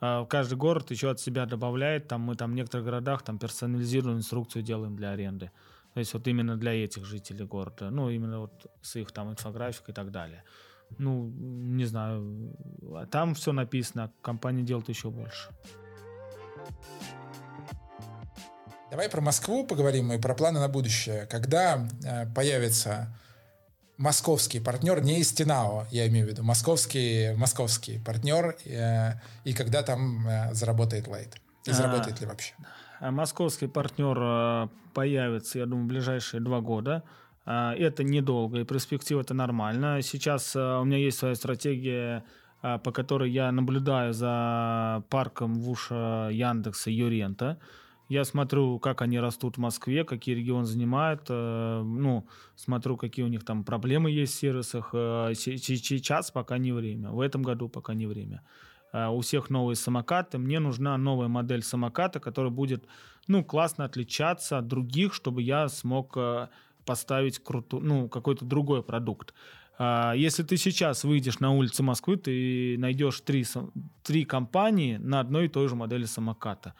А 0.00 0.24
каждый 0.24 0.56
город 0.56 0.90
еще 0.90 1.10
от 1.10 1.20
себя 1.20 1.46
добавляет. 1.46 2.08
Там 2.08 2.22
мы 2.22 2.34
там 2.34 2.52
в 2.52 2.54
некоторых 2.54 2.86
городах 2.86 3.22
там 3.22 3.38
персонализированную 3.38 4.18
инструкцию 4.18 4.62
делаем 4.62 4.96
для 4.96 5.10
аренды. 5.10 5.50
То 5.94 6.00
есть 6.00 6.14
вот 6.14 6.26
именно 6.26 6.56
для 6.56 6.72
этих 6.72 7.04
жителей 7.04 7.44
города. 7.44 7.90
Ну, 7.90 8.10
именно 8.10 8.40
вот 8.40 8.66
с 8.82 8.96
их 8.96 9.12
там 9.12 9.30
инфографикой 9.30 9.92
и 9.92 9.94
так 9.94 10.10
далее. 10.10 10.44
Ну, 10.98 11.30
не 11.36 11.84
знаю. 11.84 12.56
Там 13.10 13.34
все 13.34 13.52
написано, 13.52 14.12
компания 14.22 14.62
делает 14.62 14.88
еще 14.88 15.10
больше. 15.10 15.50
Давай 18.90 19.08
про 19.08 19.20
Москву 19.20 19.64
поговорим 19.64 20.12
и 20.12 20.18
про 20.18 20.34
планы 20.34 20.58
на 20.58 20.68
будущее. 20.68 21.26
Когда 21.26 21.86
э, 22.04 22.26
появится 22.34 23.16
московский 23.96 24.58
партнер, 24.58 25.00
не 25.00 25.20
из 25.20 25.32
Тинао, 25.32 25.86
я 25.92 26.08
имею 26.08 26.26
в 26.26 26.30
виду, 26.30 26.42
московский, 26.42 27.32
московский 27.36 28.00
партнер, 28.00 28.56
э, 28.64 29.12
и 29.44 29.52
когда 29.52 29.84
там 29.84 30.26
э, 30.26 30.52
заработает 30.54 31.06
Лайт? 31.06 31.36
И 31.66 31.70
заработает 31.70 32.16
а, 32.18 32.20
ли 32.20 32.26
вообще? 32.26 32.54
А 32.98 33.12
московский 33.12 33.68
партнер 33.68 34.18
э, 34.20 34.68
появится, 34.92 35.60
я 35.60 35.66
думаю, 35.66 35.84
в 35.84 35.88
ближайшие 35.88 36.40
два 36.40 36.60
года. 36.60 37.04
Э, 37.46 37.72
это 37.78 38.02
недолго, 38.02 38.58
и 38.58 38.64
перспектива 38.64 39.20
это 39.20 39.34
нормально. 39.34 40.02
Сейчас 40.02 40.56
э, 40.56 40.78
у 40.80 40.84
меня 40.84 40.96
есть 40.96 41.18
своя 41.18 41.36
стратегия, 41.36 42.24
э, 42.62 42.78
по 42.78 42.90
которой 42.90 43.30
я 43.30 43.52
наблюдаю 43.52 44.14
за 44.14 45.04
парком 45.10 45.60
в 45.60 45.70
уши 45.70 45.94
Яндекса 46.32 46.90
Юрента. 46.90 47.58
Я 48.10 48.24
смотрю, 48.24 48.80
как 48.80 49.02
они 49.02 49.20
растут 49.20 49.56
в 49.56 49.60
Москве, 49.60 50.02
какие 50.02 50.34
регионы 50.34 50.64
занимают, 50.64 51.26
э, 51.28 51.82
ну, 51.84 52.26
смотрю, 52.56 52.96
какие 52.96 53.24
у 53.24 53.28
них 53.28 53.44
там 53.44 53.62
проблемы 53.62 54.10
есть 54.10 54.34
в 54.34 54.38
сервисах. 54.40 54.90
Э, 54.92 55.30
сейчас 55.34 56.32
пока 56.32 56.58
не 56.58 56.72
время, 56.72 57.10
в 57.10 57.20
этом 57.20 57.44
году 57.44 57.68
пока 57.68 57.94
не 57.94 58.06
время. 58.06 58.42
Э, 58.92 59.06
у 59.06 59.20
всех 59.20 59.48
новые 59.48 59.76
самокаты, 59.76 60.38
мне 60.38 60.58
нужна 60.58 60.98
новая 60.98 61.28
модель 61.28 61.62
самоката, 61.62 62.18
которая 62.18 62.50
будет, 62.50 62.84
ну, 63.28 63.44
классно 63.44 63.84
отличаться 63.84 64.58
от 64.58 64.66
других, 64.66 65.14
чтобы 65.14 65.42
я 65.42 65.68
смог 65.68 66.18
поставить 66.84 67.38
круту, 67.38 67.78
ну, 67.78 68.08
какой-то 68.08 68.44
другой 68.44 68.82
продукт. 68.82 69.34
Если 70.16 70.42
ты 70.42 70.56
сейчас 70.56 71.04
выйдешь 71.04 71.38
на 71.38 71.52
улицы 71.52 71.84
Москвы, 71.84 72.16
ты 72.16 72.76
найдешь 72.76 73.20
три, 73.20 73.46
три 74.02 74.24
компании 74.24 74.96
на 74.96 75.20
одной 75.20 75.44
и 75.44 75.48
той 75.48 75.68
же 75.68 75.76
модели 75.76 76.06
самоката. 76.06 76.74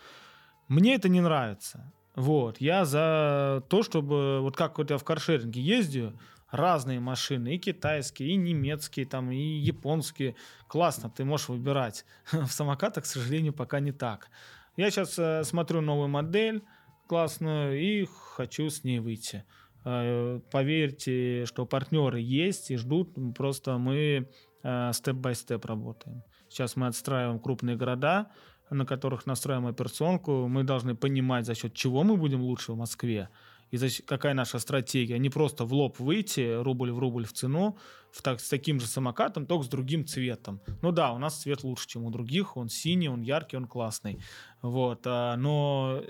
Мне 0.71 0.95
это 0.95 1.09
не 1.09 1.21
нравится. 1.21 1.93
Вот, 2.15 2.61
я 2.61 2.85
за 2.85 3.65
то, 3.69 3.83
чтобы, 3.83 4.41
вот 4.41 4.57
как 4.57 4.79
вот 4.79 4.91
я 4.91 4.99
в 4.99 5.05
каршеринге 5.05 5.61
ездю, 5.61 6.17
разные 6.53 7.01
машины, 7.01 7.57
и 7.57 7.59
китайские, 7.59 8.31
и 8.31 8.37
немецкие, 8.37 9.05
там, 9.05 9.33
и 9.33 9.37
японские. 9.37 10.37
Классно, 10.69 11.11
ты 11.11 11.25
можешь 11.25 11.49
выбирать. 11.49 12.05
В 12.31 12.47
самокатах, 12.47 13.03
к 13.03 13.07
сожалению, 13.09 13.53
пока 13.53 13.81
не 13.81 13.91
так. 13.91 14.29
Я 14.77 14.93
сейчас 14.93 15.19
э, 15.19 15.43
смотрю 15.43 15.81
новую 15.81 16.07
модель 16.09 16.63
классную 17.09 17.81
и 17.81 18.07
хочу 18.37 18.71
с 18.71 18.85
ней 18.85 19.01
выйти. 19.01 19.45
Э, 19.85 20.39
поверьте, 20.53 21.47
что 21.47 21.67
партнеры 21.67 22.21
есть 22.21 22.71
и 22.71 22.77
ждут, 22.77 23.17
просто 23.37 23.77
мы 23.77 24.31
степ-бай-степ 24.63 25.65
работаем. 25.65 26.23
Сейчас 26.51 26.77
мы 26.77 26.89
отстраиваем 26.89 27.39
крупные 27.39 27.77
города, 27.77 28.31
на 28.71 28.87
которых 28.87 29.27
настраиваем 29.27 29.69
операционку, 29.69 30.49
мы 30.49 30.65
должны 30.65 30.95
понимать, 30.95 31.47
за 31.47 31.55
счет 31.55 31.75
чего 31.75 32.05
мы 32.05 32.17
будем 32.17 32.41
лучше 32.41 32.73
в 32.73 32.77
Москве. 32.77 33.29
и 33.71 33.79
какая 34.07 34.35
наша 34.35 34.59
стратегия. 34.59 35.19
Не 35.19 35.31
просто 35.31 35.65
в 35.65 35.73
лоб 35.73 36.01
выйти, 36.01 36.61
рубль 36.63 36.91
в 36.91 36.99
рубль 36.99 37.25
в 37.25 37.33
цену, 37.33 37.77
в 38.13 38.23
так, 38.23 38.41
с 38.41 38.49
таким 38.49 38.81
же 38.81 38.87
самокатом, 38.87 39.47
только 39.47 39.65
с 39.65 39.69
другим 39.69 40.05
цветом. 40.07 40.61
Ну 40.83 40.93
да, 40.93 41.13
у 41.13 41.19
нас 41.19 41.43
цвет 41.43 41.63
лучше, 41.63 41.87
чем 41.87 42.05
у 42.05 42.11
других, 42.11 42.57
он 42.57 42.69
синий, 42.69 43.09
он 43.09 43.23
яркий, 43.23 43.57
он 43.57 43.67
классный. 43.67 44.19
Вот, 44.63 45.03
а, 45.05 45.37
но 45.37 46.03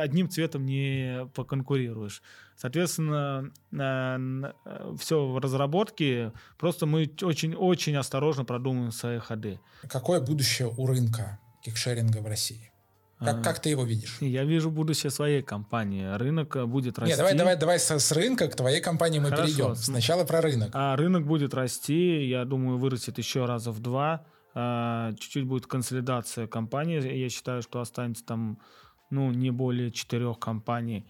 одним 0.00 0.28
цветом 0.28 0.64
не 0.64 1.28
поконкурируешь. 1.34 2.22
Соответственно, 2.56 3.52
все 4.98 5.26
в 5.26 5.38
разработке, 5.38 6.32
просто 6.56 6.86
мы 6.86 7.10
очень-очень 7.22 7.96
осторожно 7.96 8.44
продумываем 8.44 8.92
свои 8.92 9.18
ходы. 9.18 9.60
Какое 9.88 10.20
будущее 10.20 10.68
у 10.76 10.86
рынка 10.86 11.38
кикшеринга 11.62 12.18
в 12.18 12.26
России? 12.26 12.70
Как, 13.18 13.38
а, 13.38 13.42
как 13.42 13.60
ты 13.60 13.70
его 13.70 13.82
видишь? 13.82 14.18
Я 14.20 14.44
вижу 14.44 14.70
будущее 14.70 15.10
своей 15.10 15.42
компании. 15.42 16.16
Рынок 16.16 16.54
э, 16.54 16.66
будет 16.66 16.98
расти. 16.98 17.10
Нет, 17.10 17.18
давай, 17.18 17.34
давай, 17.34 17.56
давай 17.56 17.78
с, 17.80 17.90
с 17.90 18.12
рынка 18.12 18.46
к 18.46 18.54
твоей 18.54 18.80
компании 18.80 19.18
мы 19.18 19.30
Хорошо. 19.30 19.44
перейдем. 19.44 19.74
Сначала 19.74 20.24
про 20.24 20.40
рынок. 20.40 20.70
А 20.72 20.94
рынок 20.94 21.26
будет 21.26 21.52
расти, 21.52 22.24
я 22.26 22.44
думаю, 22.44 22.78
вырастет 22.78 23.18
еще 23.18 23.44
раза 23.44 23.72
в 23.72 23.80
два. 23.80 24.24
А, 24.54 25.12
чуть-чуть 25.14 25.46
будет 25.46 25.66
консолидация 25.66 26.46
компании. 26.46 27.00
Я 27.16 27.28
считаю, 27.28 27.62
что 27.62 27.80
останется 27.80 28.24
там 28.24 28.60
ну, 29.10 29.32
не 29.32 29.50
более 29.50 29.90
четырех 29.90 30.38
компаний. 30.38 31.06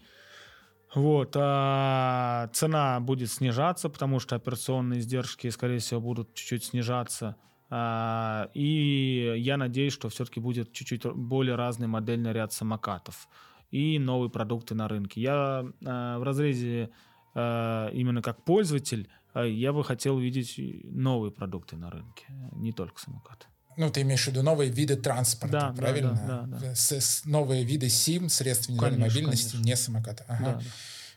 Вот, 0.95 1.35
а 1.35 2.49
цена 2.53 2.99
будет 2.99 3.29
снижаться, 3.29 3.89
потому 3.89 4.19
что 4.19 4.35
операционные 4.35 5.01
издержки, 5.01 5.47
скорее 5.49 5.77
всего, 5.77 6.01
будут 6.01 6.33
чуть-чуть 6.33 6.65
снижаться. 6.65 7.35
А, 7.69 8.49
и 8.53 9.35
я 9.37 9.57
надеюсь, 9.57 9.93
что 9.93 10.09
все-таки 10.09 10.39
будет 10.39 10.73
чуть-чуть 10.73 11.05
более 11.05 11.55
разный 11.55 11.87
модельный 11.87 12.33
ряд 12.33 12.51
самокатов 12.51 13.27
и 13.71 13.99
новые 13.99 14.29
продукты 14.29 14.75
на 14.75 14.87
рынке. 14.87 15.21
Я 15.21 15.65
а, 15.85 16.17
в 16.17 16.23
разрезе 16.23 16.89
а, 17.35 17.89
именно 17.89 18.21
как 18.21 18.43
пользователь, 18.43 19.09
я 19.35 19.73
бы 19.73 19.83
хотел 19.83 20.17
видеть 20.17 20.55
новые 20.83 21.31
продукты 21.31 21.75
на 21.75 21.91
рынке, 21.91 22.25
не 22.53 22.71
только 22.73 22.99
самокаты. 22.99 23.45
Ну, 23.77 23.89
ты 23.89 24.01
имеешь 24.01 24.25
в 24.25 24.27
виду 24.27 24.41
новые 24.41 24.69
виды 24.69 24.97
транспорта, 24.97 25.59
да, 25.59 25.73
правильно? 25.73 26.13
Да, 26.27 26.41
да, 26.41 26.59
да. 26.59 26.75
С, 26.75 26.91
с, 26.91 27.25
новые 27.25 27.63
виды 27.63 27.87
СИМ, 27.87 28.27
средств 28.27 28.69
индивидуальной 28.69 28.99
конечно, 28.99 29.19
мобильности, 29.19 29.51
конечно. 29.51 29.67
не 29.69 29.75
самоката. 29.77 30.25
Ага. 30.27 30.43
Да, 30.43 30.53
да. 30.55 30.61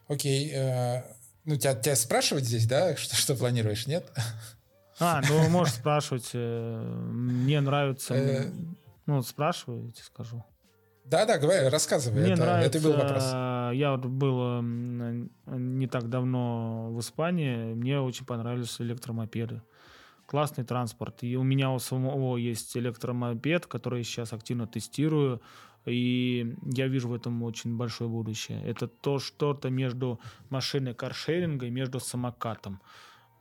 Окей. 0.06 0.52
Э, 0.54 1.02
ну, 1.44 1.56
тебя, 1.56 1.74
тебя 1.74 1.96
спрашивать 1.96 2.44
здесь, 2.44 2.66
да, 2.66 2.94
что, 2.96 3.16
что 3.16 3.34
планируешь, 3.34 3.88
нет? 3.88 4.12
А, 5.02 5.20
ну, 5.28 5.48
можешь 5.48 5.74
спрашивать. 5.74 6.30
Э, 6.34 6.80
мне 7.10 7.60
нравится... 7.60 8.14
Э, 8.14 8.50
ну, 9.06 9.22
спрашивайте, 9.22 10.02
скажу. 10.02 10.44
Да-да, 11.04 11.38
говори, 11.38 11.68
рассказывай. 11.68 12.20
Мне 12.22 12.32
это, 12.32 12.42
нравится, 12.42 12.78
это 12.78 12.88
был 12.88 12.96
вопрос. 12.96 13.22
Я 13.74 13.90
вот 13.90 14.06
был 14.06 14.62
не 14.62 15.86
так 15.88 16.08
давно 16.08 16.90
в 16.92 17.00
Испании. 17.00 17.74
Мне 17.74 18.00
очень 18.00 18.24
понравились 18.24 18.80
электромопеды. 18.80 19.62
Классный 20.26 20.64
транспорт. 20.64 21.22
И 21.22 21.36
у 21.36 21.42
меня 21.42 21.70
у 21.72 21.78
самого 21.78 22.36
есть 22.36 22.76
электромопед, 22.76 23.66
который 23.66 23.98
я 23.98 24.04
сейчас 24.04 24.32
активно 24.32 24.66
тестирую. 24.66 25.42
И 25.84 26.54
я 26.64 26.86
вижу 26.86 27.08
в 27.08 27.14
этом 27.14 27.42
очень 27.42 27.76
большое 27.76 28.08
будущее. 28.08 28.62
Это 28.64 28.86
то 28.86 29.18
что-то 29.18 29.68
между 29.68 30.20
машиной 30.48 30.94
каршеринга 30.94 31.66
и 31.66 31.70
между 31.70 31.98
самокатом. 31.98 32.80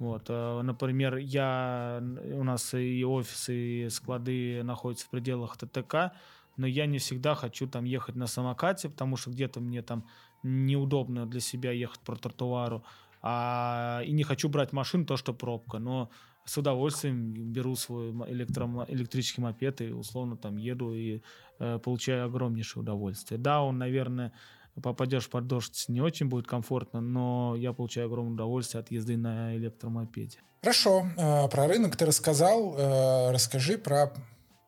Вот, 0.01 0.25
э, 0.29 0.61
например, 0.63 1.17
я, 1.17 2.01
у 2.33 2.43
нас 2.43 2.73
и 2.73 3.05
офисы, 3.05 3.85
и 3.85 3.89
склады 3.89 4.63
находятся 4.63 5.05
в 5.05 5.09
пределах 5.09 5.57
ТТК, 5.57 6.13
но 6.57 6.65
я 6.65 6.87
не 6.87 6.97
всегда 6.97 7.35
хочу 7.35 7.67
там 7.67 7.85
ехать 7.85 8.15
на 8.15 8.25
самокате, 8.25 8.89
потому 8.89 9.15
что 9.15 9.29
где-то 9.29 9.59
мне 9.59 9.83
там 9.83 10.07
неудобно 10.41 11.27
для 11.27 11.39
себя 11.39 11.71
ехать 11.71 11.99
по 11.99 12.15
тротуару, 12.15 12.83
а, 13.21 14.01
и 14.03 14.11
не 14.11 14.23
хочу 14.23 14.49
брать 14.49 14.73
машину, 14.73 15.05
то, 15.05 15.17
что 15.17 15.35
пробка, 15.35 15.77
но 15.77 16.09
с 16.45 16.57
удовольствием 16.57 17.53
беру 17.53 17.75
свой 17.75 18.09
электро, 18.31 18.67
электрический 18.87 19.41
мопед 19.41 19.81
и 19.81 19.91
условно 19.91 20.35
там 20.35 20.57
еду 20.57 20.95
и 20.95 21.21
э, 21.59 21.77
получаю 21.77 22.25
огромнейшее 22.25 22.81
удовольствие. 22.81 23.39
Да, 23.39 23.61
он, 23.61 23.77
наверное, 23.77 24.33
попадешь 24.81 25.29
под 25.29 25.47
дождь, 25.47 25.85
не 25.87 26.01
очень 26.01 26.27
будет 26.27 26.47
комфортно, 26.47 27.01
но 27.01 27.55
я 27.57 27.73
получаю 27.73 28.07
огромное 28.07 28.33
удовольствие 28.33 28.79
от 28.79 28.91
езды 28.91 29.17
на 29.17 29.55
электромопеде. 29.55 30.39
Хорошо, 30.61 31.07
э, 31.17 31.47
про 31.49 31.67
рынок 31.67 31.95
ты 31.95 32.05
рассказал. 32.05 32.75
Э, 32.77 33.31
расскажи 33.31 33.77
про 33.77 34.13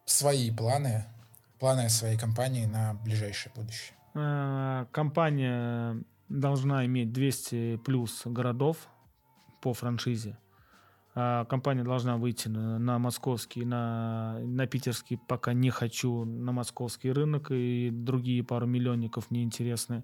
свои 0.06 0.52
планы, 0.52 1.06
планы 1.60 1.90
своей 1.90 2.18
компании 2.18 2.66
на 2.66 2.96
ближайшее 2.96 3.54
будущее. 3.56 3.96
Э, 4.16 4.86
компания 4.92 6.04
должна 6.30 6.86
иметь 6.86 7.14
200 7.14 7.78
плюс 7.78 8.24
городов 8.26 8.78
по 9.62 9.74
франшизе. 9.74 10.38
А, 11.16 11.46
компания 11.46 11.84
должна 11.84 12.18
выйти 12.18 12.48
на, 12.48 12.80
на 12.80 12.98
московский, 12.98 13.66
на, 13.66 14.40
на 14.40 14.66
питерский 14.66 15.18
пока 15.18 15.54
не 15.54 15.70
хочу, 15.70 16.26
на 16.26 16.52
московский 16.52 17.12
рынок, 17.12 17.52
и 17.52 17.90
другие 17.92 18.44
пару 18.44 18.66
миллионников 18.66 19.30
мне 19.30 19.44
интересны, 19.44 20.04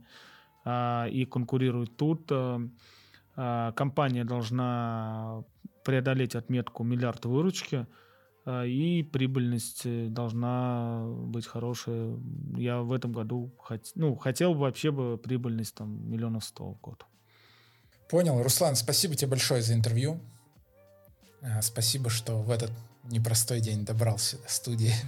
а, 0.65 1.07
и 1.07 1.25
конкурируют 1.25 1.97
тут. 1.97 2.31
А, 2.31 3.71
компания 3.71 4.23
должна 4.23 5.43
преодолеть 5.83 6.35
отметку 6.35 6.83
миллиард 6.83 7.25
выручки, 7.25 7.87
и 8.47 9.07
прибыльность 9.11 10.11
должна 10.11 11.05
быть 11.05 11.45
хорошая. 11.45 12.17
Я 12.57 12.79
в 12.79 12.91
этом 12.93 13.11
году 13.11 13.53
хот... 13.59 13.91
ну, 13.95 14.15
хотел 14.15 14.53
бы 14.53 14.61
вообще 14.61 14.91
бы 14.91 15.17
прибыльность 15.17 15.75
там 15.75 16.09
миллионов 16.09 16.43
сто 16.43 16.71
в 16.71 16.79
год. 16.79 17.05
Понял. 18.09 18.41
Руслан, 18.41 18.75
спасибо 18.75 19.15
тебе 19.15 19.31
большое 19.31 19.61
за 19.61 19.73
интервью. 19.73 20.19
А, 21.41 21.61
спасибо, 21.61 22.09
что 22.09 22.37
в 22.41 22.51
этот 22.51 22.71
непростой 23.03 23.61
день 23.61 23.85
добрался 23.85 24.37
до 24.37 24.49
студии. 24.49 24.93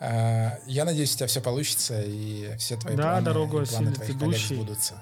А, 0.00 0.58
я 0.66 0.84
надеюсь, 0.84 1.14
у 1.14 1.16
тебя 1.16 1.28
все 1.28 1.40
получится, 1.40 2.02
и 2.02 2.54
все 2.58 2.76
твои 2.76 2.96
да, 2.96 3.12
планы, 3.12 3.24
дорогу 3.24 3.64
планы 3.64 3.92
твоих 3.92 4.10
ведущий. 4.10 4.48
коллег 4.48 4.66
сбудутся. 4.66 4.94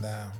Да. 0.00 0.30